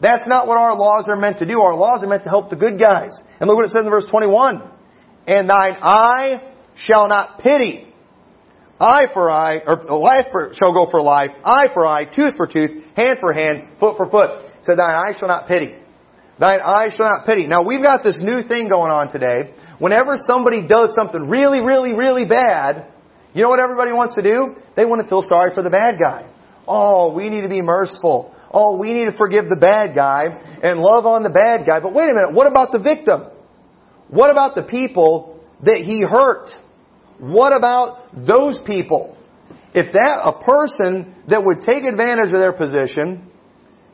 That's 0.00 0.26
not 0.26 0.48
what 0.48 0.58
our 0.58 0.76
laws 0.76 1.04
are 1.08 1.16
meant 1.16 1.38
to 1.38 1.46
do. 1.46 1.60
Our 1.60 1.76
laws 1.76 2.02
are 2.02 2.08
meant 2.08 2.24
to 2.24 2.28
help 2.28 2.50
the 2.50 2.56
good 2.56 2.78
guys. 2.78 3.12
And 3.40 3.48
look 3.48 3.56
what 3.56 3.66
it 3.66 3.72
says 3.72 3.84
in 3.84 3.90
verse 3.90 4.04
21. 4.10 4.62
And 5.26 5.48
thine 5.48 5.76
eye 5.80 6.52
shall 6.86 7.08
not 7.08 7.38
pity. 7.38 7.91
Eye 8.82 9.06
for 9.14 9.30
eye, 9.30 9.62
or 9.64 9.78
oh, 9.88 10.00
life 10.00 10.26
for, 10.32 10.50
shall 10.58 10.74
go 10.74 10.90
for 10.90 11.00
life, 11.00 11.30
eye 11.44 11.70
for 11.72 11.86
eye, 11.86 12.04
tooth 12.04 12.34
for 12.36 12.48
tooth, 12.48 12.82
hand 12.96 13.18
for 13.20 13.32
hand, 13.32 13.78
foot 13.78 13.96
for 13.96 14.10
foot. 14.10 14.50
So 14.66 14.74
thine 14.74 14.90
eye 14.90 15.12
shall 15.20 15.28
not 15.28 15.46
pity. 15.46 15.76
Thine 16.40 16.58
eye 16.60 16.88
shall 16.96 17.06
not 17.06 17.24
pity. 17.24 17.46
Now 17.46 17.62
we've 17.62 17.82
got 17.82 18.02
this 18.02 18.16
new 18.18 18.42
thing 18.42 18.68
going 18.68 18.90
on 18.90 19.12
today. 19.12 19.54
Whenever 19.78 20.18
somebody 20.26 20.66
does 20.66 20.90
something 20.98 21.30
really, 21.30 21.60
really, 21.60 21.92
really 21.92 22.24
bad, 22.24 22.90
you 23.34 23.42
know 23.42 23.50
what 23.50 23.60
everybody 23.60 23.92
wants 23.92 24.16
to 24.16 24.22
do? 24.22 24.56
They 24.74 24.84
want 24.84 25.00
to 25.00 25.08
feel 25.08 25.22
sorry 25.28 25.54
for 25.54 25.62
the 25.62 25.70
bad 25.70 26.02
guy. 26.02 26.26
Oh, 26.66 27.14
we 27.14 27.30
need 27.30 27.42
to 27.42 27.48
be 27.48 27.62
merciful. 27.62 28.34
Oh, 28.50 28.76
we 28.76 28.90
need 28.90 29.10
to 29.10 29.16
forgive 29.16 29.48
the 29.48 29.56
bad 29.56 29.94
guy 29.94 30.24
and 30.62 30.80
love 30.80 31.06
on 31.06 31.22
the 31.22 31.30
bad 31.30 31.66
guy. 31.66 31.78
But 31.78 31.94
wait 31.94 32.10
a 32.10 32.14
minute, 32.14 32.34
what 32.34 32.48
about 32.48 32.72
the 32.72 32.78
victim? 32.78 33.30
What 34.08 34.30
about 34.30 34.56
the 34.56 34.62
people 34.62 35.40
that 35.62 35.82
he 35.86 36.02
hurt? 36.02 36.50
What 37.22 37.56
about 37.56 38.10
those 38.26 38.58
people? 38.66 39.16
If 39.72 39.92
that, 39.92 40.16
a 40.26 40.42
person 40.42 41.14
that 41.28 41.38
would 41.38 41.62
take 41.64 41.84
advantage 41.84 42.34
of 42.34 42.40
their 42.42 42.52
position, 42.52 43.30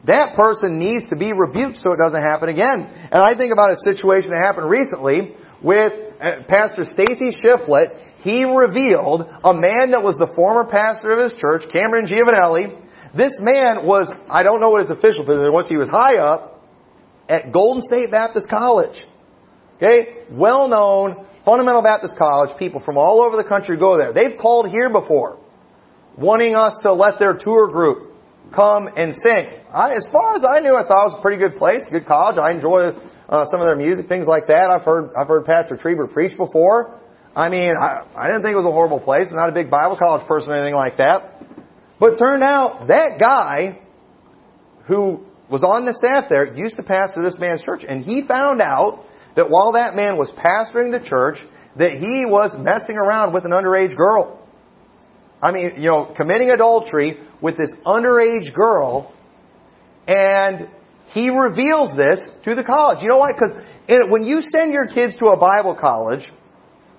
that 0.07 0.35
person 0.35 0.79
needs 0.79 1.05
to 1.11 1.17
be 1.17 1.37
rebuked 1.37 1.85
so 1.85 1.93
it 1.93 2.01
doesn't 2.01 2.23
happen 2.23 2.49
again. 2.49 2.89
And 3.13 3.21
I 3.21 3.37
think 3.37 3.53
about 3.53 3.71
a 3.73 3.77
situation 3.85 4.31
that 4.31 4.41
happened 4.41 4.71
recently 4.71 5.37
with 5.63 5.93
uh, 5.93 6.49
Pastor 6.49 6.89
Stacy 6.89 7.37
Shiflett. 7.45 8.01
He 8.25 8.45
revealed 8.49 9.29
a 9.45 9.53
man 9.53 9.93
that 9.93 10.01
was 10.01 10.17
the 10.17 10.33
former 10.35 10.65
pastor 10.65 11.13
of 11.13 11.31
his 11.31 11.39
church, 11.39 11.69
Cameron 11.71 12.09
Giovanelli. 12.09 12.81
This 13.15 13.33
man 13.39 13.85
was, 13.85 14.09
I 14.31 14.43
don't 14.43 14.61
know 14.61 14.71
what 14.71 14.89
his 14.89 14.91
official 14.91 15.29
position 15.29 15.53
was, 15.53 15.67
he 15.69 15.77
was 15.77 15.93
high 15.93 16.17
up 16.17 16.65
at 17.29 17.53
Golden 17.53 17.83
State 17.83 18.11
Baptist 18.11 18.49
College. 18.49 18.97
Okay? 19.77 20.25
Well 20.33 20.69
known, 20.69 21.28
Fundamental 21.49 21.81
Baptist 21.81 22.13
College, 22.19 22.51
people 22.59 22.83
from 22.85 22.99
all 22.99 23.25
over 23.25 23.41
the 23.41 23.49
country 23.49 23.79
go 23.79 23.97
there. 23.97 24.13
They've 24.13 24.37
called 24.39 24.69
here 24.69 24.93
before, 24.93 25.41
wanting 26.19 26.55
us 26.55 26.77
to 26.83 26.93
let 26.93 27.19
their 27.19 27.33
tour 27.33 27.73
group 27.73 28.13
come 28.55 28.87
and 28.87 29.15
sing. 29.15 29.57
I, 29.73 29.97
as 29.97 30.05
far 30.13 30.37
as 30.37 30.43
I 30.45 30.61
knew, 30.61 30.77
I 30.77 30.85
thought 30.85 31.09
it 31.09 31.13
was 31.13 31.17
a 31.17 31.23
pretty 31.23 31.41
good 31.41 31.57
place, 31.57 31.81
good 31.91 32.05
college. 32.05 32.37
I 32.37 32.53
enjoy 32.53 32.93
uh, 33.33 33.47
some 33.49 33.63
of 33.63 33.67
their 33.67 33.81
music, 33.81 34.09
things 34.13 34.27
like 34.29 34.47
that. 34.49 34.69
I've 34.69 34.85
heard 34.85 35.09
I've 35.17 35.27
heard 35.27 35.47
Pastor 35.47 35.81
Trieber 35.81 36.13
preach 36.13 36.37
before. 36.37 37.01
I 37.35 37.49
mean, 37.49 37.73
I, 37.81 38.05
I 38.15 38.27
didn't 38.27 38.43
think 38.43 38.53
it 38.53 38.61
was 38.61 38.69
a 38.69 38.77
horrible 38.77 39.01
place. 39.01 39.25
I'm 39.31 39.37
not 39.37 39.49
a 39.49 39.57
big 39.57 39.71
Bible 39.71 39.97
college 39.97 40.29
person 40.29 40.51
or 40.51 40.61
anything 40.61 40.77
like 40.77 40.99
that. 40.99 41.49
But 41.99 42.19
turned 42.19 42.45
out 42.45 42.89
that 42.89 43.17
guy 43.19 43.81
who 44.87 45.25
was 45.49 45.63
on 45.63 45.87
the 45.87 45.97
staff 45.97 46.29
there 46.29 46.45
used 46.55 46.77
to 46.77 46.83
pastor 46.83 47.25
this 47.25 47.41
man's 47.41 47.63
church, 47.63 47.89
and 47.89 48.05
he 48.05 48.21
found 48.29 48.61
out 48.61 49.08
that 49.39 49.49
while 49.49 49.71
that 49.79 49.95
man 49.95 50.19
was 50.19 50.29
pastoring 50.35 50.91
the 50.91 50.99
church, 50.99 51.39
that 51.77 52.03
he 52.03 52.27
was 52.27 52.51
messing 52.59 52.99
around 52.99 53.33
with 53.33 53.45
an 53.45 53.53
underage 53.53 53.97
girl. 53.97 54.43
I 55.41 55.53
mean, 55.53 55.75
you 55.79 55.89
know, 55.89 56.13
committing 56.17 56.51
adultery 56.51 57.21
with 57.41 57.57
this 57.57 57.71
underage 57.87 58.53
girl, 58.53 59.15
and 60.09 60.67
he 61.15 61.31
reveals 61.31 61.91
this 61.97 62.19
to 62.47 62.57
the 62.57 62.65
college. 62.65 62.99
You 63.01 63.09
know 63.09 63.19
why? 63.19 63.31
Because 63.31 63.63
when 64.11 64.25
you 64.25 64.43
send 64.51 64.73
your 64.73 64.89
kids 64.89 65.15
to 65.21 65.27
a 65.27 65.37
Bible 65.39 65.77
college, 65.81 66.27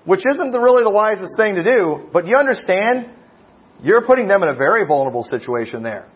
which 0.06 0.24
isn't 0.24 0.50
really 0.50 0.82
the 0.82 0.96
wisest 0.96 1.36
thing 1.36 1.56
to 1.56 1.62
do, 1.62 2.08
but 2.10 2.26
you 2.26 2.38
understand, 2.38 3.12
you're 3.82 4.06
putting 4.06 4.28
them 4.28 4.42
in 4.42 4.48
a 4.48 4.54
very 4.54 4.86
vulnerable 4.86 5.26
situation 5.30 5.82
there. 5.82 6.08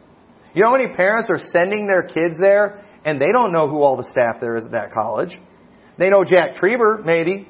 You 0.55 0.63
know 0.63 0.71
how 0.71 0.79
many 0.79 0.97
parents 0.97 1.29
are 1.29 1.43
sending 1.53 1.87
their 1.87 2.05
kids 2.05 2.41
there 2.41 2.83
and 3.05 3.21
they 3.21 3.29
don't 3.31 3.53
know 3.53 3.69
who 3.69 3.83
all 3.83 3.99
the 3.99 4.09
staff 4.11 4.41
there 4.41 4.57
is 4.57 4.65
at 4.65 4.71
that 4.71 4.95
college? 4.95 5.37
They 5.99 6.11
know 6.11 6.25
Jack 6.25 6.57
Trieber, 6.57 7.05
maybe. 7.05 7.49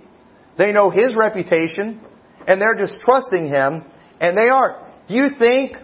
They 0.58 0.72
know 0.72 0.90
his 0.90 1.16
reputation, 1.16 2.00
and 2.46 2.60
they're 2.60 2.86
just 2.86 3.00
trusting 3.02 3.46
him, 3.46 3.84
and 4.20 4.36
they 4.36 4.48
are. 4.48 4.92
Do 5.08 5.14
you 5.14 5.30
think 5.38 5.76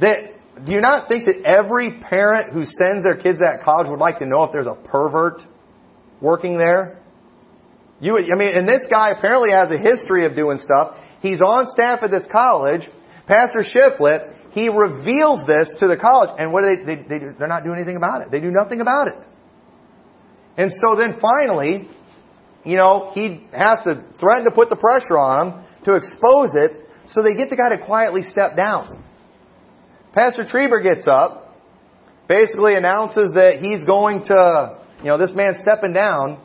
that, 0.00 0.64
do 0.64 0.72
you 0.72 0.80
not 0.80 1.08
think 1.08 1.26
that 1.26 1.42
every 1.44 2.00
parent 2.00 2.52
who 2.52 2.64
sends 2.64 3.04
their 3.04 3.16
kids 3.16 3.38
to 3.38 3.44
that 3.44 3.64
college 3.64 3.88
would 3.88 4.00
like 4.00 4.18
to 4.18 4.26
know 4.26 4.44
if 4.44 4.52
there's 4.52 4.66
a 4.66 4.74
pervert 4.74 5.42
working 6.20 6.56
there? 6.58 7.00
You, 8.00 8.18
I 8.18 8.36
mean, 8.36 8.56
and 8.56 8.66
this 8.66 8.82
guy 8.90 9.10
apparently 9.16 9.50
has 9.52 9.68
a 9.70 9.78
history 9.78 10.26
of 10.26 10.34
doing 10.34 10.58
stuff. 10.64 10.96
He's 11.20 11.40
on 11.40 11.66
staff 11.70 12.00
at 12.02 12.10
this 12.10 12.24
college. 12.30 12.82
Pastor 13.26 13.64
Shiflett, 13.64 14.34
he 14.52 14.68
reveals 14.68 15.46
this 15.46 15.68
to 15.80 15.88
the 15.88 15.96
college, 15.96 16.30
and 16.38 16.52
what 16.52 16.62
do 16.62 16.84
they, 16.84 16.96
they, 16.96 17.02
they? 17.02 17.18
They're 17.38 17.48
not 17.48 17.64
doing 17.64 17.76
anything 17.76 17.96
about 17.96 18.22
it. 18.22 18.30
They 18.30 18.40
do 18.40 18.50
nothing 18.50 18.80
about 18.80 19.08
it. 19.08 19.14
And 20.56 20.72
so 20.80 20.96
then 20.96 21.20
finally, 21.20 21.88
you 22.64 22.76
know, 22.76 23.12
he 23.14 23.46
has 23.52 23.78
to 23.84 24.04
threaten 24.18 24.44
to 24.44 24.50
put 24.54 24.70
the 24.70 24.76
pressure 24.76 25.18
on 25.18 25.50
them 25.50 25.64
to 25.84 25.96
expose 25.96 26.50
it, 26.54 26.88
so 27.06 27.22
they 27.22 27.34
get 27.34 27.50
the 27.50 27.56
guy 27.56 27.76
to 27.76 27.84
quietly 27.84 28.22
step 28.32 28.56
down. 28.56 29.04
Pastor 30.14 30.44
Trieber 30.44 30.82
gets 30.82 31.06
up, 31.06 31.58
basically 32.28 32.74
announces 32.74 33.32
that 33.34 33.58
he's 33.60 33.84
going 33.84 34.22
to, 34.24 34.80
you 34.98 35.06
know, 35.06 35.18
this 35.18 35.34
man's 35.34 35.58
stepping 35.60 35.92
down, 35.92 36.40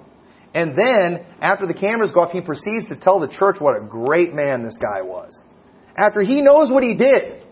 and 0.54 0.74
then, 0.76 1.26
after 1.42 1.68
the 1.68 1.74
cameras 1.74 2.12
go 2.14 2.22
off, 2.22 2.32
he 2.32 2.42
proceeds 2.42 2.90
to 2.90 2.96
tell 2.96 3.20
the 3.20 3.28
church 3.28 3.58
what 3.60 3.78
a 3.78 3.86
great 3.86 4.34
man 4.34 4.64
this 4.64 4.76
guy 4.82 5.02
was. 5.02 5.32
After 5.96 6.22
he 6.22 6.42
knows 6.42 6.72
what 6.72 6.82
he 6.82 6.96
did, 6.96 7.46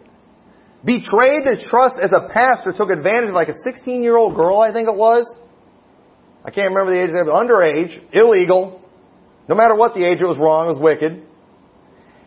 betrayed 0.83 1.45
his 1.45 1.63
trust 1.69 1.95
as 2.01 2.11
a 2.11 2.27
pastor, 2.33 2.73
took 2.75 2.89
advantage 2.89 3.29
of 3.29 3.35
like 3.35 3.49
a 3.49 3.59
16 3.63 4.01
year 4.01 4.17
old 4.17 4.35
girl, 4.35 4.59
I 4.59 4.73
think 4.73 4.87
it 4.87 4.95
was, 4.95 5.27
I 6.47 6.49
can't 6.49 6.71
remember 6.71 6.95
the 6.95 7.03
age, 7.03 7.11
they 7.11 7.27
were 7.27 7.35
underage, 7.35 7.91
illegal. 8.15 8.79
No 9.51 9.55
matter 9.55 9.75
what 9.75 9.93
the 9.93 10.07
age, 10.07 10.23
it 10.23 10.25
was 10.25 10.39
wrong, 10.39 10.71
it 10.71 10.79
was 10.79 10.81
wicked. 10.81 11.27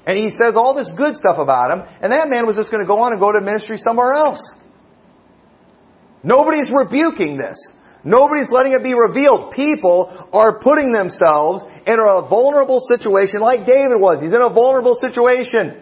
And 0.05 0.15
he 0.21 0.29
says 0.37 0.53
all 0.61 0.77
this 0.77 0.93
good 0.93 1.17
stuff 1.17 1.41
about 1.41 1.73
him, 1.73 1.81
and 2.05 2.13
that 2.13 2.29
man 2.29 2.45
was 2.45 2.53
just 2.53 2.69
going 2.69 2.85
to 2.85 2.89
go 2.89 3.01
on 3.01 3.17
and 3.17 3.21
go 3.21 3.33
to 3.33 3.41
ministry 3.41 3.81
somewhere 3.81 4.13
else. 4.13 4.41
Nobody's 6.21 6.69
rebuking 6.69 7.41
this. 7.41 7.57
Nobody's 8.05 8.53
letting 8.53 8.77
it 8.77 8.85
be 8.85 8.93
revealed. 8.93 9.57
People 9.57 10.13
are 10.37 10.61
putting 10.61 10.93
themselves 10.93 11.65
in 11.89 11.97
a 11.97 12.21
vulnerable 12.29 12.85
situation 12.93 13.41
like 13.41 13.65
David 13.65 13.97
was. 13.97 14.21
He's 14.21 14.37
in 14.37 14.45
a 14.45 14.53
vulnerable 14.53 15.01
situation. 15.01 15.81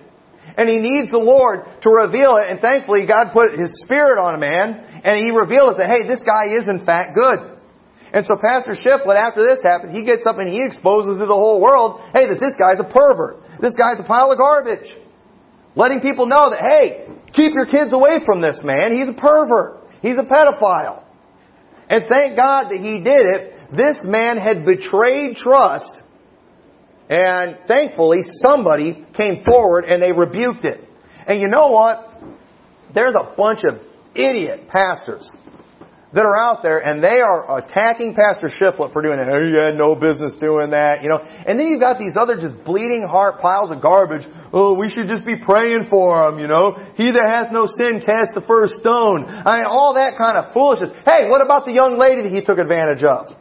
And 0.55 0.71
he 0.71 0.79
needs 0.79 1.11
the 1.11 1.23
Lord 1.23 1.67
to 1.83 1.89
reveal 1.91 2.39
it. 2.39 2.55
And 2.55 2.59
thankfully, 2.63 3.07
God 3.07 3.35
put 3.35 3.59
His 3.59 3.71
Spirit 3.83 4.19
on 4.19 4.39
a 4.39 4.41
man, 4.43 5.03
and 5.03 5.19
He 5.27 5.35
revealed 5.35 5.75
it 5.75 5.83
that, 5.83 5.91
hey, 5.91 6.07
this 6.07 6.23
guy 6.23 6.55
is 6.55 6.71
in 6.71 6.87
fact 6.87 7.19
good. 7.19 7.58
And 8.13 8.25
so 8.25 8.41
Pastor 8.41 8.77
Shiflett, 8.81 9.17
after 9.17 9.45
this 9.47 9.59
happened, 9.63 9.95
he 9.95 10.05
gets 10.05 10.25
up 10.27 10.39
and 10.39 10.49
he 10.49 10.61
exposes 10.65 11.19
to 11.21 11.27
the 11.27 11.37
whole 11.37 11.61
world, 11.61 12.01
hey, 12.15 12.27
that 12.27 12.41
this 12.41 12.55
guy's 12.59 12.81
a 12.81 12.89
pervert. 12.89 13.61
This 13.61 13.75
guy's 13.75 14.01
a 14.01 14.07
pile 14.07 14.33
of 14.33 14.39
garbage. 14.39 14.89
Letting 15.77 16.01
people 16.01 16.27
know 16.27 16.51
that, 16.51 16.61
hey, 16.61 17.07
keep 17.35 17.53
your 17.53 17.67
kids 17.67 17.93
away 17.93 18.25
from 18.25 18.41
this 18.41 18.59
man. 18.65 18.97
He's 18.97 19.09
a 19.09 19.21
pervert. 19.21 19.85
He's 20.01 20.17
a 20.17 20.25
pedophile. 20.25 21.05
And 21.89 22.05
thank 22.09 22.37
God 22.37 22.71
that 22.71 22.79
he 22.79 22.99
did 23.05 23.27
it. 23.27 23.77
This 23.77 23.97
man 24.03 24.39
had 24.39 24.65
betrayed 24.65 25.37
trust. 25.37 25.93
And 27.11 27.59
thankfully, 27.67 28.23
somebody 28.43 29.07
came 29.17 29.45
forward 29.45 29.85
and 29.85 30.03
they 30.03 30.13
rebuked 30.13 30.65
it. 30.65 30.81
And 31.27 31.41
you 31.41 31.49
know 31.49 31.69
what? 31.69 32.11
There's 32.95 33.15
a 33.15 33.37
bunch 33.37 33.61
of 33.65 33.81
idiot 34.15 34.69
pastors 34.69 35.31
that 36.13 36.25
are 36.25 36.37
out 36.37 36.65
there 36.65 36.81
and 36.81 37.05
they 37.05 37.21
are 37.21 37.61
attacking 37.61 38.17
Pastor 38.17 38.49
Shiflett 38.49 38.93
for 38.93 39.05
doing 39.05 39.21
that. 39.21 39.29
Oh, 39.29 39.45
you 39.45 39.61
had 39.61 39.77
no 39.77 39.93
business 39.93 40.33
doing 40.41 40.73
that, 40.73 41.05
you 41.05 41.13
know. 41.13 41.21
And 41.21 41.61
then 41.61 41.69
you've 41.69 41.85
got 41.85 42.01
these 42.01 42.17
other 42.17 42.41
just 42.41 42.65
bleeding 42.65 43.05
heart 43.05 43.45
piles 43.45 43.69
of 43.69 43.85
garbage. 43.85 44.25
Oh, 44.53 44.73
we 44.73 44.89
should 44.89 45.05
just 45.05 45.29
be 45.29 45.37
praying 45.37 45.93
for 45.93 46.25
him, 46.25 46.41
you 46.41 46.49
know. 46.49 46.73
He 46.97 47.13
that 47.13 47.27
hath 47.29 47.53
no 47.53 47.69
sin 47.69 48.01
cast 48.01 48.33
the 48.33 48.45
first 48.49 48.81
stone. 48.81 49.29
I 49.29 49.61
mean, 49.61 49.69
all 49.69 50.01
that 50.01 50.17
kind 50.17 50.41
of 50.41 50.57
foolishness. 50.57 50.97
Hey, 51.05 51.29
what 51.29 51.45
about 51.45 51.69
the 51.69 51.77
young 51.77 52.01
lady 52.01 52.25
that 52.25 52.33
he 52.33 52.41
took 52.41 52.57
advantage 52.57 53.05
of? 53.05 53.37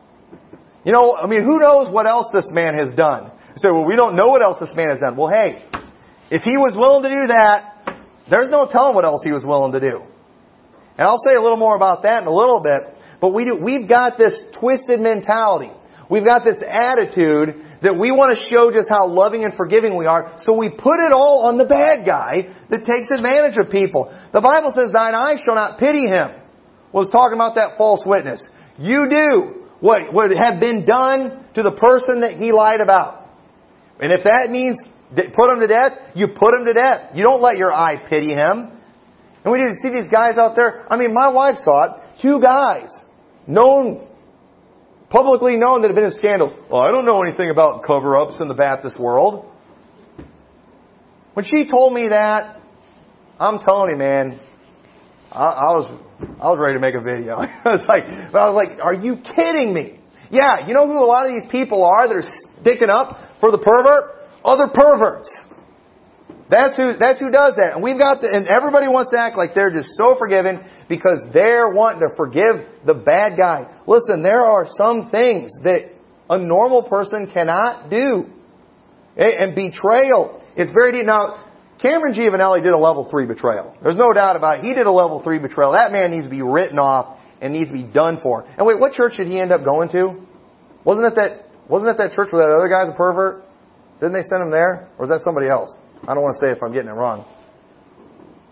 You 0.83 0.91
know, 0.91 1.15
I 1.15 1.27
mean, 1.27 1.43
who 1.43 1.59
knows 1.59 1.87
what 1.91 2.07
else 2.07 2.27
this 2.35 2.51
man 2.51 2.75
has 2.75 2.95
done? 2.95 3.31
You 3.55 3.59
say, 3.63 3.71
well, 3.71 3.87
we 3.87 3.95
don't 3.95 4.15
know 4.15 4.27
what 4.27 4.43
else 4.43 4.59
this 4.59 4.75
man 4.75 4.91
has 4.91 4.99
done. 4.99 5.15
Well, 5.15 5.31
hey, 5.31 5.63
if 6.31 6.43
he 6.43 6.59
was 6.59 6.75
willing 6.75 7.03
to 7.07 7.11
do 7.15 7.27
that, 7.31 7.95
there's 8.29 8.51
no 8.51 8.67
telling 8.67 8.93
what 8.93 9.05
else 9.05 9.23
he 9.23 9.31
was 9.31 9.43
willing 9.43 9.71
to 9.71 9.79
do. 9.79 10.03
And 10.97 11.07
I'll 11.07 11.21
say 11.25 11.35
a 11.37 11.41
little 11.41 11.57
more 11.57 11.75
about 11.75 12.03
that 12.03 12.23
in 12.23 12.27
a 12.27 12.33
little 12.33 12.59
bit. 12.59 12.95
But 13.21 13.33
we 13.33 13.45
do, 13.45 13.57
we've 13.61 13.87
got 13.87 14.17
this 14.17 14.33
twisted 14.59 14.99
mentality. 14.99 15.71
We've 16.09 16.25
got 16.25 16.45
this 16.45 16.57
attitude 16.63 17.65
that 17.81 17.93
we 17.93 18.09
want 18.11 18.33
to 18.33 18.39
show 18.49 18.71
just 18.71 18.89
how 18.89 19.07
loving 19.07 19.43
and 19.43 19.53
forgiving 19.53 19.97
we 19.97 20.05
are. 20.05 20.41
So 20.45 20.53
we 20.53 20.69
put 20.69 20.97
it 20.97 21.13
all 21.13 21.45
on 21.45 21.57
the 21.57 21.65
bad 21.65 22.05
guy 22.05 22.49
that 22.69 22.85
takes 22.85 23.09
advantage 23.13 23.57
of 23.61 23.69
people. 23.69 24.09
The 24.33 24.41
Bible 24.41 24.73
says, 24.73 24.89
thine 24.93 25.13
eye 25.13 25.37
shall 25.45 25.55
not 25.55 25.77
pity 25.77 26.07
him. 26.07 26.41
Was 26.93 27.07
talking 27.11 27.35
about 27.35 27.55
that 27.55 27.77
false 27.77 28.01
witness. 28.05 28.41
You 28.79 29.05
do 29.09 29.67
what, 29.79 30.13
what 30.13 30.31
had 30.31 30.59
been 30.59 30.85
done 30.85 31.45
to 31.53 31.61
the 31.61 31.75
person 31.77 32.21
that 32.21 32.39
he 32.39 32.51
lied 32.51 32.81
about. 32.81 33.29
And 33.99 34.11
if 34.11 34.23
that 34.23 34.49
means 34.49 34.77
put 35.13 35.53
him 35.53 35.59
to 35.59 35.67
death, 35.67 36.15
you 36.15 36.27
put 36.27 36.53
him 36.53 36.65
to 36.65 36.73
death. 36.73 37.11
You 37.13 37.23
don't 37.23 37.41
let 37.41 37.57
your 37.57 37.73
eye 37.73 37.97
pity 38.09 38.33
him. 38.33 38.76
And 39.47 39.53
we 39.53 39.59
didn't 39.59 39.79
see 39.79 39.87
these 39.87 40.11
guys 40.11 40.37
out 40.37 40.57
there. 40.57 40.85
I 40.91 40.97
mean, 40.97 41.13
my 41.13 41.29
wife 41.29 41.55
saw 41.63 41.85
it. 41.85 41.91
Two 42.21 42.41
guys, 42.41 42.89
known, 43.47 44.05
publicly 45.09 45.55
known 45.55 45.83
that 45.83 45.87
have 45.87 45.95
been 45.95 46.03
in 46.03 46.11
scandals. 46.11 46.51
Well, 46.69 46.81
I 46.81 46.91
don't 46.91 47.05
know 47.05 47.23
anything 47.23 47.49
about 47.49 47.85
cover-ups 47.87 48.35
in 48.41 48.49
the 48.49 48.53
Baptist 48.53 48.99
world. 48.99 49.45
When 51.33 51.45
she 51.45 51.63
told 51.71 51.93
me 51.93 52.09
that, 52.09 52.59
I'm 53.39 53.59
telling 53.59 53.91
you, 53.91 53.97
man, 53.97 54.37
I, 55.31 55.45
I 55.45 55.71
was 55.79 56.01
I 56.41 56.49
was 56.49 56.59
ready 56.59 56.75
to 56.75 56.81
make 56.81 56.95
a 56.95 57.01
video. 57.01 57.37
I 57.39 57.71
was 57.71 57.87
like, 57.87 58.03
I 58.03 58.49
was 58.49 58.67
like, 58.67 58.83
are 58.83 58.95
you 58.95 59.15
kidding 59.15 59.73
me? 59.73 59.97
Yeah, 60.29 60.67
you 60.67 60.73
know 60.73 60.87
who 60.87 60.99
a 60.99 61.07
lot 61.07 61.25
of 61.25 61.31
these 61.39 61.49
people 61.49 61.85
are 61.85 62.05
that 62.09 62.17
are 62.17 62.31
sticking 62.59 62.89
up 62.89 63.39
for 63.39 63.51
the 63.51 63.59
pervert? 63.59 64.27
Other 64.43 64.67
perverts. 64.67 65.29
That's 66.49 66.77
who, 66.77 66.95
that's 66.97 67.19
who 67.19 67.29
does 67.29 67.55
that. 67.57 67.75
And 67.75 67.83
we've 67.83 67.97
got 67.97 68.21
the, 68.21 68.29
and 68.31 68.47
everybody 68.47 68.87
wants 68.87 69.11
to 69.11 69.19
act 69.19 69.37
like 69.37 69.53
they're 69.53 69.71
just 69.71 69.95
so 69.97 70.15
forgiven 70.17 70.63
because 70.87 71.19
they're 71.33 71.69
wanting 71.69 72.07
to 72.07 72.15
forgive 72.15 72.63
the 72.85 72.93
bad 72.93 73.37
guy. 73.37 73.67
Listen, 73.85 74.23
there 74.23 74.41
are 74.41 74.65
some 74.77 75.09
things 75.09 75.51
that 75.63 75.91
a 76.29 76.37
normal 76.37 76.83
person 76.83 77.27
cannot 77.33 77.89
do. 77.89 78.31
And 79.17 79.55
betrayal, 79.55 80.41
it's 80.55 80.71
very 80.71 80.91
deep. 80.93 81.05
Now, 81.05 81.43
Cameron 81.81 82.13
Giovanelli 82.13 82.63
did 82.63 82.71
a 82.71 82.77
level 82.77 83.07
three 83.09 83.25
betrayal. 83.25 83.75
There's 83.83 83.97
no 83.97 84.13
doubt 84.13 84.35
about 84.35 84.59
it. 84.59 84.65
He 84.65 84.73
did 84.73 84.87
a 84.87 84.91
level 84.91 85.21
three 85.23 85.39
betrayal. 85.39 85.73
That 85.73 85.91
man 85.91 86.11
needs 86.11 86.23
to 86.23 86.29
be 86.29 86.41
written 86.41 86.79
off 86.79 87.19
and 87.41 87.53
needs 87.53 87.71
to 87.71 87.77
be 87.77 87.83
done 87.83 88.19
for. 88.21 88.47
And 88.57 88.65
wait, 88.65 88.79
what 88.79 88.93
church 88.93 89.17
did 89.17 89.27
he 89.27 89.39
end 89.39 89.51
up 89.51 89.65
going 89.65 89.89
to? 89.89 90.25
Wasn't 90.85 91.05
it 91.05 91.15
that, 91.15 91.49
wasn't 91.67 91.89
it 91.91 91.97
that 91.97 92.13
church 92.13 92.29
where 92.31 92.47
that 92.47 92.55
other 92.55 92.69
guy's 92.69 92.93
a 92.93 92.95
pervert? 92.95 93.43
Didn't 93.99 94.13
they 94.13 94.21
send 94.21 94.43
him 94.43 94.51
there? 94.51 94.89
Or 94.97 95.05
was 95.05 95.09
that 95.09 95.21
somebody 95.25 95.49
else? 95.49 95.69
I 96.03 96.13
don't 96.13 96.23
want 96.23 96.35
to 96.39 96.45
say 96.45 96.51
if 96.51 96.61
I'm 96.61 96.73
getting 96.73 96.89
it 96.89 96.93
wrong. 96.93 97.25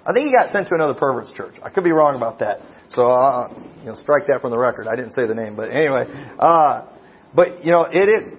I 0.05 0.13
think 0.13 0.27
he 0.27 0.31
got 0.31 0.53
sent 0.53 0.67
to 0.67 0.75
another 0.75 0.93
pervert's 0.93 1.31
church. 1.35 1.55
I 1.63 1.69
could 1.69 1.83
be 1.83 1.91
wrong 1.91 2.15
about 2.15 2.39
that. 2.39 2.61
So, 2.93 3.07
uh, 3.07 3.49
you 3.79 3.85
know, 3.85 3.95
strike 4.03 4.27
that 4.27 4.41
from 4.41 4.51
the 4.51 4.57
record. 4.57 4.87
I 4.87 4.95
didn't 4.95 5.13
say 5.15 5.25
the 5.27 5.33
name, 5.33 5.55
but 5.55 5.69
anyway. 5.69 6.03
Uh, 6.39 6.85
but, 7.33 7.65
you 7.65 7.71
know, 7.71 7.85
it 7.91 8.07
is, 8.07 8.33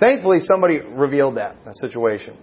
thankfully 0.00 0.40
somebody 0.46 0.78
revealed 0.78 1.36
that, 1.36 1.56
that 1.64 1.76
situation. 1.76 2.36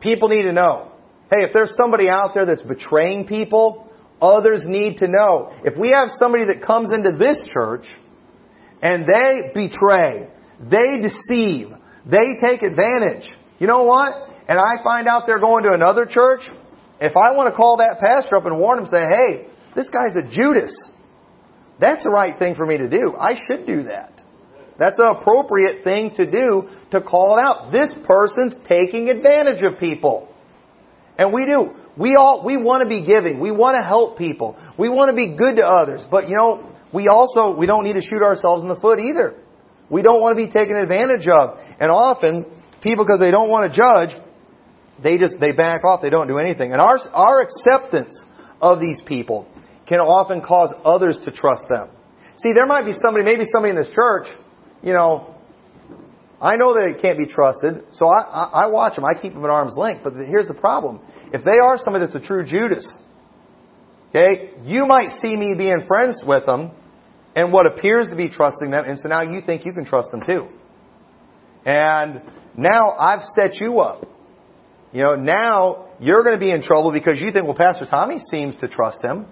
People 0.00 0.28
need 0.28 0.44
to 0.44 0.52
know. 0.52 0.92
Hey, 1.30 1.44
if 1.44 1.52
there's 1.52 1.74
somebody 1.80 2.08
out 2.08 2.30
there 2.34 2.46
that's 2.46 2.62
betraying 2.62 3.26
people, 3.26 3.90
others 4.22 4.62
need 4.64 4.98
to 4.98 5.08
know. 5.08 5.52
If 5.64 5.76
we 5.76 5.90
have 5.90 6.08
somebody 6.16 6.46
that 6.46 6.64
comes 6.64 6.92
into 6.92 7.12
this 7.12 7.36
church 7.52 7.84
and 8.80 9.04
they 9.04 9.50
betray, 9.54 10.28
they 10.60 11.02
deceive, 11.02 11.68
they 12.06 12.36
take 12.40 12.62
advantage, 12.62 13.28
you 13.58 13.66
know 13.66 13.82
what? 13.82 14.29
And 14.50 14.58
I 14.58 14.82
find 14.82 15.06
out 15.06 15.28
they're 15.28 15.38
going 15.38 15.62
to 15.62 15.72
another 15.72 16.06
church, 16.06 16.40
if 17.00 17.12
I 17.14 17.36
want 17.36 17.48
to 17.48 17.54
call 17.54 17.76
that 17.76 18.00
pastor 18.00 18.34
up 18.34 18.46
and 18.46 18.58
warn 18.58 18.80
him, 18.80 18.86
say, 18.86 18.98
hey, 19.06 19.46
this 19.76 19.86
guy's 19.86 20.10
a 20.18 20.28
Judas. 20.28 20.74
That's 21.78 22.02
the 22.02 22.10
right 22.10 22.36
thing 22.36 22.56
for 22.56 22.66
me 22.66 22.76
to 22.78 22.88
do. 22.88 23.14
I 23.14 23.38
should 23.46 23.64
do 23.64 23.84
that. 23.84 24.12
That's 24.76 24.98
an 24.98 25.06
appropriate 25.20 25.84
thing 25.84 26.10
to 26.16 26.26
do 26.26 26.68
to 26.90 27.00
call 27.00 27.38
it 27.38 27.42
out. 27.46 27.70
This 27.70 27.90
person's 28.04 28.52
taking 28.66 29.08
advantage 29.08 29.62
of 29.62 29.78
people. 29.78 30.34
And 31.16 31.32
we 31.32 31.46
do. 31.46 31.70
We 31.96 32.16
all, 32.16 32.42
we 32.44 32.56
want 32.56 32.82
to 32.82 32.88
be 32.88 33.06
giving. 33.06 33.38
We 33.38 33.52
want 33.52 33.80
to 33.80 33.86
help 33.86 34.18
people. 34.18 34.58
We 34.76 34.88
want 34.88 35.10
to 35.10 35.14
be 35.14 35.36
good 35.36 35.56
to 35.56 35.62
others. 35.62 36.02
But 36.10 36.28
you 36.28 36.34
know, 36.34 36.74
we 36.92 37.06
also, 37.06 37.54
we 37.56 37.66
don't 37.66 37.84
need 37.84 37.94
to 37.94 38.02
shoot 38.02 38.22
ourselves 38.22 38.62
in 38.64 38.68
the 38.68 38.80
foot 38.80 38.98
either. 38.98 39.36
We 39.88 40.02
don't 40.02 40.20
want 40.20 40.36
to 40.36 40.44
be 40.44 40.50
taken 40.50 40.74
advantage 40.74 41.28
of. 41.28 41.56
And 41.78 41.88
often, 41.90 42.46
people, 42.82 43.04
because 43.04 43.20
they 43.20 43.30
don't 43.30 43.48
want 43.48 43.70
to 43.70 43.78
judge, 43.78 44.20
they 45.02 45.18
just, 45.18 45.36
they 45.40 45.52
back 45.52 45.84
off. 45.84 46.00
They 46.02 46.10
don't 46.10 46.28
do 46.28 46.38
anything. 46.38 46.72
And 46.72 46.80
our, 46.80 46.98
our 47.12 47.40
acceptance 47.42 48.16
of 48.60 48.80
these 48.80 49.00
people 49.06 49.46
can 49.86 49.98
often 50.00 50.40
cause 50.40 50.70
others 50.84 51.16
to 51.24 51.30
trust 51.30 51.64
them. 51.68 51.88
See, 52.42 52.52
there 52.54 52.66
might 52.66 52.84
be 52.84 52.94
somebody, 53.04 53.24
maybe 53.24 53.48
somebody 53.52 53.70
in 53.70 53.76
this 53.76 53.92
church, 53.94 54.28
you 54.82 54.92
know, 54.92 55.34
I 56.40 56.56
know 56.56 56.72
that 56.72 56.94
it 56.94 57.02
can't 57.02 57.18
be 57.18 57.26
trusted, 57.26 57.84
so 57.92 58.08
I, 58.08 58.20
I, 58.22 58.42
I 58.62 58.66
watch 58.68 58.96
them. 58.96 59.04
I 59.04 59.12
keep 59.20 59.34
them 59.34 59.44
at 59.44 59.50
arm's 59.50 59.74
length. 59.76 60.00
But 60.02 60.14
here's 60.14 60.46
the 60.46 60.54
problem. 60.54 61.00
If 61.32 61.44
they 61.44 61.58
are 61.62 61.76
somebody 61.84 62.06
that's 62.06 62.14
a 62.14 62.26
true 62.26 62.44
Judas, 62.46 62.84
okay, 64.08 64.52
you 64.64 64.86
might 64.86 65.18
see 65.20 65.36
me 65.36 65.54
being 65.56 65.84
friends 65.86 66.16
with 66.24 66.46
them 66.46 66.70
and 67.36 67.52
what 67.52 67.66
appears 67.66 68.08
to 68.08 68.16
be 68.16 68.30
trusting 68.30 68.70
them, 68.70 68.84
and 68.86 68.98
so 69.02 69.08
now 69.08 69.20
you 69.20 69.42
think 69.44 69.64
you 69.66 69.72
can 69.72 69.84
trust 69.84 70.10
them 70.10 70.22
too. 70.26 70.48
And 71.64 72.22
now 72.56 72.92
I've 72.98 73.22
set 73.34 73.60
you 73.60 73.80
up. 73.80 74.06
You 74.92 75.02
know, 75.02 75.14
now 75.14 75.86
you're 76.00 76.22
going 76.22 76.34
to 76.34 76.40
be 76.40 76.50
in 76.50 76.62
trouble 76.62 76.92
because 76.92 77.14
you 77.18 77.30
think, 77.32 77.44
well, 77.44 77.54
Pastor 77.54 77.86
Tommy 77.88 78.18
seems 78.30 78.54
to 78.60 78.68
trust 78.68 78.98
him. 79.02 79.26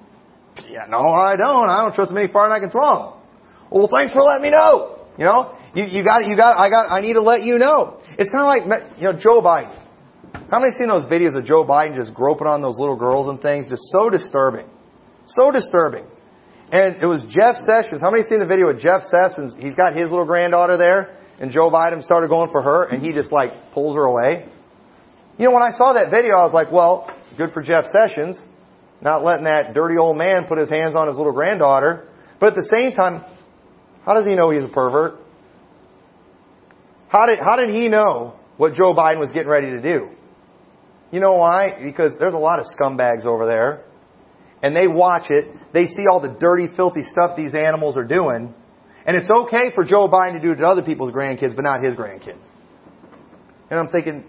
Yeah, 0.70 0.86
no, 0.88 0.98
I 0.98 1.36
don't. 1.36 1.68
I 1.70 1.82
don't 1.82 1.94
trust 1.94 2.10
him 2.10 2.18
any 2.18 2.32
farther 2.32 2.54
than 2.54 2.58
I 2.58 2.60
can 2.60 2.70
throw 2.70 2.90
him. 2.94 3.20
Well, 3.70 3.88
thanks 3.92 4.12
for 4.12 4.22
letting 4.22 4.42
me 4.42 4.50
know. 4.50 5.06
You 5.18 5.24
know, 5.24 5.58
you, 5.74 5.84
you 5.90 6.04
got, 6.04 6.26
you 6.26 6.36
got, 6.36 6.56
I 6.56 6.70
got, 6.70 6.90
I 6.90 7.00
need 7.00 7.14
to 7.14 7.22
let 7.22 7.42
you 7.42 7.58
know. 7.58 8.00
It's 8.18 8.30
kind 8.30 8.46
of 8.46 8.70
like, 8.70 8.98
you 8.98 9.04
know, 9.04 9.18
Joe 9.18 9.42
Biden. 9.42 9.74
How 10.50 10.60
many 10.60 10.72
seen 10.78 10.88
those 10.88 11.10
videos 11.10 11.36
of 11.36 11.44
Joe 11.44 11.64
Biden 11.64 11.96
just 11.98 12.14
groping 12.14 12.46
on 12.46 12.62
those 12.62 12.78
little 12.78 12.96
girls 12.96 13.28
and 13.28 13.40
things? 13.42 13.66
Just 13.68 13.82
so 13.90 14.08
disturbing. 14.08 14.66
So 15.36 15.50
disturbing. 15.50 16.06
And 16.70 17.02
it 17.02 17.06
was 17.06 17.22
Jeff 17.28 17.56
Sessions. 17.66 18.00
How 18.00 18.10
many 18.10 18.22
seen 18.28 18.38
the 18.40 18.46
video 18.46 18.68
of 18.68 18.78
Jeff 18.78 19.02
Sessions? 19.10 19.54
He's 19.58 19.74
got 19.74 19.96
his 19.96 20.08
little 20.08 20.26
granddaughter 20.26 20.76
there, 20.76 21.18
and 21.40 21.50
Joe 21.50 21.70
Biden 21.70 22.02
started 22.02 22.28
going 22.28 22.50
for 22.52 22.62
her, 22.62 22.84
and 22.88 23.02
he 23.02 23.12
just 23.12 23.32
like 23.32 23.72
pulls 23.72 23.96
her 23.96 24.04
away. 24.04 24.46
You 25.38 25.44
know, 25.46 25.52
when 25.52 25.62
I 25.62 25.70
saw 25.76 25.94
that 25.94 26.10
video, 26.10 26.34
I 26.34 26.42
was 26.42 26.52
like, 26.52 26.72
well, 26.72 27.08
good 27.36 27.52
for 27.52 27.62
Jeff 27.62 27.84
Sessions, 27.94 28.36
not 29.00 29.24
letting 29.24 29.44
that 29.44 29.72
dirty 29.72 29.96
old 29.96 30.18
man 30.18 30.46
put 30.48 30.58
his 30.58 30.68
hands 30.68 30.96
on 30.96 31.06
his 31.06 31.16
little 31.16 31.32
granddaughter. 31.32 32.08
But 32.40 32.50
at 32.50 32.54
the 32.56 32.68
same 32.68 32.96
time, 32.96 33.24
how 34.04 34.14
does 34.14 34.24
he 34.26 34.34
know 34.34 34.50
he's 34.50 34.64
a 34.64 34.68
pervert? 34.68 35.20
How 37.08 37.26
did, 37.26 37.38
how 37.38 37.54
did 37.54 37.70
he 37.70 37.88
know 37.88 38.34
what 38.56 38.74
Joe 38.74 38.92
Biden 38.94 39.20
was 39.20 39.30
getting 39.32 39.48
ready 39.48 39.70
to 39.70 39.80
do? 39.80 40.10
You 41.12 41.20
know 41.20 41.34
why? 41.34 41.70
Because 41.82 42.12
there's 42.18 42.34
a 42.34 42.38
lot 42.38 42.58
of 42.58 42.66
scumbags 42.78 43.24
over 43.24 43.46
there. 43.46 43.84
And 44.60 44.74
they 44.74 44.88
watch 44.88 45.30
it. 45.30 45.46
They 45.72 45.86
see 45.86 46.04
all 46.10 46.20
the 46.20 46.36
dirty, 46.40 46.66
filthy 46.74 47.02
stuff 47.12 47.36
these 47.36 47.54
animals 47.54 47.96
are 47.96 48.04
doing. 48.04 48.52
And 49.06 49.16
it's 49.16 49.28
okay 49.30 49.70
for 49.74 49.84
Joe 49.84 50.08
Biden 50.08 50.32
to 50.34 50.40
do 50.40 50.52
it 50.52 50.56
to 50.56 50.66
other 50.66 50.82
people's 50.82 51.14
grandkids, 51.14 51.54
but 51.54 51.62
not 51.62 51.82
his 51.82 51.96
grandkid. 51.96 52.36
And 53.70 53.78
I'm 53.78 53.88
thinking, 53.88 54.24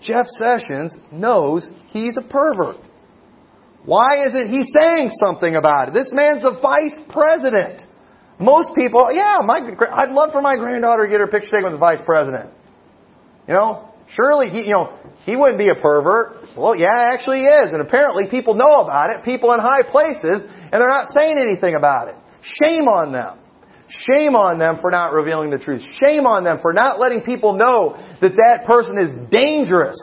Jeff 0.00 0.26
Sessions 0.38 0.92
knows 1.12 1.66
he's 1.88 2.14
a 2.18 2.26
pervert. 2.28 2.80
Why 3.84 4.26
isn't 4.26 4.52
he 4.52 4.62
saying 4.76 5.10
something 5.24 5.54
about 5.54 5.88
it? 5.88 5.94
This 5.94 6.10
man's 6.12 6.42
the 6.42 6.58
vice 6.60 7.06
president. 7.08 7.86
Most 8.38 8.74
people, 8.74 9.08
yeah, 9.14 9.38
my, 9.42 9.60
I'd 9.94 10.10
love 10.10 10.30
for 10.32 10.42
my 10.42 10.56
granddaughter 10.56 11.06
to 11.06 11.10
get 11.10 11.20
her 11.20 11.28
picture 11.28 11.48
taken 11.48 11.70
with 11.70 11.72
the 11.72 11.78
vice 11.78 12.02
president. 12.04 12.50
You 13.48 13.54
know, 13.54 13.94
surely 14.08 14.50
he, 14.50 14.66
you 14.66 14.74
know, 14.74 14.98
he 15.24 15.36
wouldn't 15.36 15.58
be 15.58 15.68
a 15.70 15.80
pervert. 15.80 16.56
Well, 16.56 16.76
yeah, 16.76 17.14
actually 17.14 17.38
he 17.38 17.46
is. 17.46 17.70
And 17.72 17.80
apparently 17.80 18.28
people 18.28 18.54
know 18.54 18.82
about 18.82 19.10
it, 19.14 19.24
people 19.24 19.52
in 19.54 19.60
high 19.60 19.86
places, 19.88 20.50
and 20.50 20.76
they're 20.82 20.90
not 20.90 21.06
saying 21.14 21.38
anything 21.38 21.76
about 21.76 22.08
it. 22.08 22.16
Shame 22.60 22.90
on 22.90 23.12
them. 23.12 23.38
Shame 23.88 24.34
on 24.34 24.58
them 24.58 24.78
for 24.80 24.90
not 24.90 25.12
revealing 25.12 25.50
the 25.50 25.58
truth. 25.58 25.82
Shame 26.02 26.26
on 26.26 26.42
them 26.42 26.58
for 26.60 26.72
not 26.72 26.98
letting 26.98 27.20
people 27.20 27.56
know 27.56 27.96
that 28.20 28.32
that 28.32 28.66
person 28.66 28.98
is 28.98 29.30
dangerous 29.30 29.96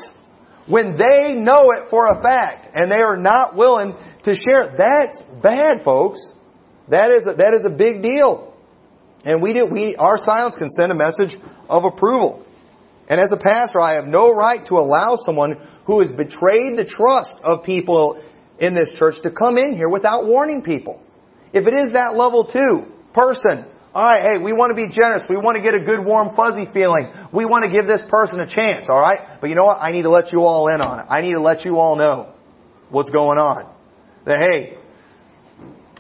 when 0.67 0.95
they 0.95 1.34
know 1.34 1.71
it 1.75 1.89
for 1.89 2.07
a 2.07 2.21
fact 2.21 2.67
and 2.73 2.89
they 2.89 3.03
are 3.03 3.17
not 3.17 3.57
willing 3.57 3.93
to 4.23 4.36
share 4.36 4.63
it. 4.63 4.77
That's 4.77 5.21
bad, 5.41 5.84
folks. 5.84 6.19
That 6.89 7.11
is 7.11 7.27
a, 7.27 7.36
that 7.36 7.53
is 7.59 7.65
a 7.65 7.69
big 7.69 8.01
deal. 8.01 8.53
And 9.25 9.41
we 9.41 9.53
do, 9.53 9.65
we, 9.65 9.95
our 9.97 10.17
silence 10.23 10.55
can 10.57 10.69
send 10.71 10.91
a 10.91 10.95
message 10.95 11.38
of 11.69 11.84
approval. 11.84 12.45
And 13.09 13.19
as 13.19 13.27
a 13.31 13.38
pastor, 13.38 13.81
I 13.81 13.95
have 13.95 14.05
no 14.05 14.34
right 14.34 14.65
to 14.67 14.75
allow 14.75 15.17
someone 15.25 15.55
who 15.86 15.99
has 15.99 16.09
betrayed 16.11 16.77
the 16.77 16.86
trust 16.86 17.34
of 17.43 17.65
people 17.65 18.21
in 18.59 18.73
this 18.73 18.97
church 18.97 19.15
to 19.23 19.31
come 19.31 19.57
in 19.57 19.75
here 19.75 19.89
without 19.89 20.25
warning 20.25 20.61
people. 20.61 21.01
If 21.51 21.67
it 21.67 21.73
is 21.73 21.93
that 21.93 22.15
level 22.15 22.45
two 22.45 22.91
person, 23.13 23.65
all 23.93 24.03
right, 24.03 24.37
hey, 24.37 24.43
we 24.43 24.53
want 24.53 24.75
to 24.75 24.81
be 24.81 24.89
generous. 24.89 25.21
We 25.29 25.37
want 25.37 25.55
to 25.55 25.61
get 25.61 25.75
a 25.75 25.85
good, 25.85 26.03
warm, 26.03 26.35
fuzzy 26.35 26.65
feeling. 26.73 27.13
We 27.31 27.45
want 27.45 27.65
to 27.65 27.71
give 27.71 27.85
this 27.85 28.01
person 28.09 28.39
a 28.39 28.47
chance, 28.47 28.87
all 28.89 28.99
right? 28.99 29.37
But 29.39 29.51
you 29.51 29.55
know 29.55 29.65
what? 29.65 29.77
I 29.77 29.91
need 29.91 30.01
to 30.01 30.09
let 30.09 30.33
you 30.33 30.45
all 30.45 30.67
in 30.73 30.81
on 30.81 30.99
it. 30.99 31.05
I 31.09 31.21
need 31.21 31.33
to 31.33 31.41
let 31.41 31.63
you 31.63 31.77
all 31.77 31.95
know 31.95 32.33
what's 32.89 33.11
going 33.11 33.37
on. 33.37 33.71
That, 34.25 34.37
hey, 34.41 34.77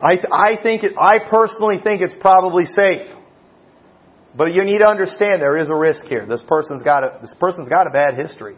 I, 0.01 0.17
I 0.33 0.63
think 0.63 0.83
it, 0.83 0.93
I 0.97 1.29
personally 1.29 1.77
think 1.83 2.01
it's 2.01 2.15
probably 2.19 2.65
safe. 2.75 3.13
But 4.35 4.53
you 4.53 4.63
need 4.65 4.79
to 4.79 4.87
understand 4.87 5.39
there 5.39 5.61
is 5.61 5.67
a 5.69 5.75
risk 5.75 6.01
here. 6.09 6.25
This 6.25 6.41
person's 6.47 6.81
got 6.81 7.03
a, 7.03 7.19
this 7.21 7.33
person's 7.39 7.69
got 7.69 7.85
a 7.85 7.91
bad 7.91 8.17
history. 8.17 8.57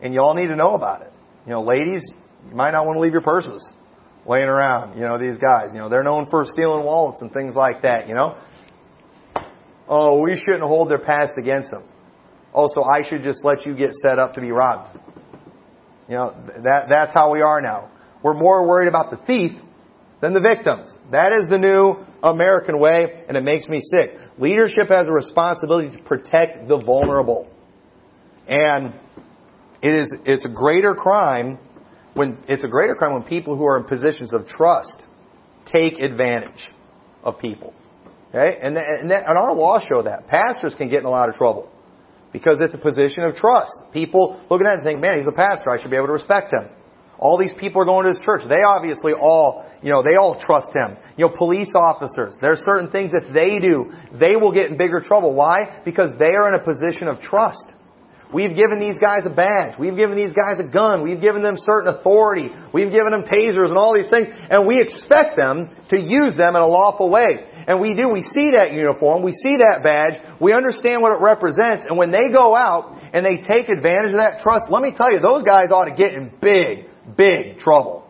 And 0.00 0.14
you 0.14 0.20
all 0.20 0.34
need 0.34 0.46
to 0.46 0.56
know 0.56 0.74
about 0.74 1.02
it. 1.02 1.12
You 1.44 1.52
know, 1.54 1.62
ladies, 1.64 2.02
you 2.48 2.54
might 2.54 2.70
not 2.70 2.86
want 2.86 2.98
to 2.98 3.00
leave 3.00 3.12
your 3.12 3.22
purses 3.22 3.68
laying 4.26 4.48
around. 4.48 4.96
You 4.96 5.04
know, 5.04 5.18
these 5.18 5.38
guys, 5.38 5.70
you 5.72 5.78
know, 5.78 5.88
they're 5.88 6.02
known 6.02 6.28
for 6.30 6.44
stealing 6.44 6.84
wallets 6.84 7.20
and 7.20 7.32
things 7.32 7.54
like 7.54 7.82
that, 7.82 8.08
you 8.08 8.14
know. 8.14 8.36
Oh, 9.88 10.20
we 10.20 10.36
shouldn't 10.36 10.62
hold 10.62 10.90
their 10.90 10.98
past 10.98 11.32
against 11.38 11.70
them. 11.70 11.84
Oh, 12.54 12.70
so 12.74 12.84
I 12.84 13.08
should 13.08 13.22
just 13.22 13.44
let 13.44 13.66
you 13.66 13.74
get 13.74 13.90
set 14.02 14.18
up 14.18 14.34
to 14.34 14.40
be 14.40 14.50
robbed. 14.50 14.98
You 16.08 16.16
know, 16.16 16.34
that, 16.62 16.86
that's 16.88 17.12
how 17.12 17.32
we 17.32 17.40
are 17.42 17.60
now. 17.60 17.90
We're 18.22 18.34
more 18.34 18.66
worried 18.66 18.88
about 18.88 19.10
the 19.10 19.18
thief 19.26 19.52
than 20.20 20.32
the 20.32 20.40
victims. 20.40 20.90
That 21.10 21.32
is 21.32 21.50
the 21.50 21.58
new 21.58 22.06
American 22.22 22.78
way, 22.78 23.24
and 23.28 23.36
it 23.36 23.44
makes 23.44 23.68
me 23.68 23.80
sick. 23.90 24.16
Leadership 24.38 24.88
has 24.88 25.06
a 25.06 25.12
responsibility 25.12 25.96
to 25.96 26.02
protect 26.02 26.68
the 26.68 26.78
vulnerable. 26.78 27.48
And 28.48 28.94
it 29.82 29.94
is, 29.94 30.12
it's 30.24 30.44
a 30.44 30.48
greater 30.48 30.94
crime 30.94 31.58
when, 32.14 32.38
it's 32.48 32.64
a 32.64 32.68
greater 32.68 32.94
crime 32.94 33.12
when 33.12 33.24
people 33.24 33.56
who 33.56 33.64
are 33.64 33.76
in 33.76 33.84
positions 33.84 34.32
of 34.32 34.46
trust 34.46 35.04
take 35.72 35.98
advantage 36.00 36.68
of 37.22 37.38
people. 37.38 37.74
Okay? 38.30 38.58
And, 38.62 38.76
that, 38.76 38.84
and, 39.00 39.10
that, 39.10 39.24
and 39.26 39.38
our 39.38 39.54
laws 39.54 39.82
show 39.92 40.02
that. 40.02 40.26
Pastors 40.28 40.74
can 40.76 40.88
get 40.88 41.00
in 41.00 41.06
a 41.06 41.10
lot 41.10 41.28
of 41.28 41.34
trouble 41.36 41.70
because 42.32 42.56
it's 42.60 42.74
a 42.74 42.78
position 42.78 43.22
of 43.22 43.36
trust. 43.36 43.72
People 43.92 44.40
looking 44.50 44.66
at 44.66 44.74
it 44.74 44.76
and 44.78 44.84
think, 44.84 45.00
man, 45.00 45.18
he's 45.18 45.28
a 45.28 45.36
pastor. 45.36 45.70
I 45.70 45.80
should 45.80 45.90
be 45.90 45.96
able 45.96 46.08
to 46.08 46.14
respect 46.14 46.52
him. 46.52 46.68
All 47.18 47.38
these 47.38 47.54
people 47.58 47.80
are 47.82 47.84
going 47.84 48.04
to 48.04 48.10
his 48.10 48.24
church. 48.24 48.42
They 48.48 48.62
obviously 48.66 49.12
all, 49.12 49.64
you 49.82 49.90
know, 49.90 50.02
they 50.02 50.16
all 50.16 50.34
trust 50.40 50.68
him. 50.74 50.96
You 51.16 51.26
know, 51.26 51.32
police 51.36 51.70
officers, 51.74 52.34
there 52.40 52.52
are 52.52 52.62
certain 52.66 52.90
things 52.90 53.12
that 53.12 53.32
they 53.32 53.62
do, 53.62 53.92
they 54.18 54.34
will 54.34 54.52
get 54.52 54.70
in 54.70 54.76
bigger 54.76 55.00
trouble. 55.00 55.32
Why? 55.32 55.80
Because 55.84 56.10
they 56.18 56.34
are 56.34 56.52
in 56.52 56.60
a 56.60 56.64
position 56.64 57.06
of 57.06 57.20
trust. 57.20 57.66
We've 58.34 58.56
given 58.56 58.80
these 58.80 58.98
guys 58.98 59.22
a 59.24 59.30
badge. 59.30 59.78
We've 59.78 59.96
given 59.96 60.16
these 60.16 60.34
guys 60.34 60.58
a 60.58 60.66
gun. 60.66 61.04
We've 61.04 61.20
given 61.20 61.42
them 61.42 61.54
certain 61.56 61.94
authority. 61.94 62.50
We've 62.74 62.90
given 62.90 63.12
them 63.12 63.22
tasers 63.22 63.70
and 63.70 63.78
all 63.78 63.94
these 63.94 64.10
things. 64.10 64.26
And 64.50 64.66
we 64.66 64.82
expect 64.82 65.36
them 65.36 65.70
to 65.90 65.96
use 65.96 66.34
them 66.34 66.56
in 66.56 66.62
a 66.62 66.66
lawful 66.66 67.08
way. 67.08 67.46
And 67.68 67.80
we 67.80 67.94
do. 67.94 68.08
We 68.08 68.22
see 68.34 68.58
that 68.58 68.72
uniform. 68.72 69.22
We 69.22 69.32
see 69.32 69.56
that 69.62 69.84
badge. 69.84 70.20
We 70.40 70.52
understand 70.52 71.00
what 71.00 71.14
it 71.14 71.22
represents. 71.22 71.86
And 71.88 71.96
when 71.96 72.10
they 72.10 72.26
go 72.34 72.56
out 72.56 72.98
and 73.14 73.24
they 73.24 73.38
take 73.46 73.68
advantage 73.68 74.12
of 74.12 74.18
that 74.18 74.42
trust, 74.42 74.64
let 74.68 74.82
me 74.82 74.92
tell 74.96 75.12
you, 75.12 75.20
those 75.20 75.44
guys 75.44 75.70
ought 75.70 75.88
to 75.88 75.94
get 75.94 76.12
in 76.14 76.32
big, 76.42 76.90
big 77.16 77.60
trouble. 77.60 78.04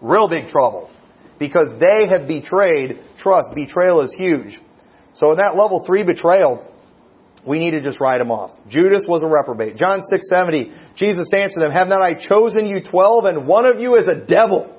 Real 0.00 0.28
big 0.28 0.48
trouble. 0.48 0.88
Because 1.38 1.78
they 1.78 2.08
have 2.10 2.26
betrayed 2.26 3.04
trust. 3.18 3.48
Betrayal 3.54 4.00
is 4.00 4.12
huge. 4.16 4.58
So 5.20 5.32
in 5.32 5.36
that 5.36 5.60
level 5.60 5.84
three 5.86 6.04
betrayal, 6.04 6.64
we 7.48 7.58
need 7.58 7.72
to 7.72 7.80
just 7.80 7.98
write 8.00 8.18
them 8.18 8.30
off. 8.30 8.50
Judas 8.68 9.02
was 9.08 9.22
a 9.22 9.26
reprobate. 9.26 9.76
John 9.76 10.00
6:70, 10.00 10.96
Jesus 10.96 11.26
answered 11.32 11.60
them, 11.60 11.72
Have 11.72 11.88
not 11.88 12.02
I 12.02 12.14
chosen 12.14 12.66
you 12.66 12.80
twelve, 12.84 13.24
and 13.24 13.46
one 13.46 13.64
of 13.64 13.80
you 13.80 13.96
is 13.96 14.06
a 14.06 14.26
devil? 14.26 14.74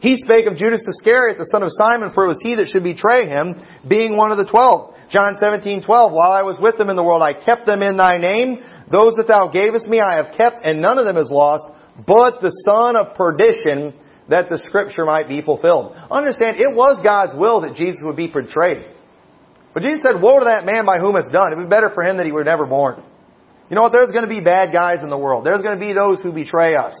He 0.00 0.16
spake 0.24 0.46
of 0.46 0.56
Judas 0.56 0.80
Iscariot, 0.88 1.38
the 1.38 1.50
son 1.50 1.62
of 1.62 1.70
Simon, 1.76 2.12
for 2.14 2.24
it 2.24 2.28
was 2.28 2.40
he 2.42 2.54
that 2.54 2.68
should 2.70 2.84
betray 2.84 3.26
him, 3.26 3.60
being 3.86 4.16
one 4.16 4.30
of 4.30 4.38
the 4.38 4.44
twelve. 4.46 4.94
John 5.10 5.36
17:12, 5.36 5.86
While 5.86 6.32
I 6.32 6.42
was 6.42 6.56
with 6.60 6.78
them 6.78 6.88
in 6.88 6.96
the 6.96 7.02
world, 7.02 7.22
I 7.22 7.32
kept 7.34 7.66
them 7.66 7.82
in 7.82 7.96
thy 7.96 8.18
name. 8.18 8.62
Those 8.90 9.14
that 9.16 9.28
thou 9.28 9.48
gavest 9.48 9.86
me 9.88 10.00
I 10.00 10.16
have 10.16 10.34
kept, 10.36 10.64
and 10.64 10.80
none 10.80 10.98
of 10.98 11.04
them 11.04 11.16
is 11.16 11.30
lost, 11.30 11.74
but 12.06 12.40
the 12.40 12.50
son 12.64 12.96
of 12.96 13.14
perdition, 13.16 13.92
that 14.28 14.48
the 14.48 14.60
scripture 14.66 15.04
might 15.04 15.28
be 15.28 15.42
fulfilled. 15.42 15.96
Understand, 16.10 16.56
it 16.56 16.74
was 16.76 17.00
God's 17.02 17.32
will 17.34 17.62
that 17.62 17.74
Jesus 17.74 18.00
would 18.02 18.16
be 18.16 18.28
betrayed. 18.28 18.86
But 19.74 19.82
Jesus 19.82 20.00
said, 20.02 20.20
Woe 20.20 20.40
to 20.40 20.46
that 20.46 20.64
man 20.64 20.86
by 20.86 20.98
whom 20.98 21.16
it's 21.16 21.30
done. 21.30 21.52
It 21.52 21.56
would 21.56 21.68
be 21.68 21.74
better 21.74 21.90
for 21.94 22.02
him 22.02 22.16
that 22.16 22.26
he 22.26 22.32
were 22.32 22.44
never 22.44 22.66
born. 22.66 23.02
You 23.70 23.76
know 23.76 23.82
what? 23.82 23.92
There's 23.92 24.10
going 24.10 24.24
to 24.24 24.30
be 24.30 24.40
bad 24.40 24.72
guys 24.72 24.98
in 25.02 25.10
the 25.10 25.18
world. 25.18 25.44
There's 25.44 25.62
going 25.62 25.78
to 25.78 25.84
be 25.84 25.92
those 25.92 26.20
who 26.22 26.32
betray 26.32 26.74
us. 26.74 26.96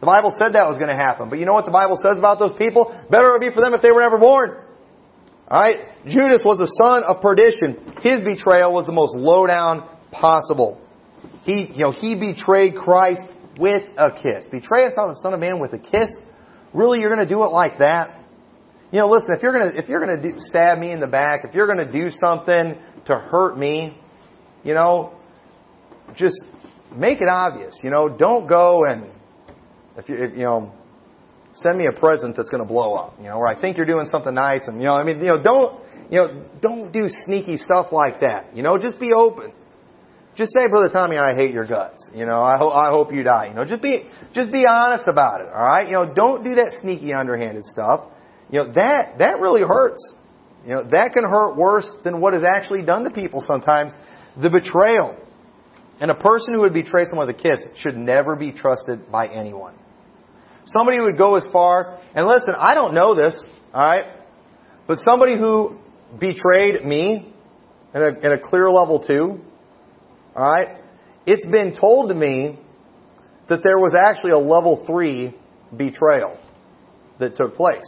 The 0.00 0.06
Bible 0.06 0.30
said 0.38 0.54
that 0.54 0.66
was 0.66 0.78
going 0.78 0.90
to 0.90 0.98
happen. 0.98 1.30
But 1.30 1.38
you 1.38 1.46
know 1.46 1.54
what 1.54 1.66
the 1.66 1.74
Bible 1.74 1.98
says 2.02 2.18
about 2.18 2.38
those 2.38 2.54
people? 2.58 2.90
Better 3.10 3.30
it 3.30 3.32
would 3.38 3.46
be 3.46 3.54
for 3.54 3.60
them 3.60 3.74
if 3.74 3.82
they 3.82 3.90
were 3.90 4.02
never 4.02 4.18
born. 4.18 4.58
Alright? 5.50 6.06
Judas 6.06 6.42
was 6.44 6.58
the 6.58 6.70
son 6.78 7.04
of 7.04 7.22
perdition. 7.22 7.98
His 8.02 8.22
betrayal 8.24 8.72
was 8.72 8.86
the 8.86 8.92
most 8.92 9.14
low 9.14 9.46
down 9.46 9.86
possible. 10.10 10.80
He, 11.44 11.70
you 11.74 11.84
know, 11.84 11.92
he 11.92 12.14
betrayed 12.14 12.74
Christ 12.74 13.30
with 13.58 13.82
a 13.98 14.10
kiss. 14.10 14.48
Betray 14.50 14.86
us 14.86 14.94
on 14.96 15.14
the 15.14 15.20
Son 15.20 15.34
of 15.34 15.40
Man 15.40 15.60
with 15.60 15.72
a 15.72 15.78
kiss? 15.78 16.10
Really, 16.72 17.00
you're 17.00 17.14
going 17.14 17.26
to 17.26 17.32
do 17.32 17.42
it 17.44 17.52
like 17.52 17.78
that? 17.78 18.21
You 18.92 19.00
know, 19.00 19.08
listen, 19.08 19.28
if 19.34 19.42
you're 19.42 19.52
to, 19.52 19.78
if 19.78 19.88
you're 19.88 20.04
to 20.04 20.20
do, 20.20 20.34
stab 20.36 20.78
me 20.78 20.92
in 20.92 21.00
the 21.00 21.06
back, 21.06 21.40
if 21.44 21.54
you're 21.54 21.66
to 21.66 21.90
do 21.90 22.10
something 22.22 22.74
to 23.06 23.14
hurt 23.14 23.58
me, 23.58 23.96
you 24.62 24.74
know, 24.74 25.14
just 26.14 26.40
make 26.94 27.22
it 27.22 27.28
obvious. 27.28 27.72
You 27.82 27.90
know, 27.90 28.08
don't 28.08 28.46
go 28.46 28.84
and 28.86 29.06
if 29.96 30.08
you, 30.08 30.16
if, 30.16 30.32
you 30.32 30.44
know, 30.44 30.72
send 31.62 31.78
me 31.78 31.86
a 31.86 31.98
present 31.98 32.36
that's 32.36 32.50
going 32.50 32.62
to 32.62 32.68
blow 32.68 32.94
up, 32.94 33.16
you 33.18 33.28
know, 33.28 33.36
or 33.36 33.46
I 33.46 33.58
think 33.58 33.76
you're 33.76 33.86
doing 33.86 34.06
something 34.10 34.34
nice 34.34 34.60
and, 34.66 34.76
you 34.78 34.84
know, 34.84 34.94
I 34.94 35.04
mean, 35.04 35.20
you 35.20 35.26
know, 35.26 35.42
don't, 35.42 35.80
you 36.10 36.18
know, 36.18 36.44
don't 36.60 36.92
do 36.92 37.08
sneaky 37.24 37.56
stuff 37.56 37.86
like 37.92 38.20
that. 38.20 38.54
You 38.54 38.62
know, 38.62 38.76
just 38.78 39.00
be 39.00 39.12
open. 39.12 39.52
Just 40.34 40.52
say, 40.54 40.66
Brother 40.68 40.90
Tommy, 40.92 41.18
I 41.18 41.34
hate 41.34 41.52
your 41.52 41.66
guts. 41.66 42.02
You 42.14 42.24
know, 42.24 42.40
I, 42.40 42.56
ho- 42.58 42.70
I 42.72 42.88
hope 42.90 43.12
you 43.12 43.22
die. 43.22 43.48
You 43.48 43.54
know, 43.54 43.64
just 43.64 43.82
be, 43.82 44.08
just 44.34 44.50
be 44.50 44.64
honest 44.68 45.04
about 45.10 45.40
it. 45.42 45.48
All 45.48 45.64
right. 45.64 45.86
You 45.86 45.92
know, 45.92 46.12
don't 46.14 46.42
do 46.42 46.54
that 46.54 46.74
sneaky, 46.80 47.12
underhanded 47.12 47.64
stuff. 47.66 48.00
You 48.52 48.58
know, 48.58 48.72
that, 48.74 49.18
that 49.18 49.40
really 49.40 49.62
hurts. 49.62 50.00
You 50.64 50.74
know, 50.74 50.82
that 50.84 51.10
can 51.14 51.24
hurt 51.24 51.56
worse 51.56 51.88
than 52.04 52.20
what 52.20 52.34
is 52.34 52.42
actually 52.56 52.82
done 52.82 53.02
to 53.04 53.10
people 53.10 53.42
sometimes. 53.48 53.92
The 54.40 54.50
betrayal. 54.50 55.16
And 56.00 56.10
a 56.10 56.14
person 56.14 56.54
who 56.54 56.60
would 56.60 56.74
betray 56.74 57.06
someone 57.08 57.26
with 57.26 57.36
a 57.36 57.42
kiss 57.42 57.58
should 57.78 57.96
never 57.96 58.36
be 58.36 58.52
trusted 58.52 59.10
by 59.10 59.26
anyone. 59.26 59.74
Somebody 60.66 60.98
who 60.98 61.04
would 61.04 61.18
go 61.18 61.36
as 61.36 61.42
far, 61.52 61.98
and 62.14 62.26
listen, 62.26 62.54
I 62.56 62.74
don't 62.74 62.94
know 62.94 63.16
this, 63.16 63.34
alright? 63.74 64.04
But 64.86 64.98
somebody 65.08 65.36
who 65.36 65.78
betrayed 66.18 66.84
me 66.84 67.34
in 67.94 68.02
a, 68.02 68.08
in 68.08 68.32
a 68.32 68.38
clear 68.38 68.70
level 68.70 69.04
two, 69.06 69.40
alright? 70.36 70.78
It's 71.26 71.44
been 71.46 71.74
told 71.78 72.10
to 72.10 72.14
me 72.14 72.58
that 73.48 73.60
there 73.64 73.78
was 73.78 73.94
actually 74.06 74.32
a 74.32 74.38
level 74.38 74.84
three 74.86 75.34
betrayal 75.76 76.38
that 77.18 77.36
took 77.36 77.56
place. 77.56 77.82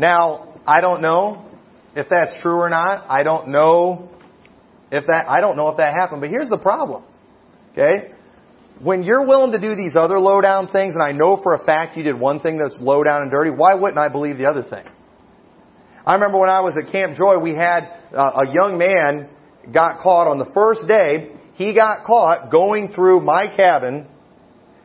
Now, 0.00 0.54
I 0.66 0.80
don't 0.80 1.02
know 1.02 1.46
if 1.94 2.08
that's 2.08 2.42
true 2.42 2.56
or 2.56 2.70
not. 2.70 3.06
I 3.08 3.22
don't 3.22 3.48
know 3.48 4.08
if 4.90 5.04
that, 5.06 5.26
I 5.28 5.40
don't 5.40 5.56
know 5.56 5.68
if 5.68 5.76
that 5.76 5.92
happened, 5.94 6.22
but 6.22 6.30
here's 6.30 6.48
the 6.48 6.58
problem. 6.58 7.04
Okay? 7.72 8.14
when 8.80 9.02
you're 9.02 9.26
willing 9.26 9.52
to 9.52 9.58
do 9.58 9.76
these 9.76 9.92
other 9.94 10.18
low 10.18 10.40
down 10.40 10.68
things, 10.68 10.94
and 10.94 11.02
I 11.02 11.12
know 11.12 11.38
for 11.42 11.54
a 11.54 11.64
fact 11.64 11.96
you 11.96 12.02
did 12.02 12.18
one 12.18 12.40
thing 12.40 12.58
that's 12.58 12.80
low 12.80 13.04
down 13.04 13.22
and 13.22 13.30
dirty, 13.30 13.50
why 13.50 13.74
wouldn't 13.74 13.98
I 13.98 14.08
believe 14.08 14.38
the 14.38 14.46
other 14.46 14.62
thing? 14.62 14.84
I 16.06 16.14
remember 16.14 16.38
when 16.38 16.48
I 16.48 16.62
was 16.62 16.74
at 16.82 16.90
Camp 16.90 17.16
Joy, 17.16 17.38
we 17.38 17.50
had 17.50 17.80
uh, 18.16 18.40
a 18.40 18.46
young 18.52 18.78
man 18.78 19.28
got 19.70 20.00
caught 20.02 20.26
on 20.26 20.38
the 20.38 20.50
first 20.54 20.88
day. 20.88 21.36
He 21.56 21.74
got 21.74 22.06
caught 22.06 22.50
going 22.50 22.92
through 22.94 23.20
my 23.20 23.54
cabin 23.54 24.08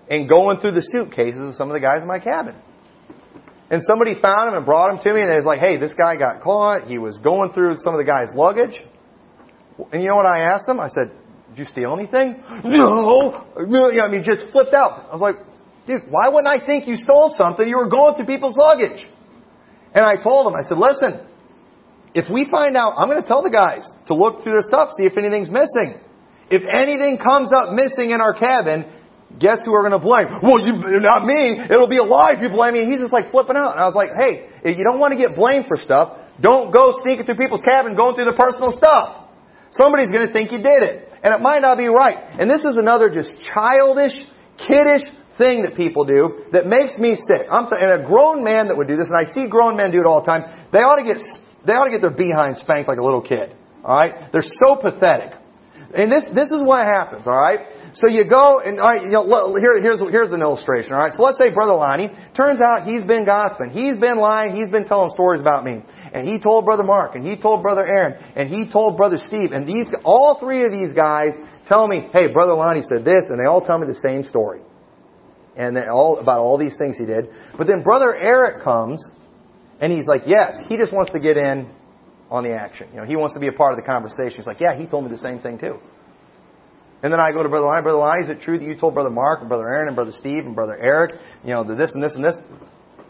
and 0.10 0.28
going 0.28 0.60
through 0.60 0.72
the 0.72 0.88
suitcases 0.92 1.40
of 1.40 1.56
some 1.56 1.70
of 1.70 1.74
the 1.74 1.80
guys 1.80 2.02
in 2.02 2.08
my 2.08 2.20
cabin. 2.20 2.56
And 3.70 3.82
somebody 3.88 4.14
found 4.22 4.50
him 4.50 4.58
and 4.58 4.66
brought 4.66 4.94
him 4.94 5.02
to 5.02 5.14
me, 5.14 5.22
and 5.22 5.32
it 5.32 5.42
was 5.42 5.46
like, 5.46 5.60
hey, 5.60 5.78
this 5.78 5.92
guy 5.98 6.16
got 6.16 6.42
caught. 6.42 6.88
He 6.88 6.98
was 6.98 7.18
going 7.24 7.52
through 7.52 7.78
some 7.84 7.94
of 7.96 8.00
the 8.00 8.06
guy's 8.06 8.30
luggage. 8.36 8.78
And 9.92 10.02
you 10.04 10.10
know 10.10 10.16
what 10.16 10.30
I 10.30 10.54
asked 10.54 10.70
him? 10.70 10.80
I 10.80 10.88
said, 10.90 11.12
did 11.50 11.58
you 11.58 11.66
steal 11.66 11.94
anything? 11.98 12.44
No. 12.64 13.46
I 13.58 14.12
mean, 14.12 14.24
just 14.24 14.52
flipped 14.52 14.74
out. 14.74 15.10
I 15.10 15.14
was 15.14 15.22
like, 15.22 15.42
dude, 15.88 16.10
why 16.10 16.30
wouldn't 16.30 16.48
I 16.48 16.64
think 16.66 16.88
you 16.88 16.96
stole 17.04 17.34
something? 17.38 17.68
You 17.68 17.78
were 17.78 17.90
going 17.90 18.16
through 18.16 18.26
people's 18.28 18.56
luggage. 18.58 19.02
And 19.94 20.06
I 20.06 20.22
told 20.22 20.48
him, 20.48 20.54
I 20.54 20.68
said, 20.68 20.78
listen, 20.78 21.26
if 22.14 22.30
we 22.30 22.48
find 22.52 22.76
out, 22.76 22.96
I'm 22.98 23.10
going 23.10 23.22
to 23.22 23.28
tell 23.28 23.42
the 23.42 23.50
guys 23.50 23.84
to 24.08 24.14
look 24.14 24.44
through 24.44 24.60
their 24.60 24.68
stuff, 24.68 24.90
see 24.98 25.06
if 25.06 25.18
anything's 25.18 25.50
missing. 25.50 26.00
If 26.52 26.62
anything 26.68 27.18
comes 27.18 27.50
up 27.52 27.74
missing 27.74 28.12
in 28.12 28.22
our 28.22 28.34
cabin, 28.34 28.86
guess 29.40 29.60
who 29.66 29.72
we're 29.72 29.88
going 29.88 29.98
to 29.98 30.04
blame? 30.04 30.28
Well, 30.42 30.60
you, 30.62 30.80
not 31.02 31.26
me. 31.26 31.60
It'll 31.60 31.92
be 31.92 31.98
a 31.98 32.08
lie 32.08 32.34
if 32.34 32.42
you 32.42 32.50
blame 32.50 32.74
me. 32.74 32.86
He's 32.86 33.02
just 33.02 33.14
like 33.14 33.32
flipping 33.32 33.58
out. 33.58 33.76
And 33.76 33.82
I 33.82 33.88
was 33.90 33.98
like, 33.98 34.14
hey, 34.16 34.50
if 34.64 34.78
you 34.78 34.84
don't 34.84 35.00
want 35.00 35.12
to 35.14 35.20
get 35.20 35.36
blamed 35.36 35.66
for 35.68 35.78
stuff, 35.78 36.18
don't 36.40 36.72
go 36.72 37.00
sneaking 37.04 37.26
through 37.26 37.40
people's 37.40 37.64
cabin 37.64 37.96
going 37.96 38.16
through 38.16 38.28
their 38.28 38.40
personal 38.40 38.76
stuff. 38.76 39.32
Somebody's 39.76 40.12
going 40.12 40.28
to 40.28 40.34
think 40.34 40.52
you 40.52 40.60
did 40.60 40.82
it. 40.84 41.10
And 41.24 41.34
it 41.34 41.42
might 41.42 41.60
not 41.60 41.78
be 41.78 41.88
right. 41.88 42.16
And 42.40 42.50
this 42.50 42.62
is 42.62 42.78
another 42.78 43.10
just 43.10 43.32
childish, 43.52 44.14
kiddish 44.62 45.04
thing 45.38 45.64
that 45.68 45.76
people 45.76 46.06
do 46.06 46.48
that 46.54 46.66
makes 46.66 46.96
me 47.00 47.18
sick. 47.28 47.48
I'm 47.52 47.68
saying, 47.68 47.84
and 47.84 48.04
a 48.04 48.08
grown 48.08 48.44
man 48.44 48.68
that 48.68 48.78
would 48.78 48.88
do 48.88 48.96
this, 48.96 49.08
and 49.10 49.18
I 49.18 49.28
see 49.34 49.50
grown 49.50 49.76
men 49.76 49.92
do 49.92 50.00
it 50.00 50.08
all 50.08 50.24
the 50.24 50.30
time, 50.32 50.48
they 50.72 50.80
ought 50.80 50.96
to 50.96 51.04
get, 51.04 51.20
they 51.66 51.74
ought 51.74 51.86
to 51.86 51.92
get 51.92 52.00
their 52.00 52.16
behind 52.16 52.56
spanked 52.58 52.88
like 52.88 53.00
a 53.00 53.04
little 53.04 53.22
kid. 53.22 53.52
Alright? 53.84 54.32
They're 54.32 54.48
so 54.64 54.80
pathetic. 54.80 55.34
And 55.94 56.12
this, 56.12 56.24
this 56.34 56.48
is 56.48 56.62
what 56.64 56.86
happens, 56.86 57.28
alright? 57.28 57.60
So 57.96 58.08
you 58.08 58.26
go 58.26 58.60
and 58.60 58.80
all 58.80 58.92
right, 58.92 59.04
you 59.04 59.10
know, 59.10 59.24
here, 59.56 59.82
here's 59.82 60.00
here's 60.12 60.32
an 60.34 60.42
illustration. 60.42 60.92
All 60.92 61.00
right, 61.00 61.14
so 61.16 61.24
let's 61.24 61.38
say 61.38 61.50
Brother 61.54 61.76
Lonnie. 61.76 62.10
Turns 62.36 62.60
out 62.60 62.86
he's 62.86 63.04
been 63.04 63.26
gossiping. 63.26 63.72
He's 63.72 63.98
been 64.00 64.18
lying. 64.18 64.56
He's 64.56 64.70
been 64.70 64.86
telling 64.86 65.12
stories 65.12 65.40
about 65.40 65.64
me 65.64 65.82
and 66.16 66.26
he 66.26 66.40
told 66.40 66.64
Brother 66.64 66.84
Mark, 66.84 67.16
and 67.16 67.28
he 67.28 67.36
told 67.36 67.62
Brother 67.62 67.86
Aaron, 67.86 68.16
and 68.38 68.48
he 68.48 68.72
told 68.72 68.96
Brother 68.96 69.18
Steve, 69.28 69.52
and 69.52 69.68
these, 69.68 69.86
all 70.06 70.40
three 70.40 70.64
of 70.64 70.72
these 70.72 70.96
guys 70.96 71.32
tell 71.68 71.90
me, 71.90 72.08
hey, 72.14 72.32
Brother 72.32 72.54
Lonnie 72.54 72.84
said 72.88 73.04
this, 73.04 73.24
and 73.30 73.38
they 73.38 73.46
all 73.46 73.60
tell 73.60 73.78
me 73.78 73.86
the 73.86 74.00
same 74.02 74.24
story. 74.24 74.62
And 75.58 75.76
then 75.76 75.90
all, 75.92 76.18
about 76.20 76.40
all 76.40 76.58
these 76.58 76.76
things 76.78 76.96
he 76.98 77.06
did. 77.06 77.28
But 77.58 77.68
then 77.68 77.84
Brother 77.84 78.16
Eric 78.16 78.64
comes, 78.64 79.04
and 79.82 79.92
he's 79.92 80.06
like, 80.08 80.22
yes, 80.26 80.56
he 80.70 80.78
just 80.78 80.94
wants 80.94 81.12
to 81.12 81.20
get 81.20 81.36
in 81.36 81.70
on 82.32 82.44
the 82.44 82.54
action. 82.54 82.88
You 82.94 83.02
know, 83.02 83.06
he 83.06 83.18
wants 83.18 83.34
to 83.34 83.40
be 83.40 83.48
a 83.48 83.54
part 83.54 83.74
of 83.74 83.80
the 83.80 83.86
conversation. 83.86 84.38
He's 84.38 84.48
like, 84.48 84.62
yeah, 84.62 84.78
he 84.78 84.86
told 84.86 85.04
me 85.04 85.12
the 85.12 85.22
same 85.22 85.40
thing 85.40 85.60
too. 85.60 85.80
And 87.06 87.14
then 87.14 87.20
I 87.20 87.32
go 87.32 87.44
to 87.44 87.50
Brother 87.50 87.68
Lyon, 87.68 87.84
Brother 87.84 88.00
Lyon, 88.00 88.24
is 88.24 88.30
it 88.32 88.42
true 88.42 88.58
that 88.58 88.66
you 88.66 88.74
told 88.74 88.96
Brother 88.96 89.12
Mark 89.12 89.42
and 89.42 89.48
Brother 89.48 89.70
Aaron 89.70 89.90
and 89.90 89.96
Brother 89.96 90.12
Steve 90.20 90.44
and 90.44 90.56
Brother 90.56 90.76
Eric, 90.76 91.22
you 91.44 91.54
know, 91.54 91.64
this 91.64 91.92
and 91.94 92.02
this 92.02 92.14
and 92.16 92.26
this? 92.26 92.34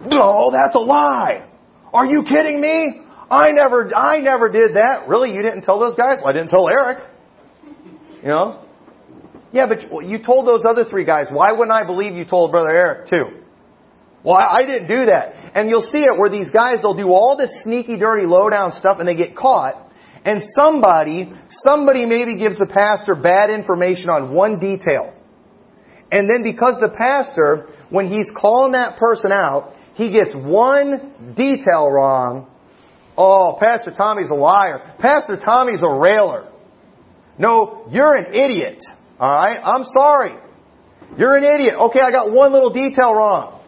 No, 0.06 0.52
that's 0.52 0.76
a 0.76 0.80
lie. 0.80 1.48
Are 1.94 2.06
you 2.06 2.22
kidding 2.28 2.60
me? 2.60 3.00
I 3.32 3.52
never, 3.56 3.96
I 3.96 4.20
never 4.20 4.50
did 4.50 4.74
that. 4.74 5.08
Really? 5.08 5.32
You 5.32 5.42
didn't 5.42 5.62
tell 5.62 5.80
those 5.80 5.96
guys? 5.96 6.18
Well, 6.20 6.28
I 6.28 6.34
didn't 6.34 6.50
tell 6.50 6.68
Eric. 6.68 7.06
You 8.22 8.28
know? 8.28 8.66
Yeah, 9.54 9.64
but 9.66 10.06
you 10.06 10.20
told 10.22 10.46
those 10.46 10.64
other 10.70 10.84
three 10.84 11.06
guys. 11.06 11.28
Why 11.32 11.54
wouldn't 11.54 11.72
I 11.72 11.86
believe 11.86 12.16
you 12.16 12.26
told 12.26 12.52
Brother 12.52 12.72
Eric 12.72 13.10
too? 13.10 13.44
Well, 14.26 14.36
I 14.36 14.64
didn't 14.64 14.90
do 14.90 15.06
that. 15.06 15.56
And 15.56 15.70
you'll 15.70 15.90
see 15.90 16.00
it 16.00 16.20
where 16.20 16.30
these 16.30 16.50
guys, 16.50 16.80
they'll 16.82 16.96
do 16.96 17.14
all 17.14 17.38
this 17.40 17.52
sneaky, 17.64 17.96
dirty, 17.96 18.26
low-down 18.28 18.74
stuff 18.74 18.98
and 19.00 19.08
they 19.08 19.16
get 19.16 19.38
caught. 19.38 19.85
And 20.26 20.42
somebody, 20.56 21.32
somebody 21.68 22.06
maybe 22.06 22.38
gives 22.38 22.58
the 22.58 22.66
pastor 22.66 23.14
bad 23.16 23.52
information 23.52 24.10
on 24.10 24.34
one 24.34 24.60
detail. 24.60 25.14
And 26.12 26.30
then 26.30 26.44
because 26.44 26.82
the 26.82 26.90
pastor, 26.90 27.70
when 27.90 28.12
he's 28.12 28.28
calling 28.36 28.72
that 28.74 28.98
person 28.98 29.32
out, 29.32 29.74
he 29.94 30.12
gets 30.12 30.34
one 30.34 31.34
detail 31.36 31.90
wrong. 31.90 32.48
Oh, 33.18 33.58
Pastor 33.62 33.92
Tommy's 33.96 34.30
a 34.30 34.36
liar. 34.36 34.96
Pastor 35.00 35.38
Tommy's 35.38 35.80
a 35.82 35.94
railer. 36.00 36.52
No, 37.38 37.88
you're 37.90 38.16
an 38.16 38.34
idiot. 38.34 38.84
Alright? 39.20 39.60
I'm 39.64 39.84
sorry. 39.96 40.36
You're 41.18 41.38
an 41.38 41.44
idiot. 41.44 41.76
Okay, 41.80 42.00
I 42.06 42.12
got 42.12 42.32
one 42.32 42.52
little 42.52 42.74
detail 42.74 43.14
wrong. 43.14 43.62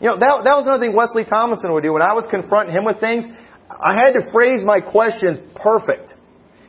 You 0.00 0.10
know, 0.10 0.16
that, 0.18 0.44
that 0.44 0.54
was 0.56 0.64
another 0.64 0.84
thing 0.84 0.96
Wesley 0.96 1.24
Thomason 1.24 1.72
would 1.72 1.82
do. 1.82 1.92
When 1.92 2.02
I 2.02 2.14
was 2.14 2.24
confronting 2.30 2.74
him 2.74 2.84
with 2.84 3.00
things, 3.00 3.24
I 3.82 3.94
had 3.94 4.12
to 4.12 4.30
phrase 4.32 4.62
my 4.64 4.80
questions 4.80 5.38
perfect. 5.56 6.14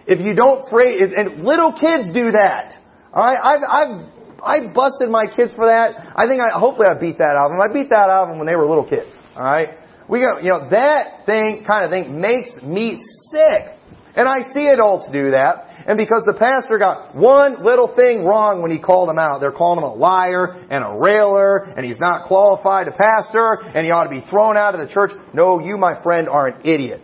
If 0.08 0.20
you 0.20 0.34
don't 0.34 0.70
phrase, 0.70 1.02
and 1.02 1.44
little 1.44 1.72
kids 1.72 2.14
do 2.14 2.32
that. 2.32 2.76
Alright, 3.14 3.38
I've, 3.42 3.62
I've, 3.68 4.10
I 4.44 4.74
busted 4.74 5.10
my 5.10 5.26
kids 5.36 5.52
for 5.56 5.66
that. 5.66 6.14
I 6.16 6.28
think 6.28 6.42
I, 6.42 6.60
hopefully 6.60 6.88
I 6.90 7.00
beat 7.00 7.18
that 7.18 7.36
out 7.40 7.46
of 7.46 7.52
them. 7.52 7.62
I 7.62 7.74
beat 7.74 7.90
that 7.90 8.10
out 8.10 8.24
of 8.24 8.30
them 8.30 8.38
when 8.38 8.48
they 8.48 8.56
were 8.56 8.68
little 8.68 8.88
kids. 8.88 9.10
Alright? 9.36 9.70
We 10.08 10.20
got, 10.20 10.44
you 10.44 10.50
know, 10.50 10.70
that 10.70 11.26
thing, 11.26 11.64
kind 11.66 11.86
of 11.86 11.92
thing 11.92 12.22
makes 12.22 12.50
me 12.62 13.02
sick. 13.32 13.74
And 14.16 14.28
I 14.28 14.54
see 14.54 14.68
adults 14.68 15.08
do 15.12 15.32
that. 15.32 15.65
And 15.88 15.98
because 15.98 16.24
the 16.26 16.34
pastor 16.34 16.80
got 16.80 17.16
one 17.16 17.64
little 17.64 17.94
thing 17.96 18.26
wrong 18.26 18.64
when 18.64 18.72
he 18.72 18.80
called 18.80 19.08
him 19.08 19.20
out, 19.20 19.40
they're 19.40 19.52
calling 19.52 19.78
him 19.78 19.84
a 19.86 19.94
liar 19.94 20.66
and 20.72 20.84
a 20.84 20.98
railer, 20.98 21.58
and 21.58 21.86
he's 21.86 22.00
not 22.00 22.28
qualified 22.28 22.88
to 22.88 22.92
pastor, 22.92 23.62
and 23.70 23.86
he 23.86 23.92
ought 23.92 24.06
to 24.06 24.10
be 24.10 24.26
thrown 24.28 24.58
out 24.58 24.74
of 24.74 24.86
the 24.86 24.92
church. 24.92 25.12
No, 25.34 25.60
you, 25.60 25.78
my 25.78 26.02
friend, 26.02 26.28
are 26.28 26.48
an 26.48 26.62
idiot. 26.66 27.02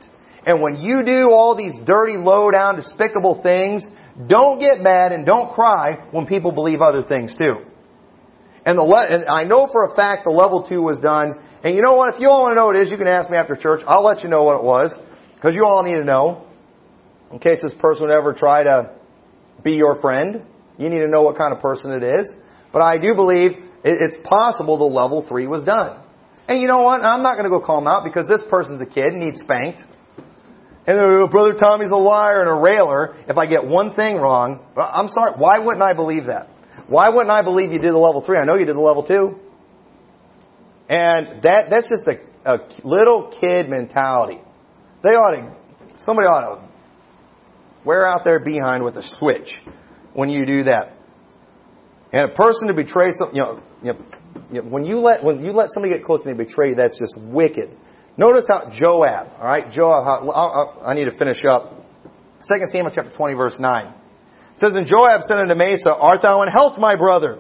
And 0.48 0.62
when 0.62 0.78
you 0.78 1.04
do 1.06 1.30
all 1.30 1.56
these 1.56 1.74
dirty, 1.86 2.18
low 2.18 2.50
down, 2.50 2.76
despicable 2.76 3.42
things, 3.44 3.84
don't 4.28 4.60
get 4.60 4.82
mad 4.82 5.12
and 5.12 5.26
don't 5.26 5.54
cry 5.54 6.08
when 6.10 6.26
people 6.26 6.52
believe 6.52 6.82
other 6.82 7.04
things 7.04 7.32
too. 7.38 7.58
And 8.66 8.78
the 8.78 8.84
le- 8.84 9.08
and 9.08 9.26
I 9.26 9.44
know 9.44 9.68
for 9.72 9.92
a 9.92 9.96
fact 9.96 10.24
the 10.24 10.32
level 10.32 10.66
two 10.68 10.82
was 10.82 10.98
done. 10.98 11.34
And 11.64 11.76
you 11.76 11.84
know 11.84 11.94
what? 11.94 12.16
If 12.16 12.22
you 12.22 12.30
all 12.30 12.42
want 12.42 12.54
to 12.54 12.56
know 12.56 12.66
what 12.66 12.76
it 12.76 12.84
is, 12.84 12.90
you 12.90 12.98
can 12.98 13.08
ask 13.08 13.30
me 13.30 13.38
after 13.38 13.56
church. 13.56 13.82
I'll 13.88 14.04
let 14.04 14.24
you 14.24 14.30
know 14.30 14.44
what 14.44 14.58
it 14.58 14.64
was 14.64 14.92
because 15.36 15.54
you 15.54 15.66
all 15.66 15.84
need 15.84 15.96
to 15.96 16.04
know 16.04 16.48
in 17.32 17.40
case 17.40 17.60
this 17.62 17.74
person 17.80 18.04
would 18.08 18.14
ever 18.14 18.34
try 18.34 18.64
to 18.64 18.96
be 19.64 19.74
your 19.74 20.00
friend. 20.02 20.44
You 20.78 20.90
need 20.90 21.00
to 21.00 21.08
know 21.08 21.22
what 21.22 21.38
kind 21.38 21.54
of 21.54 21.62
person 21.62 21.92
it 21.92 22.04
is. 22.04 22.28
But 22.74 22.82
I 22.82 22.98
do 22.98 23.14
believe 23.16 23.52
it's 23.84 24.16
possible 24.24 24.78
the 24.78 24.86
level 24.86 25.26
three 25.28 25.48
was 25.48 25.64
done. 25.64 26.00
And 26.48 26.62
you 26.62 26.68
know 26.68 26.82
what? 26.82 27.04
I'm 27.04 27.24
not 27.24 27.34
going 27.34 27.46
to 27.46 27.50
go 27.50 27.60
call 27.60 27.80
him 27.80 27.88
out 27.88 28.04
because 28.04 28.28
this 28.28 28.42
person's 28.50 28.82
a 28.82 28.86
kid 28.86 29.06
and 29.06 29.20
needs 29.20 29.40
spanked. 29.40 29.82
And 30.88 30.98
uh, 30.98 31.28
Brother 31.32 31.58
Tommy's 31.58 31.92
a 31.92 31.98
liar 31.98 32.42
and 32.42 32.50
a 32.50 32.60
railer 32.60 33.16
if 33.28 33.38
I 33.38 33.46
get 33.46 33.64
one 33.64 33.94
thing 33.94 34.18
wrong. 34.18 34.60
I'm 34.76 35.08
sorry. 35.10 35.34
Why 35.38 35.60
wouldn't 35.60 35.84
I 35.84 35.94
believe 35.94 36.26
that? 36.26 36.50
Why 36.88 37.10
wouldn't 37.10 37.30
I 37.30 37.44
believe 37.44 37.72
you 37.72 37.80
did 37.80 37.94
the 37.94 38.00
level 38.00 38.24
three? 38.26 38.38
I 38.38 38.46
know 38.46 38.56
you 38.56 38.66
did 38.66 38.76
the 38.76 38.82
level 38.82 39.04
two. 39.04 39.40
And 40.90 41.44
that, 41.44 41.70
that's 41.70 41.88
just 41.88 42.04
a, 42.08 42.20
a 42.52 42.60
little 42.84 43.34
kid 43.40 43.70
mentality. 43.70 44.42
They 45.04 45.10
ought 45.10 45.36
to, 45.36 45.56
somebody 46.06 46.26
ought 46.26 46.56
to 46.56 46.71
wear 47.86 48.08
out 48.08 48.24
their 48.24 48.40
behind 48.40 48.84
with 48.84 48.96
a 48.96 49.04
switch 49.20 49.54
when 50.14 50.30
you 50.30 50.46
do 50.46 50.64
that. 50.66 50.98
And 52.14 52.32
a 52.32 52.36
person 52.36 52.68
to 52.68 52.74
betray, 52.74 53.12
some, 53.18 53.30
you 53.34 53.42
know, 53.42 53.62
you 53.84 53.94
know, 54.62 54.62
when 54.68 54.86
you 54.86 55.00
let 55.00 55.24
when 55.24 55.44
you 55.44 55.52
let 55.54 55.70
somebody 55.74 55.94
get 55.96 56.06
close 56.06 56.20
and 56.26 56.38
they 56.38 56.44
betray 56.44 56.70
you, 56.70 56.76
that's 56.76 56.98
just 56.98 57.16
wicked. 57.18 57.70
Notice 58.18 58.46
how 58.50 58.70
Joab, 58.78 59.32
all 59.40 59.46
right, 59.46 59.72
Joab. 59.72 60.04
How, 60.04 60.82
I 60.86 60.94
need 60.94 61.06
to 61.06 61.18
finish 61.18 61.44
up. 61.50 61.74
Second 62.42 62.70
Samuel 62.74 62.92
chapter 62.94 63.12
twenty, 63.16 63.36
verse 63.36 63.56
nine. 63.60 63.94
It 64.54 64.60
says, 64.60 64.72
And 64.76 64.86
Joab 64.86 65.22
said 65.28 65.38
unto 65.38 65.54
Amasa, 65.54 65.90
Art 65.96 66.20
thou 66.22 66.42
in 66.44 66.50
health, 66.50 66.78
my 66.78 66.96
brother? 66.96 67.40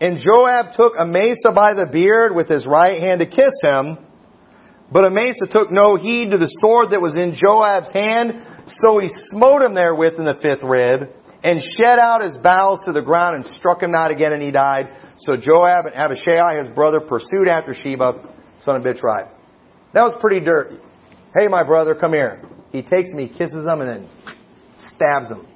And 0.00 0.18
Joab 0.20 0.76
took 0.76 0.92
Amasa 0.98 1.54
by 1.54 1.72
the 1.72 1.88
beard 1.90 2.34
with 2.34 2.48
his 2.48 2.66
right 2.66 3.00
hand 3.00 3.20
to 3.20 3.26
kiss 3.26 3.56
him. 3.62 3.96
But 4.92 5.04
Amasa 5.04 5.46
took 5.50 5.70
no 5.70 5.96
heed 5.96 6.30
to 6.30 6.38
the 6.38 6.52
sword 6.60 6.90
that 6.90 7.00
was 7.00 7.14
in 7.14 7.34
Joab's 7.34 7.88
hand, 7.94 8.46
so 8.66 8.98
he 8.98 9.10
smote 9.30 9.62
him 9.62 9.74
therewith 9.74 10.14
in 10.18 10.24
the 10.24 10.34
fifth 10.34 10.62
rib, 10.62 11.08
and 11.42 11.62
shed 11.78 11.98
out 11.98 12.22
his 12.22 12.36
bowels 12.42 12.80
to 12.86 12.92
the 12.92 13.02
ground, 13.02 13.36
and 13.36 13.56
struck 13.56 13.82
him 13.82 13.92
not 13.92 14.10
again, 14.10 14.32
and 14.32 14.42
he 14.42 14.50
died. 14.50 14.88
So 15.18 15.36
Joab 15.36 15.86
and 15.86 15.94
Abishai, 15.94 16.62
his 16.64 16.74
brother, 16.74 17.00
pursued 17.00 17.48
after 17.48 17.74
Sheba, 17.74 18.12
son 18.64 18.76
of 18.76 18.82
Bichri. 18.82 19.28
That 19.92 20.02
was 20.02 20.18
pretty 20.20 20.40
dirty. 20.40 20.76
Hey, 21.38 21.48
my 21.48 21.62
brother, 21.62 21.94
come 21.94 22.12
here. 22.12 22.42
He 22.72 22.82
takes 22.82 23.10
me, 23.10 23.28
kisses 23.28 23.64
him, 23.64 23.80
and 23.80 23.88
then 23.88 24.08
stabs 24.94 25.30
him. 25.30 25.46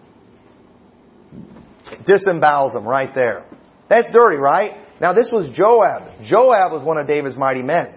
Disembowels 2.05 2.77
him 2.77 2.87
right 2.87 3.13
there. 3.15 3.45
That's 3.89 4.13
dirty, 4.13 4.37
right? 4.37 4.73
Now, 5.01 5.13
this 5.13 5.27
was 5.33 5.49
Joab. 5.49 6.23
Joab 6.25 6.73
was 6.73 6.83
one 6.85 6.99
of 6.99 7.07
David's 7.07 7.37
mighty 7.37 7.63
men. 7.63 7.95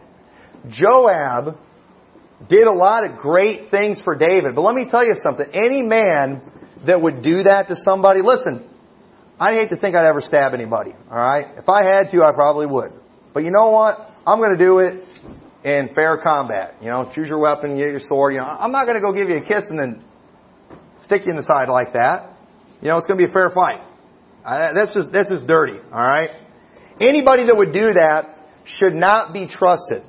Joab 0.69 1.57
did 2.49 2.63
a 2.67 2.73
lot 2.73 3.05
of 3.09 3.17
great 3.17 3.71
things 3.71 3.97
for 4.03 4.15
David. 4.15 4.55
But 4.55 4.61
let 4.61 4.75
me 4.75 4.87
tell 4.89 5.05
you 5.05 5.15
something. 5.23 5.45
Any 5.53 5.81
man 5.81 6.41
that 6.85 7.01
would 7.01 7.23
do 7.23 7.43
that 7.43 7.67
to 7.69 7.75
somebody, 7.83 8.21
listen, 8.23 8.67
I 9.39 9.53
hate 9.53 9.69
to 9.69 9.77
think 9.77 9.95
I'd 9.95 10.05
ever 10.05 10.21
stab 10.21 10.53
anybody, 10.53 10.91
alright? 11.09 11.57
If 11.57 11.69
I 11.69 11.85
had 11.85 12.11
to, 12.11 12.23
I 12.23 12.31
probably 12.33 12.65
would. 12.65 12.91
But 13.33 13.43
you 13.43 13.51
know 13.51 13.69
what? 13.69 14.09
I'm 14.25 14.39
to 14.57 14.65
do 14.65 14.79
it 14.79 15.03
in 15.63 15.89
fair 15.95 16.17
combat. 16.17 16.75
You 16.81 16.91
know, 16.91 17.11
choose 17.13 17.29
your 17.29 17.39
weapon, 17.39 17.77
get 17.77 17.89
your 17.89 18.01
sword. 18.07 18.33
You 18.33 18.39
know, 18.39 18.45
I'm 18.45 18.71
not 18.71 18.85
to 18.85 19.01
go 19.01 19.13
give 19.13 19.29
you 19.29 19.37
a 19.37 19.41
kiss 19.41 19.63
and 19.69 19.79
then 19.79 20.03
stick 21.05 21.25
you 21.25 21.31
in 21.31 21.37
the 21.37 21.43
side 21.43 21.69
like 21.69 21.93
that. 21.93 22.37
You 22.81 22.89
know, 22.89 22.97
it's 22.97 23.07
to 23.19 23.25
be 23.25 23.29
a 23.29 23.33
fair 23.33 23.49
fight. 23.49 23.81
Uh, 24.45 24.73
that's 24.73 24.91
just 24.93 25.11
that's 25.11 25.29
just 25.29 25.47
dirty. 25.47 25.79
All 25.91 26.01
right. 26.01 26.29
Anybody 26.99 27.45
that 27.47 27.55
would 27.55 27.73
do 27.73 27.93
that 27.93 28.37
should 28.65 28.93
not 28.93 29.33
be 29.33 29.47
trusted. 29.47 30.03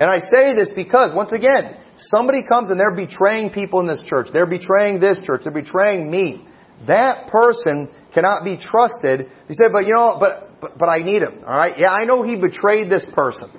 And 0.00 0.10
I 0.10 0.20
say 0.34 0.54
this 0.54 0.70
because, 0.74 1.12
once 1.14 1.32
again, 1.32 1.76
somebody 2.14 2.40
comes 2.48 2.70
and 2.70 2.80
they're 2.80 2.94
betraying 2.94 3.50
people 3.50 3.80
in 3.80 3.86
this 3.86 4.06
church. 4.08 4.28
They're 4.32 4.46
betraying 4.46 5.00
this 5.00 5.18
church. 5.24 5.42
They're 5.44 5.52
betraying 5.52 6.10
me. 6.10 6.46
That 6.86 7.28
person 7.28 7.88
cannot 8.14 8.44
be 8.44 8.56
trusted. 8.56 9.30
He 9.48 9.54
said, 9.54 9.70
but 9.72 9.86
you 9.86 9.94
know, 9.94 10.16
but, 10.18 10.60
but, 10.60 10.78
but 10.78 10.88
I 10.88 10.98
need 10.98 11.22
him. 11.22 11.44
All 11.46 11.56
right. 11.56 11.74
Yeah, 11.78 11.90
I 11.90 12.04
know 12.04 12.22
he 12.22 12.36
betrayed 12.36 12.90
this 12.90 13.04
person. 13.14 13.50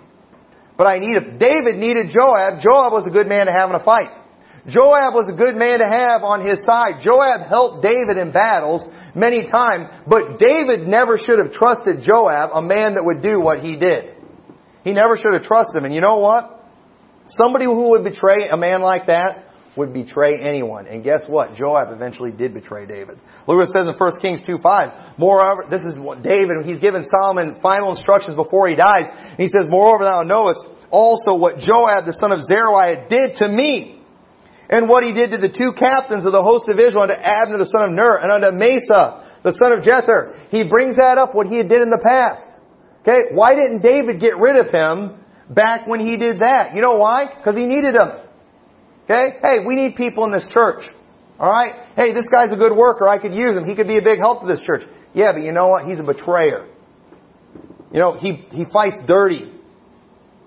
But 0.78 0.88
I 0.88 1.00
need 1.00 1.16
him. 1.16 1.38
David 1.38 1.78
needed 1.78 2.12
Joab. 2.12 2.62
Joab 2.62 2.92
was 2.92 3.06
a 3.08 3.12
good 3.12 3.28
man 3.28 3.46
to 3.46 3.54
have 3.54 3.70
in 3.70 3.76
a 3.76 3.84
fight. 3.84 4.10
Joab 4.68 5.14
was 5.14 5.28
a 5.30 5.36
good 5.36 5.56
man 5.56 5.80
to 5.80 5.86
have 5.86 6.24
on 6.24 6.46
his 6.46 6.58
side. 6.66 7.04
Joab 7.04 7.48
helped 7.48 7.84
David 7.84 8.18
in 8.18 8.32
battles 8.32 8.82
many 9.14 9.48
times, 9.52 9.92
but 10.08 10.40
David 10.40 10.88
never 10.88 11.20
should 11.20 11.38
have 11.38 11.52
trusted 11.52 12.02
Joab, 12.02 12.50
a 12.54 12.62
man 12.62 12.96
that 12.96 13.04
would 13.04 13.22
do 13.22 13.40
what 13.40 13.60
he 13.60 13.76
did. 13.76 14.13
He 14.84 14.92
never 14.92 15.18
should 15.18 15.34
have 15.34 15.44
trusted 15.44 15.76
him. 15.76 15.86
And 15.86 15.94
you 15.94 16.02
know 16.02 16.18
what? 16.18 16.60
Somebody 17.38 17.66
who 17.66 17.92
would 17.92 18.04
betray 18.04 18.50
a 18.52 18.58
man 18.58 18.82
like 18.82 19.08
that 19.08 19.46
would 19.76 19.94
betray 19.94 20.38
anyone. 20.44 20.88
And 20.88 21.04
guess 21.04 21.22
what? 21.28 21.56
Joab 21.56 21.92
eventually 21.92 22.32
did 22.32 22.54
betray 22.54 22.86
David. 22.86 23.18
Look 23.48 23.58
what 23.58 23.70
it 23.70 23.74
says 23.74 23.88
in 23.90 23.98
1 23.98 24.20
Kings 24.22 24.42
2 24.46 24.60
5. 24.62 25.18
Moreover, 25.18 25.66
this 25.70 25.82
is 25.82 25.98
what 25.98 26.22
David, 26.22 26.62
he's 26.66 26.80
given 26.80 27.06
Solomon 27.10 27.58
final 27.62 27.96
instructions 27.96 28.36
before 28.36 28.70
he 28.70 28.76
dies. 28.76 29.10
And 29.10 29.40
He 29.40 29.48
says, 29.48 29.70
Moreover, 29.70 30.06
thou 30.06 30.22
knowest 30.22 30.60
also 30.92 31.34
what 31.34 31.58
Joab 31.58 32.06
the 32.06 32.14
son 32.22 32.32
of 32.32 32.44
Zeruiah 32.46 33.10
did 33.10 33.38
to 33.42 33.48
me. 33.50 34.02
And 34.70 34.88
what 34.88 35.04
he 35.04 35.12
did 35.12 35.32
to 35.32 35.38
the 35.38 35.50
two 35.50 35.74
captains 35.78 36.26
of 36.26 36.32
the 36.32 36.42
host 36.42 36.66
of 36.70 36.80
Israel, 36.80 37.04
unto 37.04 37.18
Abner 37.18 37.58
the 37.58 37.70
son 37.70 37.90
of 37.90 37.92
Ner, 37.92 38.22
and 38.22 38.32
unto 38.32 38.48
Amasa 38.48 39.42
the 39.44 39.54
son 39.60 39.74
of 39.74 39.84
Jether. 39.84 40.50
He 40.50 40.70
brings 40.70 40.96
that 40.96 41.18
up, 41.18 41.36
what 41.36 41.48
he 41.48 41.58
had 41.58 41.68
did 41.68 41.82
in 41.82 41.90
the 41.90 42.00
past. 42.02 42.53
Okay, 43.04 43.34
why 43.34 43.54
didn't 43.54 43.82
David 43.82 44.20
get 44.20 44.38
rid 44.38 44.66
of 44.66 44.74
him 44.74 45.20
back 45.50 45.88
when 45.88 46.00
he 46.00 46.18
did 46.18 46.40
that? 46.40 46.74
You 46.74 46.82
know 46.82 46.98
why? 46.98 47.26
Because 47.26 47.56
he 47.56 47.66
needed 47.66 47.96
him. 47.96 48.12
Okay, 49.04 49.38
hey, 49.42 49.60
we 49.68 49.76
need 49.76 49.96
people 49.96 50.24
in 50.24 50.32
this 50.32 50.44
church. 50.54 50.84
Alright? 51.40 51.74
Hey, 51.96 52.14
this 52.14 52.24
guy's 52.32 52.54
a 52.54 52.56
good 52.56 52.76
worker. 52.76 53.10
I 53.10 53.18
could 53.18 53.34
use 53.34 53.58
him. 53.58 53.66
He 53.66 53.76
could 53.76 53.88
be 53.88 53.98
a 53.98 54.02
big 54.02 54.20
help 54.20 54.42
to 54.42 54.48
this 54.48 54.62
church. 54.66 54.84
Yeah, 55.14 55.34
but 55.34 55.42
you 55.42 55.52
know 55.52 55.68
what? 55.68 55.86
He's 55.86 56.00
a 56.00 56.04
betrayer. 56.04 56.68
You 57.92 58.00
know, 58.00 58.18
he, 58.18 58.46
he 58.52 58.66
fights 58.72 58.98
dirty. 59.06 59.52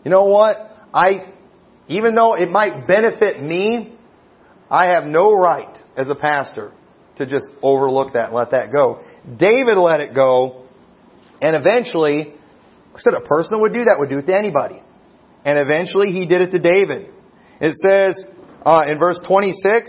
You 0.05 0.11
know 0.11 0.25
what? 0.25 0.57
I, 0.95 1.33
even 1.89 2.15
though 2.15 2.35
it 2.35 2.51
might 2.51 2.87
benefit 2.87 3.43
me, 3.43 3.95
I 4.71 4.87
have 4.95 5.05
no 5.05 5.33
right 5.33 5.77
as 5.97 6.07
a 6.11 6.15
pastor 6.15 6.73
to 7.19 7.27
just 7.27 7.47
overlook 7.63 8.15
that 8.15 8.27
and 8.27 8.35
let 8.35 8.51
that 8.53 8.73
go. 8.73 9.03
David 9.25 9.77
let 9.77 10.01
it 10.01 10.15
go, 10.15 10.67
and 11.41 11.57
eventually, 11.57 12.35
I 12.97 12.99
said 13.01 13.15
a 13.15 13.27
person 13.27 13.61
would 13.61 13.75
do 13.75 13.85
that 13.85 13.97
would 13.99 14.09
do 14.09 14.19
it 14.19 14.27
to 14.27 14.35
anybody. 14.35 14.81
And 15.45 15.59
eventually 15.59 16.13
he 16.13 16.27
did 16.27 16.41
it 16.41 16.51
to 16.53 16.59
David. 16.59 17.13
It 17.61 17.77
says 17.85 18.17
uh, 18.65 18.91
in 18.91 18.99
verse 18.99 19.17
26, 19.27 19.87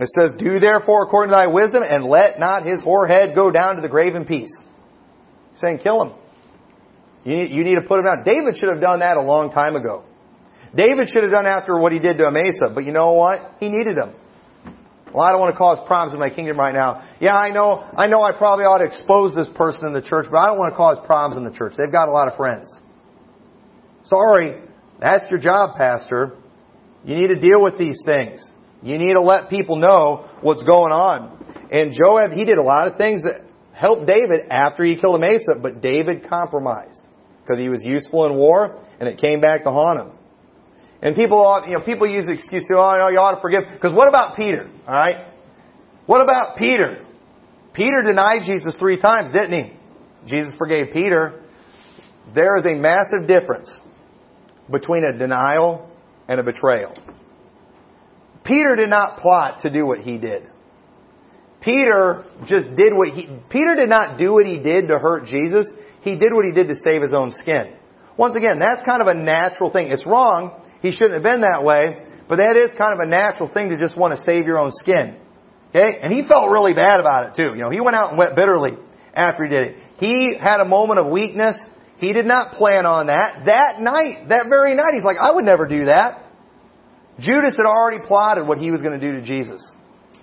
it 0.00 0.08
says, 0.14 0.38
Do 0.38 0.60
therefore 0.60 1.02
according 1.02 1.32
to 1.32 1.36
thy 1.36 1.46
wisdom, 1.48 1.82
and 1.82 2.04
let 2.04 2.38
not 2.38 2.64
his 2.64 2.80
forehead 2.82 3.34
go 3.34 3.50
down 3.50 3.76
to 3.76 3.82
the 3.82 3.88
grave 3.88 4.14
in 4.14 4.24
peace. 4.24 4.52
He's 5.52 5.60
saying, 5.60 5.80
kill 5.82 6.02
him. 6.02 6.12
You 7.24 7.36
need, 7.36 7.52
you 7.52 7.64
need 7.64 7.74
to 7.74 7.82
put 7.82 7.98
him 7.98 8.04
down. 8.04 8.24
David 8.24 8.56
should 8.56 8.70
have 8.70 8.80
done 8.80 9.00
that 9.00 9.16
a 9.16 9.22
long 9.22 9.50
time 9.50 9.74
ago. 9.74 10.04
David 10.74 11.08
should 11.12 11.24
have 11.24 11.32
done 11.32 11.46
after 11.46 11.78
what 11.78 11.92
he 11.92 11.98
did 11.98 12.16
to 12.18 12.24
Amasa, 12.26 12.72
but 12.74 12.84
you 12.84 12.92
know 12.92 13.12
what? 13.12 13.56
He 13.58 13.68
needed 13.68 13.98
him. 13.98 14.14
Well, 15.12 15.24
I 15.24 15.32
don't 15.32 15.40
want 15.40 15.54
to 15.54 15.58
cause 15.58 15.78
problems 15.86 16.12
in 16.12 16.20
my 16.20 16.28
kingdom 16.28 16.58
right 16.58 16.74
now. 16.74 17.08
Yeah, 17.20 17.34
I 17.34 17.50
know, 17.50 17.84
I 17.96 18.08
know 18.08 18.22
I 18.22 18.32
probably 18.32 18.64
ought 18.64 18.78
to 18.78 18.84
expose 18.84 19.34
this 19.34 19.48
person 19.56 19.86
in 19.86 19.92
the 19.92 20.02
church, 20.02 20.26
but 20.30 20.36
I 20.38 20.46
don't 20.46 20.58
want 20.58 20.72
to 20.72 20.76
cause 20.76 20.98
problems 21.06 21.38
in 21.38 21.50
the 21.50 21.56
church. 21.56 21.74
They've 21.76 21.92
got 21.92 22.08
a 22.08 22.12
lot 22.12 22.28
of 22.28 22.36
friends. 22.36 22.68
Sorry, 24.04 24.60
that's 25.00 25.24
your 25.30 25.38
job, 25.38 25.76
Pastor. 25.76 26.36
You 27.04 27.16
need 27.16 27.28
to 27.28 27.40
deal 27.40 27.62
with 27.62 27.78
these 27.78 28.00
things. 28.04 28.44
You 28.82 28.98
need 28.98 29.14
to 29.14 29.20
let 29.20 29.48
people 29.50 29.76
know 29.76 30.28
what's 30.40 30.62
going 30.62 30.92
on. 30.92 31.38
And 31.70 31.94
Joab, 31.96 32.32
he 32.32 32.44
did 32.44 32.58
a 32.58 32.62
lot 32.62 32.88
of 32.88 32.96
things 32.96 33.22
that 33.22 33.44
helped 33.72 34.06
David 34.06 34.48
after 34.50 34.84
he 34.84 34.96
killed 34.96 35.16
Amasa, 35.16 35.60
but 35.60 35.80
David 35.80 36.28
compromised 36.28 37.00
because 37.42 37.58
he 37.58 37.68
was 37.68 37.82
useful 37.82 38.26
in 38.26 38.34
war, 38.34 38.82
and 39.00 39.08
it 39.08 39.20
came 39.20 39.40
back 39.40 39.64
to 39.64 39.70
haunt 39.70 40.00
him. 40.00 40.17
And 41.00 41.14
people, 41.14 41.62
you 41.66 41.78
know, 41.78 41.84
people 41.84 42.08
use 42.08 42.24
the 42.26 42.32
excuse, 42.32 42.64
oh, 42.70 43.08
you 43.10 43.18
ought 43.18 43.36
to 43.36 43.40
forgive. 43.40 43.62
Because 43.72 43.92
what 43.92 44.08
about 44.08 44.36
Peter? 44.36 44.68
All 44.86 44.94
right, 44.94 45.26
what 46.06 46.22
about 46.22 46.56
Peter? 46.56 47.04
Peter 47.72 48.02
denied 48.04 48.46
Jesus 48.46 48.72
three 48.78 48.98
times, 48.98 49.32
didn't 49.32 49.52
he? 49.52 49.72
Jesus 50.26 50.52
forgave 50.58 50.92
Peter. 50.92 51.44
There 52.34 52.56
is 52.56 52.64
a 52.64 52.80
massive 52.80 53.28
difference 53.28 53.70
between 54.70 55.04
a 55.04 55.16
denial 55.16 55.88
and 56.28 56.40
a 56.40 56.42
betrayal. 56.42 56.94
Peter 58.44 58.76
did 58.76 58.90
not 58.90 59.20
plot 59.20 59.60
to 59.62 59.70
do 59.70 59.86
what 59.86 60.00
he 60.00 60.18
did. 60.18 60.48
Peter 61.60 62.24
just 62.46 62.68
did 62.76 62.92
what 62.92 63.08
he, 63.08 63.28
Peter 63.50 63.76
did 63.76 63.88
not 63.88 64.18
do 64.18 64.32
what 64.32 64.46
he 64.46 64.58
did 64.58 64.88
to 64.88 64.98
hurt 64.98 65.26
Jesus. 65.26 65.66
He 66.02 66.12
did 66.12 66.32
what 66.32 66.44
he 66.44 66.52
did 66.52 66.68
to 66.68 66.74
save 66.84 67.02
his 67.02 67.12
own 67.14 67.34
skin. 67.34 67.74
Once 68.16 68.34
again, 68.36 68.58
that's 68.58 68.84
kind 68.86 69.02
of 69.02 69.08
a 69.08 69.14
natural 69.14 69.70
thing. 69.70 69.90
It's 69.90 70.06
wrong. 70.06 70.62
He 70.82 70.92
shouldn't 70.92 71.14
have 71.14 71.22
been 71.22 71.40
that 71.40 71.62
way. 71.62 72.04
But 72.28 72.36
that 72.36 72.56
is 72.56 72.76
kind 72.76 72.92
of 72.92 73.00
a 73.00 73.08
natural 73.08 73.48
thing 73.48 73.70
to 73.70 73.78
just 73.78 73.96
want 73.96 74.14
to 74.14 74.22
save 74.24 74.44
your 74.44 74.60
own 74.60 74.72
skin. 74.72 75.16
Okay? 75.70 75.98
And 76.02 76.12
he 76.12 76.28
felt 76.28 76.50
really 76.50 76.74
bad 76.74 77.00
about 77.00 77.30
it 77.30 77.36
too. 77.36 77.56
You 77.56 77.62
know, 77.64 77.70
he 77.70 77.80
went 77.80 77.96
out 77.96 78.10
and 78.10 78.18
wept 78.18 78.36
bitterly 78.36 78.76
after 79.14 79.44
he 79.44 79.50
did 79.50 79.62
it. 79.62 79.76
He 79.98 80.36
had 80.38 80.60
a 80.60 80.64
moment 80.64 81.00
of 81.00 81.06
weakness. 81.06 81.56
He 81.98 82.12
did 82.12 82.26
not 82.26 82.54
plan 82.54 82.86
on 82.86 83.06
that. 83.06 83.46
That 83.46 83.80
night, 83.80 84.28
that 84.28 84.46
very 84.48 84.74
night, 84.76 84.92
he's 84.92 85.02
like, 85.02 85.16
I 85.20 85.32
would 85.32 85.44
never 85.44 85.66
do 85.66 85.86
that. 85.86 86.26
Judas 87.18 87.54
had 87.56 87.66
already 87.66 88.06
plotted 88.06 88.46
what 88.46 88.58
he 88.58 88.70
was 88.70 88.80
going 88.80 88.98
to 88.98 89.04
do 89.04 89.18
to 89.18 89.22
Jesus. 89.22 89.60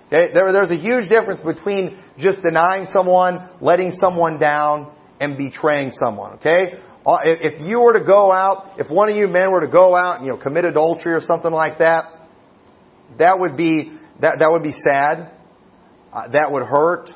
Okay? 0.06 0.32
There, 0.32 0.52
there's 0.52 0.70
a 0.70 0.80
huge 0.80 1.08
difference 1.10 1.40
between 1.44 1.98
just 2.18 2.42
denying 2.42 2.86
someone, 2.92 3.50
letting 3.60 3.98
someone 4.00 4.38
down, 4.38 4.94
and 5.20 5.36
betraying 5.36 5.90
someone. 6.02 6.34
Okay? 6.34 6.78
Uh, 7.06 7.18
if 7.24 7.64
you 7.64 7.78
were 7.78 7.92
to 7.92 8.04
go 8.04 8.32
out, 8.32 8.72
if 8.78 8.90
one 8.90 9.08
of 9.08 9.16
you 9.16 9.28
men 9.28 9.52
were 9.52 9.60
to 9.60 9.70
go 9.70 9.96
out 9.96 10.16
and 10.16 10.26
you 10.26 10.32
know 10.32 10.38
commit 10.38 10.64
adultery 10.64 11.12
or 11.12 11.22
something 11.24 11.52
like 11.52 11.78
that, 11.78 12.28
that 13.18 13.38
would 13.38 13.56
be 13.56 13.96
that 14.20 14.36
that 14.40 14.50
would 14.50 14.64
be 14.64 14.72
sad. 14.72 15.30
Uh, 16.12 16.22
that 16.32 16.50
would 16.50 16.64
hurt. 16.64 17.10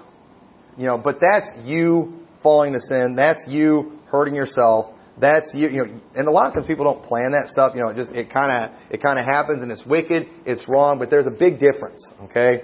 You 0.78 0.86
know, 0.86 0.96
but 0.96 1.16
that's 1.20 1.48
you 1.66 2.20
falling 2.40 2.72
to 2.74 2.78
sin. 2.78 3.16
That's 3.16 3.40
you 3.48 3.98
hurting 4.12 4.34
yourself. 4.34 4.94
That's 5.20 5.46
you, 5.52 5.68
you 5.68 5.84
know, 5.84 6.00
and 6.14 6.28
a 6.28 6.30
lot 6.30 6.46
of 6.46 6.54
times 6.54 6.66
people 6.68 6.84
don't 6.84 7.02
plan 7.02 7.32
that 7.32 7.50
stuff. 7.50 7.72
You 7.74 7.82
know, 7.82 7.88
it 7.88 7.96
just 7.96 8.12
it 8.12 8.32
kind 8.32 8.70
of 8.70 8.78
it 8.90 9.02
kind 9.02 9.18
of 9.18 9.24
happens 9.24 9.60
and 9.60 9.72
it's 9.72 9.84
wicked, 9.84 10.28
it's 10.46 10.62
wrong. 10.68 11.00
But 11.00 11.10
there's 11.10 11.26
a 11.26 11.36
big 11.36 11.58
difference. 11.58 12.00
Okay, 12.24 12.62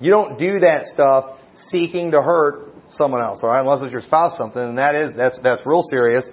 you 0.00 0.10
don't 0.10 0.38
do 0.38 0.60
that 0.60 0.86
stuff 0.94 1.38
seeking 1.70 2.12
to 2.12 2.22
hurt 2.22 2.67
someone 2.90 3.22
else, 3.22 3.38
all 3.42 3.50
right? 3.50 3.60
Unless 3.60 3.82
it's 3.82 3.92
your 3.92 4.00
spouse 4.00 4.32
something, 4.38 4.62
and 4.62 4.78
that 4.78 4.94
is 4.94 5.16
that's 5.16 5.38
that's 5.42 5.62
real 5.66 5.82
serious. 5.90 6.24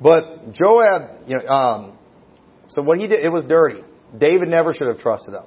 But 0.00 0.52
Joab, 0.52 1.28
you 1.28 1.38
know, 1.38 1.46
um, 1.46 1.98
so 2.68 2.82
what 2.82 2.98
he 2.98 3.06
did, 3.06 3.20
it 3.20 3.28
was 3.28 3.44
dirty. 3.44 3.82
David 4.16 4.48
never 4.48 4.74
should 4.74 4.88
have 4.88 4.98
trusted 4.98 5.34
him, 5.34 5.44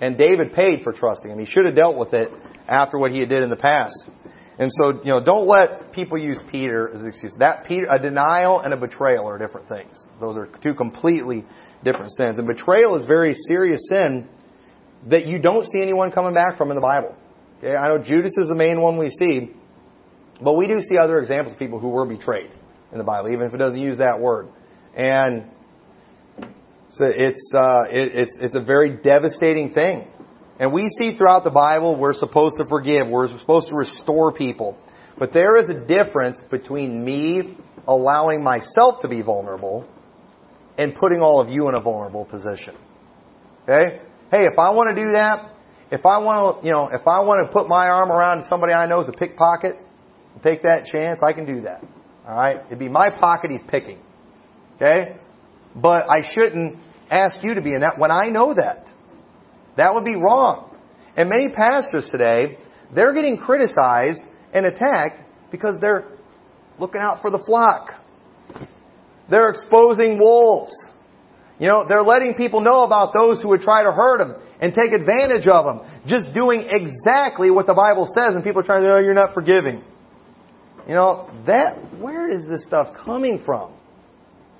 and 0.00 0.18
David 0.18 0.52
paid 0.52 0.82
for 0.82 0.92
trusting 0.92 1.30
him. 1.30 1.38
He 1.38 1.46
should 1.46 1.66
have 1.66 1.76
dealt 1.76 1.96
with 1.96 2.12
it 2.14 2.28
after 2.68 2.98
what 2.98 3.10
he 3.10 3.20
had 3.20 3.28
did 3.28 3.42
in 3.42 3.50
the 3.50 3.56
past. 3.56 4.08
And 4.58 4.70
so, 4.78 5.00
you 5.02 5.10
know, 5.10 5.24
don't 5.24 5.48
let 5.48 5.90
people 5.90 6.18
use 6.18 6.38
Peter 6.52 6.90
as 6.92 7.00
an 7.00 7.06
excuse. 7.06 7.32
That 7.38 7.64
Peter, 7.66 7.86
a 7.90 7.98
denial 7.98 8.60
and 8.60 8.74
a 8.74 8.76
betrayal 8.76 9.26
are 9.26 9.38
different 9.38 9.68
things. 9.70 10.02
Those 10.20 10.36
are 10.36 10.50
two 10.62 10.74
completely 10.74 11.46
different 11.82 12.12
sins. 12.18 12.38
And 12.38 12.46
betrayal 12.46 12.94
is 12.96 13.06
very 13.06 13.34
serious 13.48 13.80
sin 13.88 14.28
that 15.08 15.26
you 15.26 15.38
don't 15.38 15.64
see 15.64 15.80
anyone 15.80 16.10
coming 16.10 16.34
back 16.34 16.58
from 16.58 16.70
in 16.70 16.74
the 16.74 16.82
Bible. 16.82 17.16
Okay? 17.58 17.74
I 17.74 17.88
know 17.88 18.04
Judas 18.04 18.32
is 18.38 18.48
the 18.48 18.54
main 18.54 18.82
one 18.82 18.98
we 18.98 19.10
see, 19.18 19.50
but 20.42 20.54
we 20.54 20.66
do 20.66 20.80
see 20.88 20.96
other 20.96 21.18
examples 21.18 21.52
of 21.54 21.58
people 21.58 21.78
who 21.78 21.88
were 21.88 22.06
betrayed 22.06 22.50
in 22.92 22.98
the 22.98 23.04
Bible, 23.04 23.30
even 23.30 23.46
if 23.46 23.54
it 23.54 23.58
doesn't 23.58 23.78
use 23.78 23.98
that 23.98 24.20
word. 24.20 24.48
And 24.96 25.50
so 26.92 27.04
it's, 27.06 27.50
uh, 27.54 27.82
it, 27.88 28.12
it's, 28.14 28.36
it's 28.40 28.56
a 28.56 28.60
very 28.60 28.96
devastating 28.96 29.72
thing. 29.72 30.08
And 30.58 30.72
we 30.72 30.88
see 30.98 31.16
throughout 31.16 31.44
the 31.44 31.50
Bible 31.50 31.96
we're 31.96 32.18
supposed 32.18 32.56
to 32.58 32.66
forgive, 32.66 33.08
we're 33.08 33.28
supposed 33.38 33.68
to 33.68 33.74
restore 33.74 34.32
people. 34.32 34.76
But 35.18 35.32
there 35.32 35.56
is 35.56 35.68
a 35.68 35.86
difference 35.86 36.36
between 36.50 37.04
me 37.04 37.56
allowing 37.86 38.42
myself 38.42 39.00
to 39.02 39.08
be 39.08 39.22
vulnerable 39.22 39.86
and 40.76 40.94
putting 40.94 41.20
all 41.20 41.40
of 41.40 41.48
you 41.48 41.68
in 41.68 41.74
a 41.74 41.80
vulnerable 41.80 42.24
position. 42.24 42.74
Okay? 43.64 44.00
Hey, 44.30 44.44
if 44.50 44.58
I 44.58 44.70
want 44.70 44.94
to 44.96 45.02
do 45.04 45.12
that, 45.12 45.54
if 45.90 46.06
I 46.06 46.18
want 46.18 46.60
to, 46.60 46.66
you 46.66 46.72
know, 46.72 46.88
if 46.92 47.06
I 47.06 47.20
want 47.20 47.46
to 47.46 47.52
put 47.52 47.68
my 47.68 47.88
arm 47.88 48.10
around 48.10 48.44
somebody 48.48 48.72
I 48.72 48.86
know 48.86 49.02
is 49.02 49.08
a 49.08 49.16
pickpocket, 49.16 49.76
take 50.42 50.62
that 50.62 50.88
chance, 50.90 51.20
I 51.26 51.32
can 51.32 51.46
do 51.46 51.62
that. 51.62 51.82
All 52.26 52.34
right? 52.34 52.56
It'd 52.66 52.78
be 52.78 52.88
my 52.88 53.10
pocket 53.10 53.50
he's 53.50 53.60
picking. 53.68 53.98
Okay? 54.76 55.16
But 55.74 56.04
I 56.04 56.28
shouldn't 56.34 56.78
ask 57.10 57.42
you 57.42 57.54
to 57.54 57.60
be 57.60 57.70
in 57.70 57.80
that 57.80 57.98
when 57.98 58.10
I 58.10 58.28
know 58.28 58.54
that. 58.54 58.86
That 59.76 59.94
would 59.94 60.04
be 60.04 60.16
wrong. 60.16 60.76
And 61.16 61.28
many 61.28 61.52
pastors 61.52 62.06
today, 62.10 62.58
they're 62.94 63.14
getting 63.14 63.36
criticized 63.36 64.20
and 64.52 64.66
attacked 64.66 65.50
because 65.50 65.74
they're 65.80 66.08
looking 66.78 67.00
out 67.00 67.20
for 67.20 67.30
the 67.30 67.38
flock. 67.38 67.90
They're 69.28 69.48
exposing 69.48 70.18
wolves. 70.18 70.72
You 71.58 71.68
know, 71.68 71.84
they're 71.86 72.02
letting 72.02 72.34
people 72.34 72.62
know 72.62 72.84
about 72.84 73.12
those 73.14 73.40
who 73.42 73.48
would 73.48 73.60
try 73.60 73.82
to 73.84 73.92
hurt 73.92 74.18
them 74.18 74.34
and 74.60 74.74
take 74.74 74.92
advantage 74.92 75.46
of 75.46 75.64
them. 75.64 75.80
Just 76.06 76.34
doing 76.34 76.66
exactly 76.68 77.50
what 77.50 77.66
the 77.66 77.74
Bible 77.74 78.06
says, 78.06 78.34
and 78.34 78.42
people 78.42 78.60
are 78.60 78.64
trying 78.64 78.82
to 78.82 78.86
say, 78.86 78.90
oh, 78.90 79.00
you're 79.00 79.14
not 79.14 79.34
forgiving. 79.34 79.84
You 80.88 80.94
know, 80.94 81.30
that, 81.46 81.98
where 81.98 82.28
is 82.28 82.46
this 82.48 82.62
stuff 82.64 82.88
coming 83.04 83.42
from? 83.44 83.72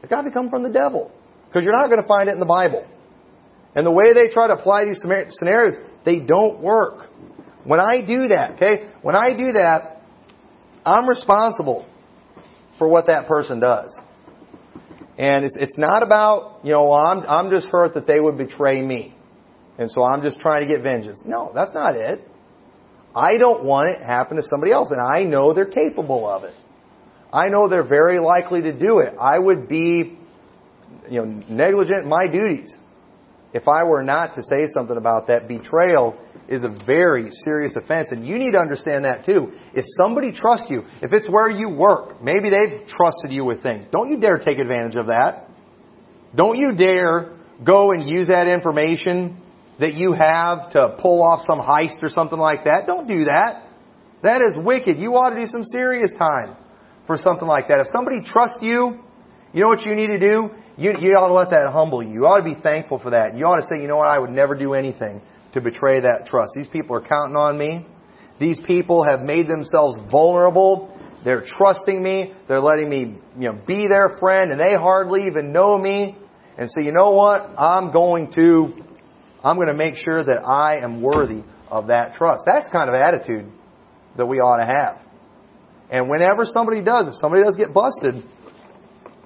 It's 0.03 0.11
got 0.11 0.23
to 0.23 0.31
come 0.31 0.49
from 0.51 0.63
the 0.63 0.71
devil. 0.71 1.11
Because 1.47 1.63
you're 1.65 1.77
not 1.77 1.89
going 1.89 2.01
to 2.01 2.09
find 2.09 2.29
it 2.29 2.33
in 2.33 2.41
the 2.41 2.47
Bible. 2.47 2.87
And 3.75 3.87
the 3.87 3.91
way 3.91 4.13
they 4.13 4.33
try 4.33 4.49
to 4.49 4.55
apply 4.55 4.85
these 4.85 5.01
scenarios, 5.01 5.87
they 6.05 6.19
don't 6.19 6.61
work. 6.61 7.09
When 7.65 7.81
I 7.81 8.01
do 8.01 8.29
that, 8.29 8.53
okay, 8.53 8.89
when 9.03 9.15
I 9.15 9.37
do 9.37 9.53
that, 9.53 10.03
I'm 10.85 11.09
responsible 11.09 11.87
for 12.79 12.89
what 12.89 13.07
that 13.09 13.29
person 13.29 13.61
does. 13.61 13.95
And 15.19 15.45
it's, 15.45 15.55
it's 15.59 15.77
not 15.77 16.03
about, 16.03 16.61
you 16.65 16.73
know, 16.73 16.93
I'm, 16.95 17.21
I'm 17.29 17.51
just 17.51 17.67
hurt 17.67 17.95
that 17.95 18.07
they 18.07 18.19
would 18.19 18.39
betray 18.39 18.81
me. 18.81 19.15
And 19.79 19.91
so 19.91 20.03
I'm 20.03 20.23
just 20.23 20.39
trying 20.41 20.67
to 20.67 20.75
get 20.75 20.83
vengeance. 20.83 21.19
No, 21.25 21.53
that's 21.55 21.75
not 21.75 21.95
it. 21.97 22.27
I 23.15 23.39
don't 23.39 23.65
want 23.65 23.91
it 23.91 23.99
to 23.99 24.05
happen 24.05 24.37
to 24.37 24.43
somebody 24.51 24.73
else, 24.73 24.91
and 24.91 25.01
I 25.01 25.23
know 25.23 25.53
they're 25.53 25.65
capable 25.65 26.29
of 26.29 26.45
it. 26.45 26.55
I 27.33 27.49
know 27.49 27.69
they're 27.69 27.87
very 27.87 28.21
likely 28.21 28.63
to 28.63 28.73
do 28.73 29.01
it. 29.01 29.15
I 29.21 29.39
would 29.39 29.69
be, 29.69 30.19
you 31.09 31.25
know, 31.25 31.45
negligent 31.49 32.05
in 32.05 32.09
my 32.09 32.27
duties 32.31 32.73
if 33.53 33.67
I 33.67 33.83
were 33.83 34.03
not 34.03 34.35
to 34.37 34.43
say 34.43 34.67
something 34.75 34.97
about 34.97 35.27
that. 35.27 35.49
Betrayal 35.49 36.17
is 36.49 36.63
a 36.63 36.85
very 36.85 37.29
serious 37.45 37.73
offense, 37.77 38.09
and 38.11 38.27
you 38.27 38.39
need 38.39 38.53
to 38.53 38.59
understand 38.59 39.05
that 39.05 39.25
too. 39.25 39.53
If 39.75 39.85
somebody 40.03 40.33
trusts 40.33 40.67
you, 40.69 40.83
if 41.03 41.13
it's 41.13 41.29
where 41.29 41.51
you 41.51 41.69
work, 41.69 42.23
maybe 42.23 42.51
they've 42.51 42.87
trusted 42.87 43.31
you 43.31 43.45
with 43.45 43.63
things. 43.63 43.87
Don't 43.93 44.11
you 44.11 44.21
dare 44.21 44.39
take 44.39 44.59
advantage 44.59 44.97
of 44.97 45.07
that. 45.07 45.49
Don't 46.35 46.59
you 46.59 46.75
dare 46.77 47.37
go 47.65 47.91
and 47.91 48.09
use 48.09 48.29
that 48.29 48.47
information 48.47 49.41
that 49.81 49.95
you 49.95 50.13
have 50.13 50.71
to 50.73 50.97
pull 51.01 51.23
off 51.23 51.41
some 51.47 51.59
heist 51.59 52.03
or 52.03 52.11
something 52.15 52.39
like 52.39 52.65
that. 52.65 52.85
Don't 52.87 53.09
do 53.09 53.25
that. 53.25 53.67
That 54.23 54.43
is 54.47 54.55
wicked. 54.57 54.99
You 54.99 55.13
ought 55.15 55.31
to 55.31 55.41
do 55.41 55.47
some 55.47 55.65
serious 55.65 56.11
time 56.19 56.57
for 57.07 57.17
something 57.17 57.49
like 57.49 57.69
that. 57.69 57.81
If 57.81 57.87
somebody 57.93 58.21
trusts 58.23 58.59
you, 58.61 59.01
you 59.53 59.61
know 59.63 59.69
what 59.69 59.85
you 59.85 59.95
need 59.95 60.09
to 60.09 60.19
do? 60.19 60.51
You, 60.77 60.93
you 61.01 61.11
ought 61.17 61.29
to 61.29 61.35
let 61.35 61.51
that 61.51 61.73
humble 61.73 62.03
you. 62.03 62.13
You 62.13 62.27
ought 62.27 62.39
to 62.39 62.45
be 62.45 62.61
thankful 62.61 62.99
for 62.99 63.11
that. 63.11 63.37
You 63.37 63.45
ought 63.47 63.61
to 63.61 63.67
say, 63.67 63.81
you 63.81 63.89
know 63.89 63.97
what, 63.97 64.09
I 64.09 64.19
would 64.19 64.31
never 64.31 64.55
do 64.55 64.75
anything 64.75 65.23
to 65.55 65.61
betray 65.61 66.01
that 66.01 66.27
trust. 66.27 66.53
These 66.55 66.69
people 66.69 66.97
are 66.97 67.01
counting 67.01 67.37
on 67.37 67.59
me. 67.59 67.87
These 68.39 68.59
people 68.67 69.05
have 69.05 69.21
made 69.21 69.49
themselves 69.49 69.99
vulnerable. 70.11 70.97
They're 71.25 71.45
trusting 71.59 72.03
me. 72.03 72.33
They're 72.49 72.63
letting 72.63 72.89
me, 72.89 73.19
you 73.37 73.53
know, 73.53 73.59
be 73.67 73.87
their 73.89 74.17
friend 74.21 74.53
and 74.53 74.61
they 74.61 74.75
hardly 74.75 75.21
even 75.31 75.53
know 75.53 75.77
me. 75.77 76.17
And 76.57 76.71
so 76.75 76.81
you 76.81 76.93
know 76.93 77.11
what? 77.11 77.41
I'm 77.59 77.93
going 77.93 78.33
to, 78.35 78.90
I'm 79.43 79.57
going 79.57 79.69
to 79.69 79.75
make 79.75 79.95
sure 80.05 80.23
that 80.23 80.45
I 80.47 80.85
am 80.85 81.01
worthy 81.03 81.43
of 81.71 81.87
that 81.87 82.15
trust. 82.17 82.43
That's 82.47 82.69
kind 82.71 82.89
of 82.89 82.95
attitude 82.95 83.51
that 84.17 84.27
we 84.27 84.39
ought 84.39 84.59
to 84.59 84.67
have. 84.67 84.99
And 85.91 86.09
whenever 86.09 86.45
somebody 86.45 86.83
does, 86.83 87.07
if 87.09 87.15
somebody 87.21 87.43
does 87.43 87.57
get 87.57 87.73
busted, 87.73 88.23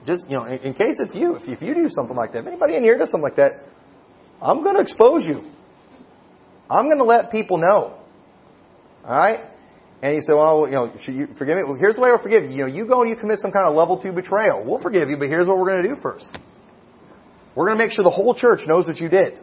just, 0.06 0.24
you 0.28 0.36
know, 0.36 0.44
in, 0.44 0.58
in 0.58 0.74
case 0.74 0.94
it's 0.98 1.14
you, 1.14 1.36
if, 1.36 1.42
if 1.46 1.62
you 1.62 1.74
do 1.74 1.88
something 1.88 2.16
like 2.16 2.32
that, 2.32 2.40
if 2.40 2.46
anybody 2.46 2.76
in 2.76 2.82
here 2.82 2.96
does 2.96 3.10
something 3.10 3.22
like 3.22 3.36
that, 3.36 3.66
I'm 4.40 4.62
going 4.62 4.76
to 4.76 4.82
expose 4.82 5.24
you. 5.24 5.50
I'm 6.70 6.86
going 6.86 6.98
to 6.98 7.04
let 7.04 7.30
people 7.30 7.58
know. 7.58 7.98
Alright? 9.04 9.50
And 10.02 10.14
he 10.14 10.20
said, 10.20 10.34
well, 10.36 10.66
you 10.66 10.74
know, 10.74 10.92
should 11.04 11.14
you 11.14 11.28
forgive 11.38 11.56
me? 11.56 11.62
Well, 11.66 11.76
here's 11.78 11.94
the 11.94 12.00
way 12.00 12.10
I'll 12.10 12.22
forgive 12.22 12.44
you. 12.44 12.50
You 12.50 12.58
know, 12.58 12.66
you 12.66 12.86
go 12.86 13.02
and 13.02 13.10
you 13.10 13.16
commit 13.16 13.40
some 13.40 13.52
kind 13.52 13.68
of 13.68 13.74
level 13.74 14.00
two 14.00 14.12
betrayal. 14.12 14.62
We'll 14.64 14.82
forgive 14.82 15.08
you, 15.08 15.16
but 15.16 15.28
here's 15.28 15.46
what 15.46 15.58
we're 15.58 15.70
going 15.70 15.82
to 15.82 15.88
do 15.88 15.96
first. 16.02 16.26
We're 17.54 17.66
going 17.66 17.78
to 17.78 17.84
make 17.84 17.92
sure 17.92 18.04
the 18.04 18.10
whole 18.10 18.34
church 18.34 18.60
knows 18.66 18.86
what 18.86 18.98
you 19.00 19.08
did. 19.08 19.38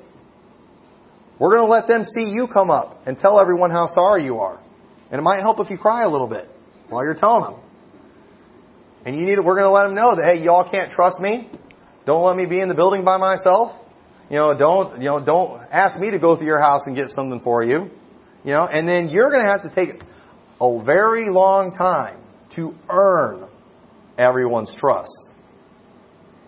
We're 1.42 1.58
going 1.58 1.68
to 1.68 1.74
let 1.74 1.88
them 1.88 2.06
see 2.06 2.32
you 2.32 2.46
come 2.54 2.70
up 2.70 3.02
and 3.08 3.18
tell 3.18 3.40
everyone 3.40 3.72
how 3.72 3.92
sorry 3.96 4.26
you 4.26 4.38
are. 4.38 4.62
And 5.10 5.18
it 5.18 5.24
might 5.24 5.40
help 5.40 5.60
if 5.60 5.72
you 5.72 5.78
cry 5.80 6.04
a 6.04 6.08
little 6.08 6.28
bit 6.28 6.48
while 6.88 7.04
you're 7.04 7.16
telling 7.16 7.42
them. 7.42 7.60
And 9.08 9.16
you 9.16 9.26
need 9.26 9.38
to, 9.38 9.42
we're 9.42 9.56
going 9.56 9.66
to 9.66 9.72
let 9.72 9.86
them 9.86 9.96
know 9.96 10.14
that, 10.16 10.36
hey, 10.36 10.44
y'all 10.44 10.70
can't 10.70 10.92
trust 10.92 11.20
me. 11.20 11.50
Don't 12.06 12.24
let 12.24 12.36
me 12.36 12.46
be 12.46 12.60
in 12.60 12.68
the 12.68 12.76
building 12.76 13.04
by 13.04 13.18
myself. 13.18 13.72
You 14.30 14.38
know, 14.38 14.56
don't, 14.56 15.00
you 15.02 15.08
know, 15.08 15.20
don't 15.20 15.64
ask 15.72 16.00
me 16.00 16.12
to 16.12 16.20
go 16.20 16.36
through 16.36 16.46
your 16.46 16.62
house 16.62 16.82
and 16.86 16.96
get 16.96 17.08
something 17.16 17.40
for 17.44 17.64
you. 17.64 17.90
You 18.46 18.52
know, 18.52 18.68
and 18.72 18.88
then 18.88 19.10
you're 19.10 19.32
going 19.32 19.44
to 19.44 19.50
have 19.52 19.64
to 19.64 19.74
take 19.74 20.00
a 20.62 20.84
very 20.84 21.32
long 21.32 21.76
time 21.76 22.22
to 22.56 22.76
earn 22.88 23.50
everyone's 24.16 24.70
trust. 24.80 25.31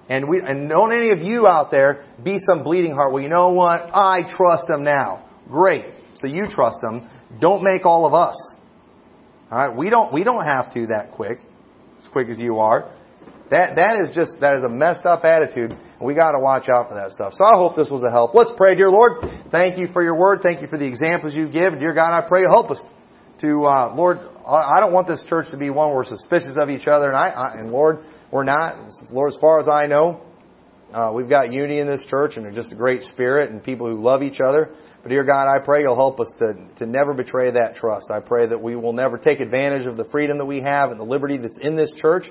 And 0.09 0.27
we, 0.27 0.41
and 0.45 0.69
don't 0.69 0.91
any 0.91 1.11
of 1.11 1.19
you 1.19 1.47
out 1.47 1.71
there 1.71 2.05
be 2.23 2.37
some 2.49 2.63
bleeding 2.63 2.93
heart. 2.93 3.13
Well, 3.13 3.23
you 3.23 3.29
know 3.29 3.49
what? 3.49 3.89
I 3.93 4.21
trust 4.35 4.65
them 4.67 4.83
now. 4.83 5.29
Great. 5.47 5.85
So 6.21 6.27
you 6.27 6.47
trust 6.53 6.77
them. 6.81 7.09
Don't 7.39 7.63
make 7.63 7.85
all 7.85 8.05
of 8.05 8.13
us. 8.13 8.35
All 9.51 9.57
right. 9.57 9.75
We 9.75 9.89
don't, 9.89 10.11
we 10.11 10.23
don't 10.23 10.45
have 10.45 10.73
to 10.73 10.87
that 10.87 11.13
quick, 11.13 11.39
as 11.97 12.05
quick 12.11 12.29
as 12.29 12.37
you 12.37 12.59
are. 12.59 12.93
That, 13.49 13.75
that 13.75 14.03
is 14.03 14.15
just, 14.15 14.39
that 14.41 14.57
is 14.57 14.63
a 14.63 14.69
messed 14.69 15.05
up 15.05 15.23
attitude. 15.23 15.77
We 16.01 16.15
got 16.15 16.31
to 16.31 16.39
watch 16.39 16.67
out 16.69 16.89
for 16.89 16.95
that 16.95 17.11
stuff. 17.11 17.33
So 17.37 17.45
I 17.45 17.55
hope 17.55 17.75
this 17.75 17.87
was 17.89 18.03
a 18.03 18.11
help. 18.11 18.33
Let's 18.33 18.51
pray, 18.57 18.75
dear 18.75 18.89
Lord. 18.89 19.23
Thank 19.51 19.77
you 19.77 19.87
for 19.93 20.03
your 20.03 20.15
word. 20.15 20.39
Thank 20.43 20.61
you 20.61 20.67
for 20.67 20.77
the 20.77 20.85
examples 20.85 21.33
you 21.33 21.45
give. 21.45 21.79
Dear 21.79 21.93
God, 21.93 22.17
I 22.17 22.27
pray 22.27 22.43
help 22.43 22.71
us 22.71 22.79
to, 23.41 23.65
uh, 23.65 23.93
Lord, 23.95 24.19
I 24.47 24.79
don't 24.79 24.91
want 24.91 25.07
this 25.07 25.19
church 25.29 25.51
to 25.51 25.57
be 25.57 25.69
one 25.69 25.89
where 25.89 25.97
we're 25.97 26.17
suspicious 26.17 26.53
of 26.57 26.69
each 26.69 26.87
other. 26.87 27.07
And 27.07 27.15
I, 27.15 27.27
I 27.27 27.53
and 27.59 27.71
Lord, 27.71 28.03
we're 28.33 28.43
not. 28.43 28.75
Lord, 29.11 29.31
as 29.31 29.39
far 29.39 29.59
as 29.59 29.67
I 29.71 29.85
know, 29.85 30.23
uh, 30.91 31.11
we've 31.13 31.29
got 31.29 31.53
unity 31.53 31.77
in 31.77 31.87
this 31.87 31.99
church 32.09 32.35
and 32.35 32.51
just 32.55 32.71
a 32.71 32.75
great 32.75 33.03
spirit 33.03 33.51
and 33.51 33.63
people 33.63 33.87
who 33.87 34.01
love 34.01 34.23
each 34.23 34.39
other. 34.39 34.71
But 35.03 35.09
dear 35.09 35.23
God, 35.23 35.47
I 35.47 35.63
pray 35.63 35.81
you'll 35.81 35.95
help 35.95 36.19
us 36.19 36.31
to, 36.39 36.53
to 36.79 36.87
never 36.87 37.13
betray 37.13 37.51
that 37.51 37.75
trust. 37.75 38.07
I 38.09 38.21
pray 38.21 38.47
that 38.47 38.59
we 38.59 38.75
will 38.75 38.93
never 38.93 39.19
take 39.19 39.39
advantage 39.39 39.85
of 39.85 39.97
the 39.97 40.05
freedom 40.05 40.39
that 40.39 40.45
we 40.45 40.61
have 40.61 40.89
and 40.89 40.99
the 40.99 41.03
liberty 41.03 41.37
that's 41.37 41.57
in 41.61 41.75
this 41.75 41.91
church. 42.01 42.25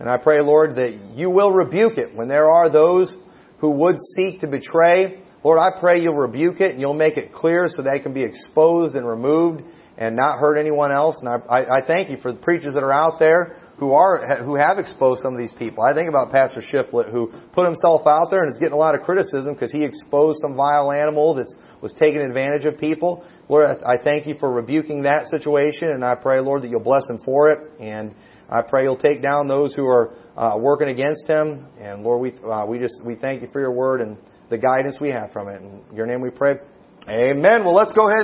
And 0.00 0.10
I 0.10 0.16
pray, 0.16 0.42
Lord, 0.42 0.74
that 0.74 1.14
you 1.14 1.30
will 1.30 1.52
rebuke 1.52 1.98
it 1.98 2.16
when 2.16 2.26
there 2.26 2.50
are 2.50 2.68
those 2.68 3.12
who 3.58 3.70
would 3.70 3.94
seek 4.16 4.40
to 4.40 4.48
betray. 4.48 5.22
Lord, 5.44 5.60
I 5.60 5.78
pray 5.78 6.00
you'll 6.00 6.16
rebuke 6.16 6.60
it 6.60 6.72
and 6.72 6.80
you'll 6.80 6.94
make 6.94 7.16
it 7.16 7.32
clear 7.32 7.68
so 7.68 7.80
they 7.80 8.00
can 8.00 8.12
be 8.12 8.24
exposed 8.24 8.96
and 8.96 9.06
removed 9.06 9.62
and 9.96 10.16
not 10.16 10.40
hurt 10.40 10.58
anyone 10.58 10.90
else. 10.90 11.14
And 11.20 11.28
I, 11.28 11.36
I, 11.48 11.60
I 11.76 11.86
thank 11.86 12.10
you 12.10 12.16
for 12.20 12.32
the 12.32 12.40
preachers 12.40 12.74
that 12.74 12.82
are 12.82 12.92
out 12.92 13.20
there 13.20 13.60
who 13.78 13.92
are 13.92 14.42
who 14.44 14.56
have 14.56 14.78
exposed 14.78 15.22
some 15.22 15.34
of 15.34 15.38
these 15.38 15.52
people. 15.58 15.82
I 15.82 15.94
think 15.94 16.08
about 16.08 16.30
Pastor 16.30 16.62
Shiflett 16.72 17.10
who 17.10 17.32
put 17.52 17.64
himself 17.64 18.06
out 18.06 18.28
there 18.30 18.44
and 18.44 18.54
is 18.54 18.60
getting 18.60 18.74
a 18.74 18.78
lot 18.78 18.94
of 18.94 19.02
criticism 19.02 19.54
because 19.54 19.72
he 19.72 19.84
exposed 19.84 20.38
some 20.40 20.54
vile 20.54 20.92
animal 20.92 21.34
that 21.34 21.52
was 21.80 21.92
taking 21.98 22.20
advantage 22.20 22.64
of 22.64 22.78
people. 22.78 23.24
Lord, 23.48 23.66
I 23.84 24.02
thank 24.02 24.26
you 24.26 24.36
for 24.38 24.50
rebuking 24.50 25.02
that 25.02 25.26
situation, 25.26 25.90
and 25.90 26.04
I 26.04 26.14
pray, 26.14 26.40
Lord, 26.40 26.62
that 26.62 26.70
you'll 26.70 26.80
bless 26.80 27.08
him 27.10 27.18
for 27.24 27.50
it. 27.50 27.58
And 27.80 28.14
I 28.48 28.62
pray 28.62 28.84
you'll 28.84 28.96
take 28.96 29.22
down 29.22 29.48
those 29.48 29.74
who 29.74 29.86
are 29.86 30.16
uh, 30.36 30.56
working 30.56 30.88
against 30.88 31.28
him. 31.28 31.66
And 31.80 32.02
Lord, 32.04 32.20
we 32.20 32.48
uh, 32.48 32.64
we 32.66 32.78
just 32.78 32.94
we 33.04 33.16
thank 33.16 33.42
you 33.42 33.48
for 33.52 33.60
your 33.60 33.72
word 33.72 34.00
and 34.00 34.16
the 34.50 34.58
guidance 34.58 34.96
we 35.00 35.10
have 35.10 35.32
from 35.32 35.48
it. 35.48 35.60
In 35.60 35.82
your 35.94 36.06
name 36.06 36.20
we 36.20 36.30
pray. 36.30 36.54
Amen. 37.08 37.64
Well, 37.64 37.74
let's 37.74 37.92
go 37.92 38.08
ahead. 38.08 38.22